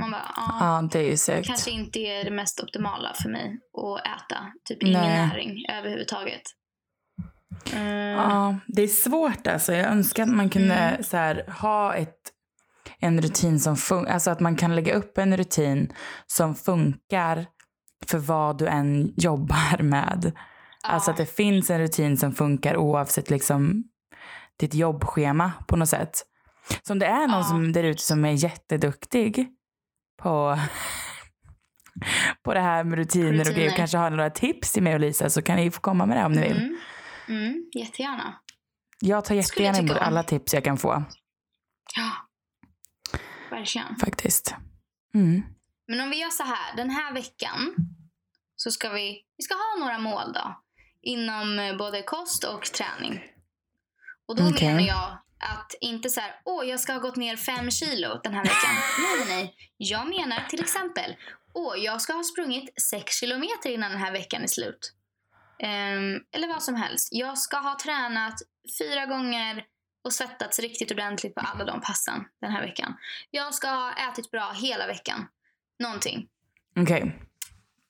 Man 0.00 0.10
bara, 0.10 0.30
ja, 0.36 0.56
Ja, 0.60 0.88
det 0.92 0.98
är 0.98 1.10
ju 1.10 1.16
segt. 1.16 1.46
kanske 1.46 1.70
inte 1.70 1.98
är 1.98 2.24
det 2.24 2.30
mest 2.30 2.60
optimala 2.60 3.12
för 3.22 3.28
mig 3.28 3.58
att 3.72 4.00
äta. 4.06 4.36
Typ 4.64 4.82
ingen 4.82 5.00
Nej. 5.02 5.26
näring 5.28 5.64
överhuvudtaget. 5.78 6.42
Eh, 7.72 7.82
Ja, 7.92 8.56
det 8.66 8.82
är 8.82 8.88
svårt 8.88 9.46
alltså. 9.46 9.72
Jag 9.72 9.86
önskar 9.90 10.22
att 10.22 10.28
man 10.28 10.48
kunde 10.50 10.74
Mm. 10.74 11.02
så 11.02 11.16
här, 11.16 11.44
ha 11.60 11.94
ett, 11.94 12.14
en 12.98 13.20
rutin 13.22 13.60
som 13.60 13.76
funkar. 13.76 14.12
Alltså 14.12 14.30
att 14.30 14.40
man 14.40 14.56
kan 14.56 14.76
lägga 14.76 14.94
upp 14.94 15.18
en 15.18 15.36
rutin 15.36 15.92
som 16.26 16.54
funkar 16.54 17.46
för 18.06 18.18
vad 18.18 18.58
du 18.58 18.66
än 18.66 19.12
jobbar 19.16 19.82
med. 19.82 20.32
Alltså 20.82 21.10
att 21.10 21.16
det 21.16 21.26
finns 21.36 21.70
en 21.70 21.78
rutin 21.80 22.16
som 22.16 22.34
funkar 22.34 22.76
oavsett 22.76 23.30
liksom 23.30 23.84
ditt 24.58 24.74
jobbschema 24.74 25.52
på 25.68 25.76
något 25.76 25.88
sätt. 25.88 26.22
Så 26.82 26.92
om 26.92 26.98
det 26.98 27.06
är 27.06 27.26
någon 27.28 27.36
Ja. 27.38 27.42
som 27.44 27.72
där 27.72 27.84
ute 27.84 28.02
som 28.02 28.24
är 28.24 28.30
jätteduktig 28.32 29.48
på 30.22 30.58
på 32.42 32.54
det 32.54 32.60
här 32.60 32.84
med 32.84 32.98
rutiner, 32.98 33.26
och 33.32 33.32
Rutiner. 33.38 33.56
grejer. 33.56 33.76
Kanske 33.76 33.98
har 33.98 34.10
några 34.10 34.30
tips 34.30 34.72
till 34.72 34.82
mig 34.82 34.94
och 34.94 35.00
Lisa 35.00 35.30
så 35.30 35.42
kan 35.42 35.56
ni 35.56 35.70
få 35.70 35.80
komma 35.80 36.06
med 36.06 36.16
det 36.16 36.24
om 36.24 36.32
ni 36.32 36.40
vill. 36.40 36.56
Mm. 36.56 36.76
Mm, 37.28 37.70
jättegärna. 37.74 38.34
Jag 39.00 39.24
tar 39.24 39.34
jättegärna 39.34 39.78
emot 39.78 39.96
alla 39.96 40.22
tips 40.22 40.54
jag 40.54 40.64
kan 40.64 40.76
få 40.78 41.04
Ja, 41.96 42.10
verkligen. 43.50 43.96
faktiskt. 43.96 44.54
Mm. 45.14 45.42
Men 45.88 46.00
om 46.00 46.10
vi 46.10 46.20
gör 46.20 46.30
så 46.30 46.42
här, 46.42 46.76
den 46.76 46.90
här 46.90 47.14
veckan 47.14 47.74
så 48.56 48.70
ska 48.70 48.88
vi, 48.90 49.22
vi 49.36 49.42
ska 49.42 49.54
ha 49.54 49.84
några 49.86 49.98
mål 49.98 50.32
då. 50.32 50.60
Inom 51.02 51.76
både 51.78 52.02
kost 52.02 52.44
och 52.44 52.62
träning. 52.64 53.20
Och 54.26 54.36
då 54.36 54.48
Okej. 54.48 54.68
menar 54.68 54.86
jag 54.86 55.18
att 55.38 55.74
inte 55.80 56.10
så 56.10 56.20
här, 56.20 56.40
åh 56.44 56.64
jag 56.64 56.80
ska 56.80 56.92
ha 56.92 57.00
gått 57.00 57.16
ner 57.16 57.36
fem 57.36 57.70
kilo 57.70 58.20
den 58.22 58.34
här 58.34 58.44
veckan. 58.44 58.74
nej, 58.98 59.26
nej, 59.26 59.36
nej. 59.36 59.54
Jag 59.76 60.08
menar 60.08 60.40
till 60.48 60.60
exempel, 60.60 61.16
åh 61.54 61.76
jag 61.78 62.00
ska 62.00 62.12
ha 62.12 62.22
sprungit 62.22 62.82
sex 62.82 63.20
kilometer 63.20 63.70
innan 63.70 63.90
den 63.90 64.00
här 64.00 64.12
veckan 64.12 64.42
är 64.42 64.46
slut. 64.46 64.92
Ehm, 65.58 66.20
eller 66.32 66.48
vad 66.48 66.62
som 66.62 66.74
helst. 66.74 67.08
Jag 67.12 67.38
ska 67.38 67.56
ha 67.56 67.78
tränat 67.82 68.34
fyra 68.78 69.06
gånger 69.06 69.64
och 70.04 70.12
svettats 70.12 70.58
riktigt 70.58 70.90
ordentligt 70.90 71.34
på 71.34 71.40
alla 71.40 71.64
de 71.64 71.80
passen 71.80 72.24
den 72.40 72.52
här 72.52 72.62
veckan. 72.62 72.96
Jag 73.30 73.54
ska 73.54 73.68
ha 73.68 73.92
ätit 73.92 74.30
bra 74.30 74.52
hela 74.52 74.86
veckan. 74.86 75.28
Någonting. 75.78 76.28
Okej. 76.76 77.22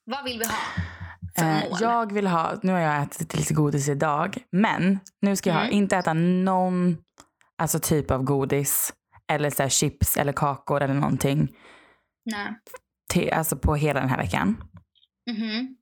Vad 0.05 0.25
vill 0.25 0.39
vi 0.39 0.45
ha 0.45 0.59
Eh, 1.39 1.65
jag 1.81 2.13
vill 2.13 2.27
ha, 2.27 2.53
nu 2.63 2.73
har 2.73 2.81
jag 2.81 3.03
ätit 3.03 3.35
lite 3.37 3.55
godis 3.55 3.89
idag, 3.89 4.37
men 4.53 5.01
nu 5.21 5.37
ska 5.37 5.51
jag 5.51 5.55
ha, 5.57 5.63
Mm. 5.63 5.75
inte 5.77 5.97
äta 5.97 6.13
någon 6.13 6.97
alltså 7.59 7.79
typ 7.79 8.11
av 8.11 8.23
godis 8.23 8.93
eller 9.33 9.51
så 9.51 9.63
här 9.63 9.71
chips 9.71 10.17
eller 10.17 10.33
kakor 10.33 10.83
eller 10.83 10.95
någonting 10.95 11.49
Nej. 12.25 12.49
till, 13.13 13.33
alltså 13.33 13.57
på 13.57 13.75
hela 13.75 14.01
den 14.01 14.09
här 14.09 14.17
veckan. 14.19 14.57
Mhm. 15.31 15.77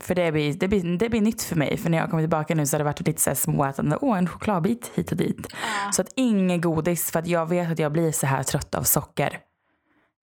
För 0.00 0.14
det 0.14 0.32
blir, 0.32 0.54
det, 0.54 0.68
blir, 0.68 0.98
det 0.98 1.08
blir 1.08 1.20
nytt 1.20 1.42
för 1.42 1.56
mig. 1.56 1.76
För 1.76 1.90
när 1.90 1.98
jag 1.98 2.10
kommer 2.10 2.22
tillbaka 2.22 2.54
nu 2.54 2.66
så 2.66 2.74
har 2.74 2.78
det 2.78 2.84
varit 2.84 3.06
lite 3.06 3.20
så 3.20 3.30
här 3.30 3.34
småätande. 3.34 3.98
Åh, 4.00 4.18
en 4.18 4.28
chokladbit 4.28 4.90
hit 4.94 5.10
och 5.10 5.16
dit. 5.16 5.46
Ja. 5.50 5.92
Så 5.92 6.02
att 6.02 6.08
inget 6.16 6.62
godis 6.62 7.10
för 7.10 7.18
att 7.18 7.26
jag 7.26 7.48
vet 7.48 7.72
att 7.72 7.78
jag 7.78 7.92
blir 7.92 8.12
så 8.12 8.26
här 8.26 8.42
trött 8.42 8.74
av 8.74 8.82
socker. 8.82 9.38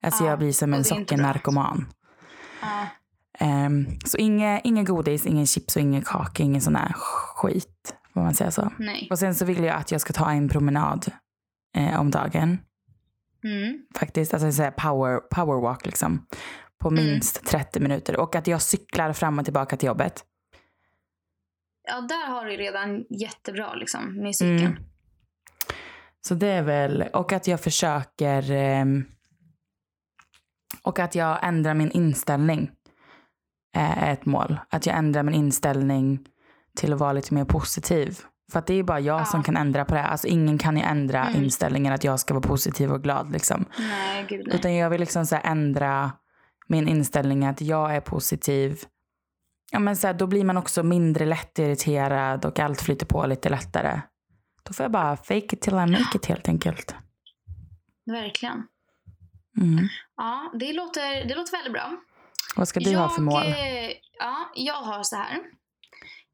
Alltså 0.05 0.23
Ja, 0.23 0.29
jag 0.29 0.39
blir 0.39 0.51
som 0.53 0.73
en 0.73 0.83
sockernarkoman. 0.83 1.85
Um, 3.41 3.99
så 4.05 4.17
inget, 4.17 4.61
inget 4.65 4.87
godis, 4.87 5.25
ingen 5.25 5.45
chips 5.45 5.75
och 5.75 5.81
ingen 5.81 6.01
kaka, 6.01 6.43
ingen 6.43 6.61
sån 6.61 6.75
här 6.75 6.93
skit. 6.95 7.95
Får 8.13 8.21
man 8.21 8.33
säga 8.33 8.51
så. 8.51 8.71
Nej. 8.79 9.07
Och 9.11 9.19
sen 9.19 9.35
så 9.35 9.45
vill 9.45 9.63
jag 9.63 9.75
att 9.75 9.91
jag 9.91 10.01
ska 10.01 10.13
ta 10.13 10.31
en 10.31 10.49
promenad 10.49 11.11
eh, 11.77 11.99
om 11.99 12.11
dagen. 12.11 12.57
Mm. 13.43 13.85
Faktiskt, 13.99 14.33
alltså 14.33 14.51
så 14.51 14.63
här 14.63 14.71
power, 14.71 15.17
power 15.19 15.61
walk 15.61 15.85
liksom. 15.85 16.25
På 16.81 16.89
Mm. 16.89 17.05
minst 17.05 17.45
30 17.45 17.79
minuter. 17.79 18.17
Och 18.19 18.35
att 18.35 18.47
jag 18.47 18.61
cyklar 18.61 19.13
fram 19.13 19.39
och 19.39 19.45
tillbaka 19.45 19.77
till 19.77 19.87
jobbet. 19.87 20.25
Ja, 21.87 22.01
där 22.01 22.27
har 22.27 22.45
du 22.45 22.51
redan 22.57 23.05
jättebra 23.09 23.73
liksom, 23.73 24.17
med 24.23 24.35
cykeln. 24.35 24.59
Mm. 24.59 24.83
Så 26.21 26.33
det 26.35 26.47
är 26.47 26.61
väl, 26.63 27.01
och 27.13 27.33
att 27.33 27.47
jag 27.47 27.61
försöker 27.61 28.51
ehm, 28.51 29.05
och 30.83 30.99
att 30.99 31.15
jag 31.15 31.39
ändrar 31.43 31.73
min 31.73 31.91
inställning 31.91 32.71
är 33.73 34.13
ett 34.13 34.25
mål. 34.25 34.59
Att 34.69 34.85
jag 34.85 34.95
ändrar 34.97 35.23
min 35.23 35.35
inställning 35.35 36.19
till 36.75 36.93
att 36.93 36.99
vara 36.99 37.13
lite 37.13 37.33
mer 37.33 37.45
positiv. 37.45 38.19
För 38.51 38.59
att 38.59 38.67
det 38.67 38.73
är 38.73 38.83
bara 38.83 38.99
jag 38.99 39.21
Ja. 39.21 39.25
som 39.25 39.43
kan 39.43 39.57
ändra 39.57 39.85
på 39.85 39.95
det. 39.95 40.03
Alltså 40.03 40.27
ingen 40.27 40.57
kan 40.57 40.77
ju 40.77 40.83
ändra 40.83 41.25
Mm. 41.25 41.43
inställningen 41.43 41.93
att 41.93 42.03
jag 42.03 42.19
ska 42.19 42.33
vara 42.33 42.47
positiv 42.47 42.91
och 42.91 43.03
glad 43.03 43.31
liksom. 43.31 43.65
Nej, 43.79 44.25
gud 44.29 44.47
nej. 44.47 44.55
Utan 44.55 44.75
jag 44.75 44.89
vill 44.89 44.99
liksom 44.99 45.25
så 45.25 45.37
ändra 45.43 46.11
min 46.67 46.87
inställning 46.87 47.45
att 47.45 47.61
jag 47.61 47.95
är 47.95 48.01
positiv. 48.01 48.79
Ja, 49.71 49.79
men 49.79 49.95
så 49.95 50.07
här, 50.07 50.13
då 50.13 50.27
blir 50.27 50.43
man 50.43 50.57
också 50.57 50.83
mindre 50.83 51.25
lätt 51.25 51.59
irriterad 51.59 52.45
och 52.45 52.59
allt 52.59 52.81
flyter 52.81 53.05
på 53.05 53.25
lite 53.25 53.49
lättare. 53.49 54.01
Då 54.63 54.73
får 54.73 54.83
jag 54.83 54.91
bara 54.91 55.17
fake 55.17 55.35
it 55.55 55.61
till 55.61 55.73
I 55.73 55.75
make 55.85 56.15
it 56.15 56.25
helt 56.25 56.47
enkelt. 56.49 56.95
Verkligen. 58.05 58.63
Mm. 59.57 59.87
Ja, 60.17 60.51
det 60.59 60.73
låter, 60.73 61.27
det 61.27 61.35
låter 61.35 61.51
väldigt 61.51 61.73
bra. 61.73 61.91
Vad 62.55 62.67
ska 62.67 62.79
du 62.79 62.95
ha 62.95 63.09
för 63.09 63.21
mål? 63.21 63.43
eh, 63.43 63.91
Ja, 64.19 64.51
jag 64.55 64.73
har 64.73 65.03
så 65.03 65.15
här. 65.15 65.37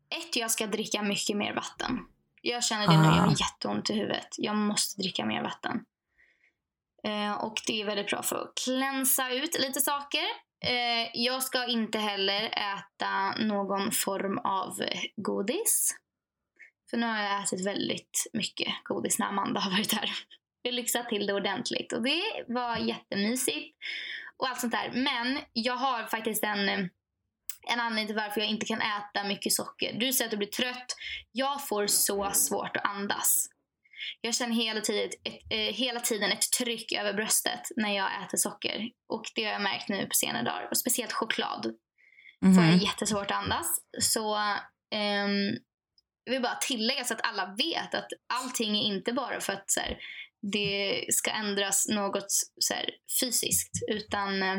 Ett, 0.10 0.36
jag 0.36 0.52
ska 0.52 0.68
dricka 0.68 1.02
mycket 1.02 1.38
mer 1.38 1.54
vatten. 1.56 2.00
Jag 2.42 2.64
känner 2.64 2.88
det 2.88 2.98
nu, 2.98 3.04
jag 3.06 3.14
Ah. 3.14 3.20
har 3.22 3.30
jätteont 3.40 3.90
i 3.90 3.94
huvudet. 3.94 4.28
Jag 4.38 4.56
måste 4.56 5.02
dricka 5.02 5.26
mer 5.26 5.44
vatten. 5.44 5.86
Eh, 7.04 7.32
och 7.44 7.62
det 7.68 7.82
är 7.82 7.86
väldigt 7.86 8.08
bra 8.08 8.24
för 8.24 8.36
att 8.36 8.52
klänsa 8.66 9.30
ut 9.30 9.60
lite 9.60 9.82
saker. 9.82 10.24
Eh, 10.66 11.10
jag 11.14 11.44
ska 11.44 11.66
inte 11.68 12.00
heller 12.00 12.44
äta 12.46 13.32
någon 13.40 13.92
form 13.92 14.38
av 14.38 14.80
godis. 15.16 15.96
För 16.90 16.98
nu 16.98 17.06
har 17.08 17.22
jag 17.24 17.44
ätit 17.44 17.66
väldigt 17.68 18.28
mycket 18.34 18.74
godis 18.84 19.20
när 19.20 19.28
Amanda 19.28 19.60
har 19.60 19.72
varit 19.72 19.94
här. 19.94 20.10
Jag 20.62 20.74
lyxat 20.74 21.10
till 21.10 21.28
det 21.28 21.34
ordentligt 21.34 21.94
och 21.94 22.02
det 22.04 22.22
var 22.48 22.78
jättemysigt 22.78 23.78
och 24.38 24.48
allt 24.50 24.60
sånt 24.60 24.74
där. 24.74 24.92
Men 24.94 25.40
jag 25.54 25.76
har 25.76 26.04
faktiskt 26.04 26.44
en, 26.44 26.70
en 26.70 27.80
anledning 27.80 28.08
till 28.08 28.16
varför 28.16 28.42
jag 28.42 28.50
inte 28.50 28.66
kan 28.66 28.82
äta 28.82 29.24
mycket 29.28 29.54
socker. 29.54 29.94
Du 30.00 30.14
säger 30.14 30.28
att 30.28 30.32
du 30.32 30.38
blir 30.38 30.48
trött. 30.48 30.96
Jag 31.32 31.68
får 31.68 31.88
så 31.88 32.32
svårt 32.34 32.78
att 32.78 32.86
andas. 32.86 33.48
Jag 34.22 34.36
känner 34.36 34.56
hela 34.56 34.82
tiden, 34.82 35.06
ett, 35.06 35.34
eh, 35.50 35.58
hela 35.76 36.00
tiden 36.00 36.32
ett 36.32 36.52
tryck 36.60 36.92
över 36.92 37.14
bröstet 37.14 37.62
när 37.76 37.96
jag 37.96 38.10
äter 38.24 38.38
socker. 38.38 38.90
Och 39.10 39.24
det 39.36 39.44
har 39.46 39.52
jag 39.52 39.62
märkt 39.62 39.90
nu 39.90 40.06
på 40.06 40.14
senare 40.16 40.44
dagar. 40.44 40.68
Och 40.72 40.78
speciellt 40.78 41.14
choklad 41.14 41.64
får 42.42 42.64
jag 42.64 42.74
Mhm. 42.74 42.78
jättesvårt 42.78 43.32
att 43.32 43.38
andas. 43.38 43.68
Så 44.02 44.36
ehm, 44.96 45.58
jag 46.24 46.34
vill 46.34 46.42
bara 46.42 46.56
tillägga 46.56 47.04
så 47.04 47.14
att 47.14 47.28
alla 47.28 47.46
vet 47.58 47.96
att 47.96 48.08
allting 48.34 48.76
är 48.78 48.84
inte 48.84 49.14
bara 49.14 49.40
för 49.40 49.54
att 49.54 49.72
så 49.72 49.80
här, 49.80 49.98
det 50.52 51.06
ska 51.10 51.32
ändras 51.32 51.88
något 51.88 52.32
så 52.60 52.74
här, 52.74 52.90
fysiskt. 53.22 53.72
Utan 53.92 54.44
eh, 54.44 54.58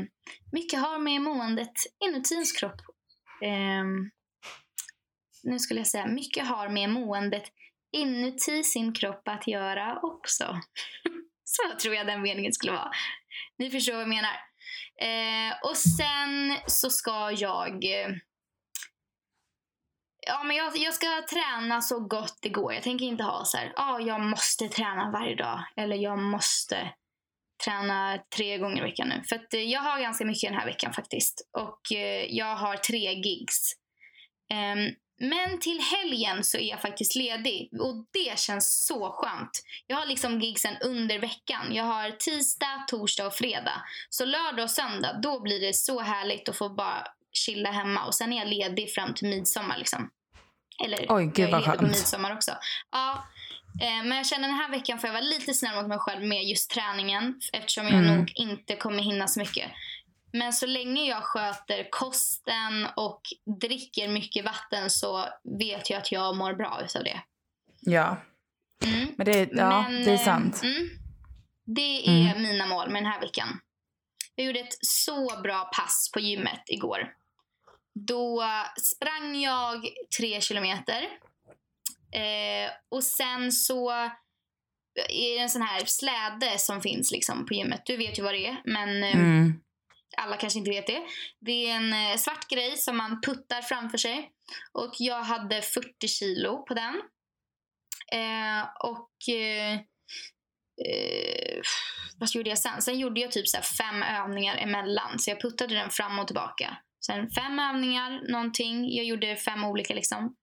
mycket 0.53 0.81
har 0.81 0.99
med 0.99 1.23
måendet 1.23 1.73
inuti 2.05 2.35
ens 2.35 2.53
kropp. 2.53 2.81
eh, 3.43 3.85
nu 5.43 5.59
skulle 5.59 5.81
jag 5.81 5.87
säga, 5.87 6.07
mycket 6.07 6.47
har 6.47 6.69
med 6.69 6.91
måendet 6.91 7.45
inuti 7.93 8.65
sin 8.65 8.95
kropp 8.95 9.29
att 9.29 9.47
göra 9.47 9.99
också. 10.03 10.61
så 11.45 11.79
tror 11.83 11.95
jag 11.95 12.07
den 12.07 12.23
meningen 12.23 12.53
skulle 12.53 12.73
vara. 12.73 12.91
Ni 13.59 13.71
förstår 13.71 13.93
vad 13.93 14.03
jag 14.03 14.09
menar. 14.09 14.37
Eh, 15.03 15.55
och 15.63 15.77
sen 15.77 16.57
så 16.67 16.91
ska 16.91 17.31
jag... 17.31 17.85
Eh, 17.85 18.09
Ja, 20.29 20.43
men 20.45 20.57
jag, 20.57 20.77
jag 20.77 20.95
ska 20.95 21.07
träna 21.31 21.81
så 21.81 22.01
gott 22.01 22.39
det 22.43 22.49
går. 22.49 22.73
Jag 22.73 22.83
tänker 22.83 23.05
inte 23.05 23.25
ha 23.25 23.45
så 23.45 23.57
här, 23.57 23.73
ah, 23.77 23.99
jag 23.99 24.21
måste 24.21 24.69
träna 24.69 25.11
varje 25.11 25.35
dag. 25.35 25.65
Eller 25.77 25.97
jag 25.97 26.19
måste 26.19 26.93
träna 27.65 28.19
tre 28.37 28.59
gånger 28.59 28.79
i 28.79 28.91
veckan 28.91 29.09
nu. 29.09 29.23
För 29.29 29.37
att 29.37 29.55
eh, 29.55 29.61
jag 29.61 29.81
har 29.81 30.01
ganska 30.01 30.25
mycket 30.25 30.51
den 30.51 30.59
här 30.59 30.67
veckan 30.67 30.93
faktiskt. 30.93 31.49
Och 31.59 31.97
eh, 31.97 32.25
jag 32.25 32.57
har 32.57 32.77
tre 32.77 33.13
gigs. 33.13 33.73
Um, 34.53 34.95
men 35.19 35.61
till 35.61 35.81
helgen 35.81 36.45
så 36.45 36.59
är 36.59 36.71
jag 36.71 36.83
faktiskt 36.83 37.15
ledig 37.15 37.71
och 37.81 38.07
det 38.13 38.39
känns 38.39 38.87
så 38.87 39.11
skönt. 39.11 39.51
Jag 39.87 39.97
har 39.97 40.07
liksom 40.07 40.41
gigsen 40.41 40.77
under 40.81 41.19
veckan. 41.19 41.75
Jag 41.75 41.85
har 41.85 42.11
tisdag, 42.11 42.85
torsdag 42.89 43.27
och 43.27 43.35
fredag. 43.35 43.83
Så 44.11 44.25
lördag 44.25 44.63
och 44.63 44.71
söndag, 44.71 45.21
då 45.23 45.41
blir 45.41 45.61
det 45.61 45.75
så 45.75 46.01
härligt 46.01 46.49
att 46.49 46.57
få 46.57 46.69
bara 46.69 47.07
chilla 47.33 47.71
hemma. 47.71 48.07
Och 48.07 48.15
sen 48.15 48.33
är 48.33 48.37
jag 48.37 48.49
ledig 48.49 48.95
fram 48.95 49.15
till 49.15 49.29
midsommar 49.29 49.79
liksom. 49.79 50.11
Eller 50.85 51.07
Oj, 51.09 51.25
gud 51.35 51.49
jag 51.51 51.61
ledig 51.61 51.79
på 51.79 51.85
midsommar 51.87 52.33
också. 52.33 52.53
Ja, 52.93 53.25
eh, 53.81 54.05
men 54.05 54.17
jag 54.17 54.27
känner 54.27 54.49
den 54.49 54.57
här 54.57 54.71
veckan 54.71 54.99
får 54.99 55.09
jag 55.09 55.13
vara 55.15 55.25
lite 55.25 55.55
snäll 55.55 55.75
mot 55.77 55.87
mig 55.89 55.99
själv 55.99 56.25
med 56.27 56.45
just 56.45 56.71
träningen. 56.71 57.41
Eftersom 57.53 57.85
jag 57.87 57.95
Mm. 57.95 58.17
nog 58.17 58.33
inte 58.35 58.77
kommer 58.77 59.03
hinna 59.03 59.29
så 59.29 59.41
mycket. 59.41 59.71
Men 60.33 60.53
så 60.53 60.67
länge 60.67 61.03
jag 61.09 61.23
sköter 61.23 61.91
kosten 61.91 62.87
och 62.97 63.21
dricker 63.61 64.09
mycket 64.09 64.45
vatten 64.45 64.91
så 64.91 65.29
vet 65.59 65.91
jag 65.91 65.99
att 65.99 66.13
jag 66.13 66.37
mår 66.37 66.53
bra 66.55 66.81
utav 66.85 67.05
det. 67.05 67.21
Ja, 67.81 68.17
Mm. 68.85 69.09
men 69.17 69.27
det, 69.27 69.49
ja, 69.53 69.83
Men, 69.83 70.05
det 70.05 70.11
är 70.11 70.15
eh, 70.15 70.21
sant. 70.25 70.61
Mm, 70.63 70.89
det 71.65 72.09
är 72.09 72.31
Mm. 72.31 72.43
mina 72.43 72.67
mål 72.67 72.91
med 72.91 73.03
den 73.03 73.13
här 73.13 73.21
veckan. 73.21 73.61
Jag 74.35 74.47
gjorde 74.47 74.61
ett 74.61 74.77
så 74.81 75.41
bra 75.43 75.71
pass 75.77 76.11
på 76.15 76.21
gymmet 76.21 76.63
igår. 76.67 77.09
Då 78.07 78.45
sprang 78.83 79.41
jag 79.41 79.89
tre 80.19 80.41
kilometer. 80.41 81.03
Eh, 82.15 82.71
och 82.89 83.05
sen 83.05 83.53
så 83.53 83.91
är 85.11 85.35
det 85.35 85.39
en 85.39 85.51
sån 85.51 85.63
här 85.63 85.85
släde 85.85 86.59
som 86.59 86.83
finns 86.83 87.13
liksom 87.13 87.47
på 87.47 87.55
gymmet. 87.55 87.83
Du 87.87 87.97
vet 87.97 88.19
ju 88.19 88.23
vad 88.23 88.35
det 88.35 88.47
är, 88.47 88.63
men 88.65 89.05
eh, 89.05 89.15
Mm. 89.17 89.61
alla 90.17 90.37
kanske 90.37 90.59
inte 90.59 90.71
vet 90.71 90.87
det. 90.87 91.03
Det 91.41 91.71
är 91.71 91.77
en 91.77 91.93
eh, 91.93 92.17
svart 92.17 92.49
grej 92.49 92.77
som 92.77 92.97
man 92.97 93.21
puttar 93.23 93.63
framför 93.63 93.99
sig. 93.99 94.31
Och 94.73 94.93
jag 94.99 95.23
hade 95.23 95.63
40 95.63 96.09
kilo 96.09 96.63
på 96.67 96.75
den. 96.75 96.95
Eh, 98.13 98.69
och 98.85 99.35
eh, 99.35 99.73
eh, 100.87 101.61
vad 102.19 102.29
gjorde 102.35 102.49
jag 102.51 102.59
sen? 102.59 102.83
Sen 102.83 102.99
gjorde 102.99 103.21
jag 103.21 103.33
typ 103.33 103.49
så 103.49 103.59
fem 103.79 104.03
övningar 104.03 104.57
emellan. 104.57 105.19
Så 105.19 105.31
jag 105.31 105.41
puttade 105.41 105.75
den 105.75 105.91
fram 105.91 106.19
och 106.19 106.27
tillbaka. 106.27 106.77
Sen 107.07 107.31
fem 107.31 107.59
övningar, 107.59 108.33
någonting. 108.33 108.95
Jag 108.95 109.05
gjorde 109.05 109.37
fem 109.37 109.65
olika 109.65 109.95
liksom. 109.95 110.37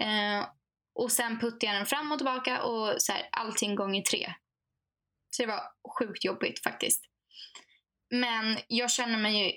Eh, 0.00 0.46
och 0.94 1.12
sen 1.12 1.40
puttade 1.40 1.66
jag 1.66 1.74
den 1.74 1.86
fram 1.86 2.12
och 2.12 2.18
tillbaka 2.18 2.62
och 2.62 2.94
så 2.98 3.12
här, 3.12 3.28
allting 3.32 3.74
gånger 3.74 4.02
tre. 4.02 4.34
Så 5.30 5.42
det 5.42 5.46
var 5.46 5.62
sjukt 5.98 6.24
jobbigt 6.24 6.62
faktiskt. 6.62 7.04
Men 8.10 8.58
jag 8.68 8.90
känner 8.90 9.18
mig 9.18 9.44
ju 9.44 9.52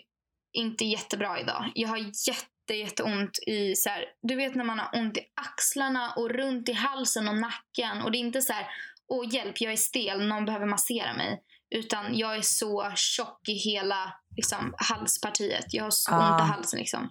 inte 0.53 0.85
jättebra 0.85 1.39
idag. 1.39 1.71
Jag 1.75 1.89
har 1.89 1.97
jätte, 1.97 2.73
jätteont 2.73 3.39
i 3.47 3.75
så 3.75 3.89
här, 3.89 4.05
du 4.21 4.35
vet 4.35 4.55
när 4.55 4.63
man 4.63 4.79
har 4.79 4.99
ont 4.99 5.17
i 5.17 5.21
axlarna 5.35 6.13
och 6.17 6.29
runt 6.29 6.69
i 6.69 6.73
halsen 6.73 7.27
och 7.27 7.37
nacken 7.37 8.01
och 8.01 8.11
det 8.11 8.17
är 8.17 8.19
inte 8.19 8.41
så 8.41 8.53
här, 8.53 8.67
åh 9.07 9.33
hjälp 9.33 9.61
jag 9.61 9.73
är 9.73 9.77
stel, 9.77 10.27
någon 10.27 10.45
behöver 10.45 10.65
massera 10.65 11.13
mig. 11.13 11.41
Utan 11.73 12.17
jag 12.17 12.35
är 12.35 12.41
så 12.41 12.91
tjock 12.95 13.49
i 13.49 13.53
hela 13.53 14.13
liksom, 14.35 14.73
halspartiet. 14.77 15.65
Jag 15.73 15.83
har 15.83 15.91
så 15.91 16.11
Ah. 16.13 16.31
ont 16.33 16.41
i 16.41 16.43
halsen 16.43 16.79
liksom. 16.79 17.01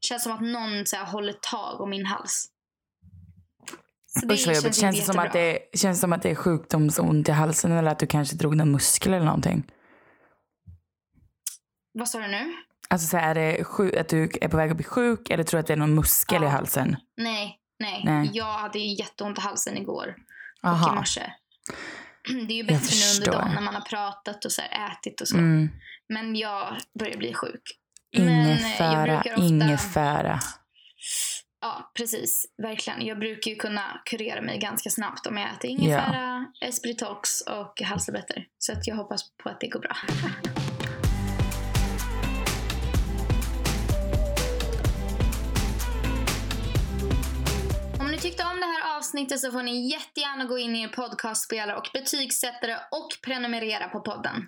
Det 0.00 0.06
känns 0.06 0.22
som 0.22 0.32
att 0.32 0.40
någon 0.40 0.86
så 0.86 0.96
här, 0.96 1.04
håller 1.04 1.32
tag 1.32 1.80
om 1.80 1.90
min 1.90 2.06
hals. 2.06 2.48
Så 4.06 4.26
Usch 4.32 4.46
vad 4.46 4.56
jobbigt. 4.56 4.76
Känns 4.76 4.96
det, 4.98 5.04
som 5.04 5.18
att 5.18 5.32
det, 5.32 5.58
känns 5.74 5.98
det 5.98 6.00
som 6.00 6.12
att 6.12 6.22
det 6.22 6.30
är 6.30 6.34
sjukdomsont 6.34 7.28
i 7.28 7.32
halsen 7.32 7.72
eller 7.72 7.90
att 7.90 7.98
du 7.98 8.06
kanske 8.06 8.36
drog 8.36 8.56
någon 8.56 8.70
muskel 8.72 9.14
eller 9.14 9.24
någonting? 9.26 9.70
Vad 11.92 12.08
sa 12.08 12.18
du 12.18 12.28
nu? 12.28 12.54
Alltså 12.90 13.06
så 13.08 13.16
här, 13.16 13.34
är 13.34 13.34
det 13.56 13.64
sjuk, 13.64 13.96
att 13.96 14.08
du 14.08 14.30
är 14.40 14.48
på 14.48 14.56
väg 14.56 14.70
att 14.70 14.76
bli 14.76 14.84
sjuk 14.84 15.30
eller 15.30 15.44
tror 15.44 15.58
du 15.58 15.60
att 15.60 15.66
det 15.66 15.72
är 15.72 15.76
någon 15.76 15.94
muskel 15.94 16.42
i 16.42 16.46
Ja. 16.46 16.50
halsen? 16.50 16.96
Nej, 17.16 17.58
nej, 17.78 18.02
Nej. 18.04 18.30
Jag 18.32 18.52
hade 18.52 18.78
ju 18.78 18.94
jätteont 18.94 19.38
i 19.38 19.40
halsen 19.40 19.76
igår 19.76 20.16
och 20.62 20.68
i 20.68 20.72
Aha. 20.72 20.94
morse. 20.94 21.32
Det 22.48 22.52
är 22.52 22.56
ju 22.56 22.64
bättre 22.64 22.96
nu 22.96 23.18
under 23.18 23.32
dagen 23.32 23.54
när 23.54 23.62
man 23.62 23.74
har 23.74 23.80
pratat 23.80 24.44
och 24.44 24.52
så 24.52 24.62
här, 24.62 24.92
ätit 24.92 25.20
och 25.20 25.28
så. 25.28 25.36
Mm. 25.36 25.70
Men 26.08 26.36
jag 26.36 26.76
börjar 26.98 27.16
bli 27.16 27.34
sjuk. 27.34 27.62
Ingefära, 28.16 29.18
ofta- 29.18 29.34
ingefära. 29.42 30.40
Ja, 31.60 31.92
precis. 31.96 32.44
Verkligen. 32.62 33.06
Jag 33.06 33.18
brukar 33.18 33.50
ju 33.50 33.56
kunna 33.56 34.00
kurera 34.04 34.42
mig 34.42 34.58
ganska 34.58 34.90
snabbt 34.90 35.26
om 35.26 35.36
jag 35.36 35.50
äter 35.52 35.70
ingefära, 35.70 36.46
Espritox 36.60 37.40
och 37.40 37.82
halstabletter. 37.82 38.46
Så 38.58 38.72
att 38.72 38.86
jag 38.86 38.96
hoppas 38.96 39.22
på 39.42 39.48
att 39.48 39.60
det 39.60 39.68
går 39.68 39.80
bra. 39.80 39.96
avsnittet 49.08 49.40
så 49.40 49.52
får 49.52 49.62
ni 49.62 49.90
jättegärna 49.90 50.44
gå 50.44 50.58
in 50.58 50.76
i 50.76 50.82
er 50.82 50.88
podcastspelare 50.88 51.76
och 51.76 51.88
betygsätta 51.92 52.66
det 52.66 52.76
och 52.90 53.08
prenumerera 53.24 53.88
på 53.88 54.00
podden. 54.00 54.46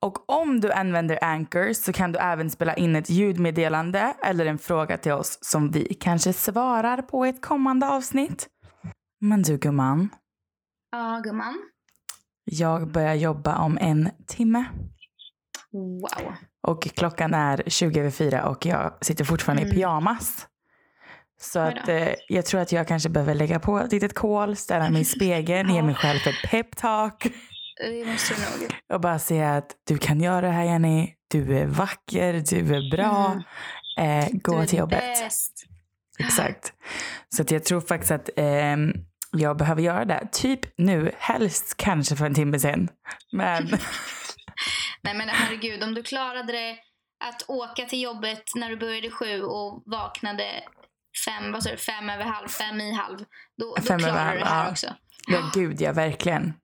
Och 0.00 0.30
om 0.30 0.60
du 0.60 0.72
använder 0.72 1.24
Anchor 1.24 1.72
så 1.72 1.92
kan 1.92 2.12
du 2.12 2.18
även 2.18 2.50
spela 2.50 2.74
in 2.74 2.96
ett 2.96 3.10
ljudmeddelande 3.10 4.14
eller 4.24 4.46
en 4.46 4.58
fråga 4.58 4.96
till 4.98 5.12
oss 5.12 5.38
som 5.40 5.70
vi 5.70 5.94
kanske 5.94 6.32
svarar 6.32 7.02
på 7.02 7.26
i 7.26 7.28
ett 7.28 7.42
kommande 7.42 7.86
avsnitt. 7.88 8.46
Men 9.20 9.42
du 9.42 9.58
gumman, 9.58 10.08
Ja, 10.92 11.20
gumman. 11.24 11.54
jag 12.44 12.92
börjar 12.92 13.14
jobba 13.14 13.58
om 13.58 13.78
en 13.80 14.10
timme. 14.26 14.64
Wow. 15.72 16.34
Och 16.66 16.82
klockan 16.82 17.34
är 17.34 17.62
20 17.66 18.00
över 18.00 18.10
fyra 18.10 18.48
och 18.48 18.66
jag 18.66 18.98
sitter 19.00 19.24
fortfarande 19.24 19.62
Mm. 19.62 19.72
i 19.72 19.74
pyjamas. 19.74 20.46
Så 21.44 21.58
att, 21.60 21.88
eh, 21.88 22.08
jag 22.28 22.46
tror 22.46 22.60
att 22.60 22.72
jag 22.72 22.88
kanske 22.88 23.08
behöver 23.08 23.34
lägga 23.34 23.58
på 23.60 23.78
ett 23.78 23.92
litet 23.92 24.14
kol, 24.14 24.56
ställa 24.56 24.90
mig 24.90 25.02
i 25.02 25.04
spegeln, 25.04 25.70
ge 25.70 25.76
Ja. 25.76 25.82
mig 25.82 25.94
själv 25.94 26.18
ett 26.26 26.50
peptalk 26.50 27.26
Det 27.80 28.04
måste 28.06 28.34
du 28.34 28.40
nog. 28.60 28.70
och 28.94 29.00
bara 29.00 29.18
säga 29.18 29.56
att 29.56 29.70
du 29.88 29.98
kan 29.98 30.20
göra 30.20 30.40
det 30.40 30.52
här 30.52 30.64
Jenny. 30.64 31.10
Du 31.30 31.58
är 31.58 31.66
vacker, 31.66 32.32
du 32.32 32.74
är 32.76 32.90
bra. 32.96 33.42
Eh, 33.98 34.28
gå 34.32 34.60
du 34.60 34.66
till 34.66 34.78
jobbet. 34.78 35.00
bäst. 35.00 35.66
Exakt. 36.18 36.72
Så 37.36 37.42
att 37.42 37.50
jag 37.50 37.64
tror 37.64 37.80
faktiskt 37.80 38.10
att 38.12 38.30
ehm, 38.36 38.92
jag 39.32 39.56
behöver 39.56 39.82
göra 39.82 40.04
det. 40.04 40.28
Typ 40.32 40.60
nu, 40.78 41.12
helst 41.18 41.74
kanske 41.76 42.16
för 42.16 42.26
en 42.26 42.34
timme 42.34 42.58
sen. 42.58 42.88
Men 43.32 43.64
Nej 45.02 45.14
men 45.14 45.28
herregud, 45.28 45.82
om 45.82 45.94
du 45.94 46.02
klarade 46.02 46.52
det 46.52 46.76
att 47.24 47.44
åka 47.48 47.84
till 47.84 48.02
jobbet 48.02 48.42
när 48.54 48.70
du 48.70 48.76
började 48.76 49.10
sju 49.10 49.42
och 49.42 49.82
vaknade 49.86 50.44
fem, 51.24 51.52
vad 51.52 51.64
du, 51.64 51.76
fem 51.76 52.10
över 52.10 52.24
halv, 52.24 52.48
fem 52.48 52.80
i 52.80 52.92
halv. 52.92 53.18
Då, 53.58 53.74
då 53.76 53.82
Fem 53.82 54.00
över 54.00 54.08
klarar 54.08 54.24
halv, 54.24 54.38
du 54.38 54.44
det 54.44 54.50
här 54.50 54.64
ja. 54.64 54.70
också. 54.70 54.94
ja, 55.26 55.50
gud 55.54 55.80
ja, 55.80 55.92
verkligen. 55.92 56.54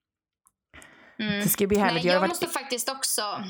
Mm. 1.18 1.40
Det 1.40 1.48
ska 1.48 1.66
bli 1.66 1.78
härligt. 1.78 1.94
Nej, 1.94 2.06
jag 2.06 2.14
jag 2.14 2.20
har 2.20 2.28
varit... 2.28 2.42
måste 2.42 2.46
faktiskt 2.46 2.88
också... 2.88 3.44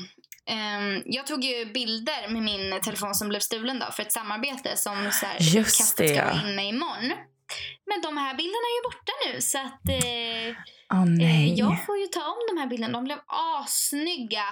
ehm, 0.45 1.01
jag 1.05 1.27
tog 1.27 1.43
ju 1.43 1.65
bilder 1.65 2.29
med 2.29 2.43
min 2.43 2.81
telefon 2.81 3.15
som 3.15 3.29
blev 3.29 3.39
stulen 3.39 3.79
då 3.79 3.91
för 3.91 4.03
ett 4.03 4.11
samarbete 4.11 4.77
som 4.77 5.11
så 5.11 5.25
här, 5.25 5.37
Just 5.39 5.55
utkastet 5.55 5.97
det, 5.97 6.07
ska 6.07 6.17
ja. 6.17 6.25
vara 6.25 6.51
inne 6.51 6.67
imorgon. 6.67 7.11
Men 7.85 8.01
de 8.01 8.17
här 8.17 8.35
bilderna 8.35 8.67
är 8.71 8.75
ju 8.77 8.83
borta 8.83 9.13
nu 9.25 9.41
så 9.41 9.57
att 9.57 9.89
eh, 9.89 10.55
Åh 10.93 11.25
eh, 11.25 11.53
jag 11.53 11.85
får 11.85 11.97
ju 11.97 12.07
ta 12.07 12.19
om 12.19 12.55
de 12.55 12.61
här 12.61 12.67
bilderna. 12.67 12.93
De 12.93 13.03
blev 13.03 13.19
assnygga. 13.27 14.45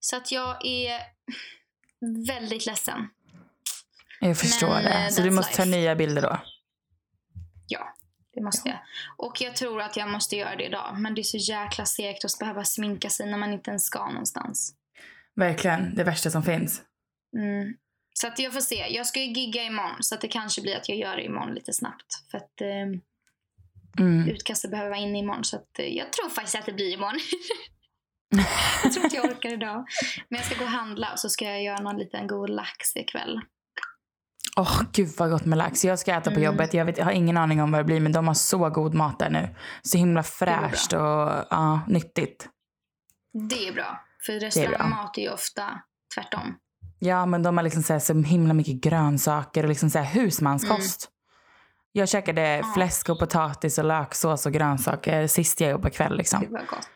Så 0.00 0.16
att 0.16 0.32
jag 0.32 0.66
är 0.66 1.00
väldigt 2.26 2.66
ledsen. 2.66 3.08
Jag 4.28 4.38
förstår 4.38 4.68
Men, 4.74 4.84
det. 4.84 5.12
Så 5.12 5.22
du 5.22 5.30
måste 5.30 5.56
ta 5.56 5.64
life. 5.64 5.76
nya 5.78 5.94
bilder 5.96 6.22
då? 6.22 6.38
Ja, 7.68 7.94
det 8.34 8.40
måste 8.42 8.68
jag. 8.68 8.78
Och 9.16 9.40
jag 9.40 9.56
tror 9.56 9.80
att 9.80 9.96
jag 9.96 10.08
måste 10.08 10.36
göra 10.36 10.56
det 10.56 10.64
idag. 10.64 10.94
Men 10.98 11.14
det 11.14 11.20
är 11.20 11.22
så 11.22 11.36
jäkla 11.36 11.84
segt 11.86 12.24
att 12.24 12.38
behöva 12.38 12.64
sminka 12.64 13.10
sig 13.10 13.30
när 13.30 13.38
man 13.38 13.52
inte 13.52 13.70
ens 13.70 13.84
ska 13.84 14.08
någonstans. 14.08 14.74
Verkligen, 15.36 15.94
det 15.94 16.04
värsta 16.04 16.30
som 16.30 16.42
finns. 16.42 16.82
Mm. 17.38 17.74
Så 18.14 18.26
att 18.26 18.38
jag 18.38 18.52
får 18.52 18.60
se. 18.60 18.86
Jag 18.90 19.06
ska 19.06 19.20
ju 19.20 19.32
gigga 19.32 19.62
imorgon 19.62 19.96
så 20.02 20.14
att 20.14 20.20
det 20.20 20.28
kanske 20.28 20.62
blir 20.62 20.76
att 20.76 20.88
jag 20.88 20.98
gör 20.98 21.16
det 21.16 21.24
imorgon 21.24 21.54
lite 21.54 21.72
snabbt. 21.72 22.06
För 22.30 22.38
att 22.38 22.60
eh, 22.60 23.00
Mm. 23.98 24.28
utkastet 24.28 24.70
behöver 24.70 24.90
vara 24.90 25.00
inne 25.00 25.18
imorgon. 25.18 25.44
Så 25.44 25.56
att, 25.56 25.78
eh, 25.78 25.86
jag 25.86 26.12
tror 26.12 26.28
faktiskt 26.28 26.56
att 26.56 26.66
det 26.66 26.72
blir 26.72 26.92
imorgon. 26.94 27.20
jag 28.82 28.92
tror 28.92 29.04
inte 29.04 29.16
jag 29.16 29.24
orkar 29.24 29.52
idag. 29.52 29.86
Men 30.28 30.36
jag 30.36 30.46
ska 30.46 30.54
gå 30.54 30.64
och 30.64 30.70
handla 30.70 31.12
och 31.12 31.18
så 31.18 31.28
ska 31.28 31.44
jag 31.44 31.62
göra 31.62 31.80
någon 31.80 31.98
liten 31.98 32.26
god 32.26 32.50
lax 32.50 32.96
ikväll. 32.96 33.40
Åh, 34.56 34.82
gud 34.92 35.08
vad 35.18 35.30
gott 35.30 35.44
med 35.44 35.58
lax. 35.58 35.84
Jag 35.84 35.98
ska 35.98 36.12
äta 36.14 36.30
på 36.30 36.36
Mm. 36.36 36.42
jobbet. 36.42 36.74
Jag, 36.74 36.84
vet, 36.84 36.98
jag 36.98 37.04
har 37.04 37.12
ingen 37.12 37.36
aning 37.36 37.62
om 37.62 37.70
vad 37.72 37.80
det 37.80 37.84
blir, 37.84 38.00
men 38.00 38.12
de 38.12 38.26
har 38.26 38.34
så 38.34 38.68
god 38.70 38.94
mat 38.94 39.18
där 39.18 39.30
nu. 39.30 39.48
Så 39.82 39.98
himla 39.98 40.22
fräscht 40.22 40.92
och 40.92 41.00
ja, 41.50 41.80
nyttigt. 41.88 42.48
Det 43.48 43.68
är 43.68 43.72
bra. 43.72 44.00
För 44.26 44.32
restaurangmat 44.40 45.18
är 45.18 45.22
ju 45.22 45.30
ofta 45.30 45.64
tvärtom. 46.14 46.54
Ja, 46.98 47.26
men 47.26 47.42
de 47.42 47.56
har 47.56 47.64
liksom 47.64 47.82
så, 47.82 47.92
här, 47.92 48.00
så 48.00 48.14
himla 48.22 48.54
mycket 48.54 48.80
grönsaker 48.80 49.62
och 49.62 49.68
liksom 49.68 49.90
så 49.90 49.98
här 49.98 50.04
husmanskost. 50.20 51.08
Jag 51.92 52.08
käkade 52.08 52.42
Mm. 52.46 52.66
Ja. 52.68 52.74
fläsk 52.74 53.08
och 53.08 53.18
potatis 53.18 53.78
och 53.78 53.84
löksås 53.84 54.46
och 54.46 54.52
grönsaker 54.52 55.26
sist 55.26 55.60
jag 55.60 55.70
jobbade 55.70 55.90
kväll. 55.94 56.16
Liksom. 56.16 56.40
Det 56.40 56.48
var 56.48 56.60
gott. 56.60 56.88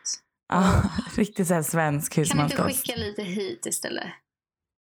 Ja, 0.49 0.71
riktigt 1.15 1.47
så 1.47 1.53
här 1.53 1.61
svensk 1.61 2.13
Kan 2.13 2.23
du 2.23 2.29
inte 2.29 2.43
husmanskost. 2.43 2.79
skicka 2.87 2.99
lite 2.99 3.23
hit 3.23 3.65
istället? 3.65 4.07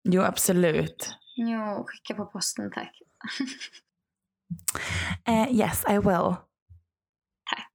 Jo, 0.09 0.23
absolut. 0.23 1.11
Jo, 1.37 1.85
skicka 1.87 2.15
på 2.15 2.27
posten 2.27 2.71
tack. 2.71 2.93
Eh, 5.29 5.53
yes, 5.53 5.85
I 5.89 5.99
will. 5.99 6.35
Tack. 7.51 7.73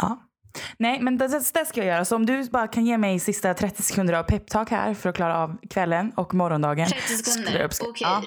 Ja. 0.00 0.30
Nej, 0.78 1.00
men 1.00 1.18
det, 1.18 1.28
det 1.28 1.66
ska 1.66 1.80
jag 1.80 1.86
göra. 1.86 2.04
Så 2.04 2.16
om 2.16 2.26
du 2.26 2.50
bara 2.50 2.68
kan 2.68 2.86
ge 2.86 2.98
mig 2.98 3.18
sista 3.18 3.54
30 3.54 3.82
sekunder 3.82 4.14
av 4.14 4.22
peptalk 4.22 4.70
här 4.70 4.94
för 4.94 5.08
att 5.08 5.16
klara 5.16 5.38
av 5.38 5.58
kvällen 5.70 6.12
och 6.16 6.34
morgondagen. 6.34 6.88
30 6.88 7.02
skulle 7.02 7.58
jag 7.58 7.74
sekunder. 7.74 7.90
Okej. 7.90 8.06
Ja. 8.06 8.22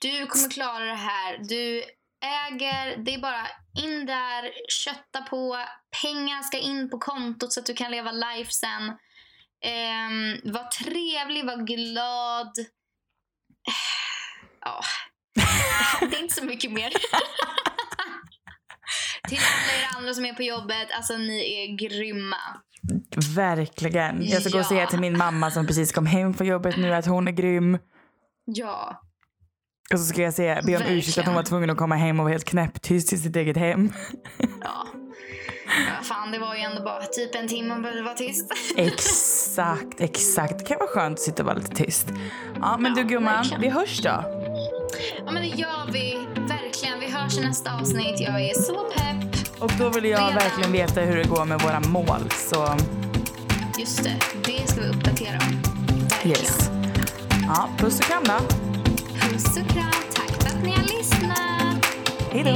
Du 0.00 0.26
kommer 0.26 0.50
klara 0.50 0.84
det 0.84 0.94
här. 0.94 1.38
Du 1.38 1.82
äger, 2.24 3.04
det 3.04 3.14
är 3.14 3.20
bara 3.20 3.46
in 3.82 4.06
där, 4.06 4.50
kötta 4.68 5.22
på. 5.22 5.56
Pengar 6.02 6.42
ska 6.42 6.58
in 6.58 6.90
på 6.90 6.98
kontot 6.98 7.52
så 7.52 7.60
att 7.60 7.66
du 7.66 7.74
kan 7.74 7.90
leva 7.90 8.12
life 8.12 8.52
sen. 8.52 8.96
Um, 9.64 10.40
var 10.52 10.64
trevlig, 10.64 11.44
var 11.46 11.56
glad. 11.66 12.52
Ja. 14.60 14.80
Det 16.10 16.16
är 16.16 16.22
inte 16.22 16.34
så 16.34 16.44
mycket 16.44 16.72
mer. 16.72 16.90
Till 19.28 19.38
alla 19.38 19.72
er 19.80 19.96
andra 19.96 20.14
som 20.14 20.24
är 20.24 20.34
på 20.34 20.42
jobbet, 20.42 20.88
alltså 20.96 21.16
ni 21.16 21.38
är 21.38 21.76
grymma. 21.76 22.36
Verkligen. 23.34 24.26
Jag 24.26 24.42
ska 24.42 24.50
gå 24.50 24.58
och 24.58 24.66
säga 24.66 24.86
till 24.86 25.00
min 25.00 25.18
mamma 25.18 25.50
som 25.50 25.66
precis 25.66 25.92
kom 25.92 26.06
hem 26.06 26.34
från 26.34 26.46
jobbet 26.46 26.76
nu 26.76 26.94
att 26.94 27.06
hon 27.06 27.28
är 27.28 27.32
grym. 27.32 27.78
Ja. 28.44 29.00
Och 29.92 29.98
så 29.98 30.04
ska 30.04 30.22
jag 30.22 30.34
säga, 30.34 30.62
be 30.66 30.76
om 30.76 30.82
ursäkt 30.82 31.18
att 31.18 31.26
hon 31.26 31.34
var 31.34 31.42
tvungen 31.42 31.70
att 31.70 31.76
komma 31.76 31.96
hem 31.96 32.20
och 32.20 32.24
vara 32.24 32.32
helt 32.32 32.44
knäpptyst 32.44 33.12
i 33.12 33.18
sitt 33.18 33.36
eget 33.36 33.56
hem. 33.56 33.92
Ja. 34.60 34.86
Fan, 36.02 36.30
det 36.32 36.38
var 36.38 36.54
ju 36.54 36.60
ändå 36.60 36.82
bara 36.82 37.02
typ 37.02 37.34
en 37.34 37.48
timme 37.48 37.72
hon 37.74 37.82
behövde 37.82 38.02
vara 38.02 38.14
tyst. 38.14 38.52
exakt, 38.76 40.00
exakt. 40.00 40.58
Det 40.58 40.64
kan 40.64 40.78
vara 40.78 40.88
skönt 40.88 41.18
att 41.18 41.22
sitta 41.24 41.42
och 41.42 41.46
vara 41.46 41.56
lite 41.56 41.74
tyst. 41.84 42.06
Ja, 42.60 42.76
men 42.78 42.96
Ja, 42.96 43.02
du 43.02 43.08
gumman, 43.08 43.34
verkligen. 43.34 43.60
vi 43.60 43.68
hörs 43.68 44.00
då. 44.02 44.08
Ja, 45.26 45.32
men 45.32 45.34
det 45.34 45.48
gör 45.48 45.86
vi. 45.92 46.26
Verkligen. 46.48 47.00
Vi 47.00 47.06
hörs 47.10 47.38
i 47.38 47.40
nästa 47.40 47.74
avsnitt. 47.74 48.20
Jag 48.20 48.40
är 48.40 48.54
så 48.54 48.74
pepp. 48.74 49.62
Och 49.62 49.70
då 49.78 49.88
vill 49.88 50.04
jag 50.04 50.20
Redan. 50.20 50.34
verkligen 50.34 50.72
veta 50.72 51.00
hur 51.00 51.16
det 51.16 51.24
går 51.28 51.44
med 51.44 51.60
våra 51.60 51.80
mål. 51.80 52.30
Så 52.30 52.76
Just 53.78 54.04
det, 54.04 54.14
det 54.44 54.68
ska 54.70 54.80
vi 54.80 54.88
uppdatera 54.88 55.38
om. 55.48 55.62
Verkligen. 56.08 56.38
Yes. 56.38 56.70
Ja, 57.48 57.68
puss 57.78 57.98
och 57.98 58.04
kram 58.04 58.22
då. 58.24 58.38
Puss 59.20 59.44
och 59.46 59.68
kram. 59.72 59.92
Tack 60.14 60.42
för 60.42 60.48
att 60.58 60.64
ni 60.64 60.70
har 60.70 60.82
lyssnat. 60.82 61.86
Hej 62.32 62.44
då. 62.44 62.50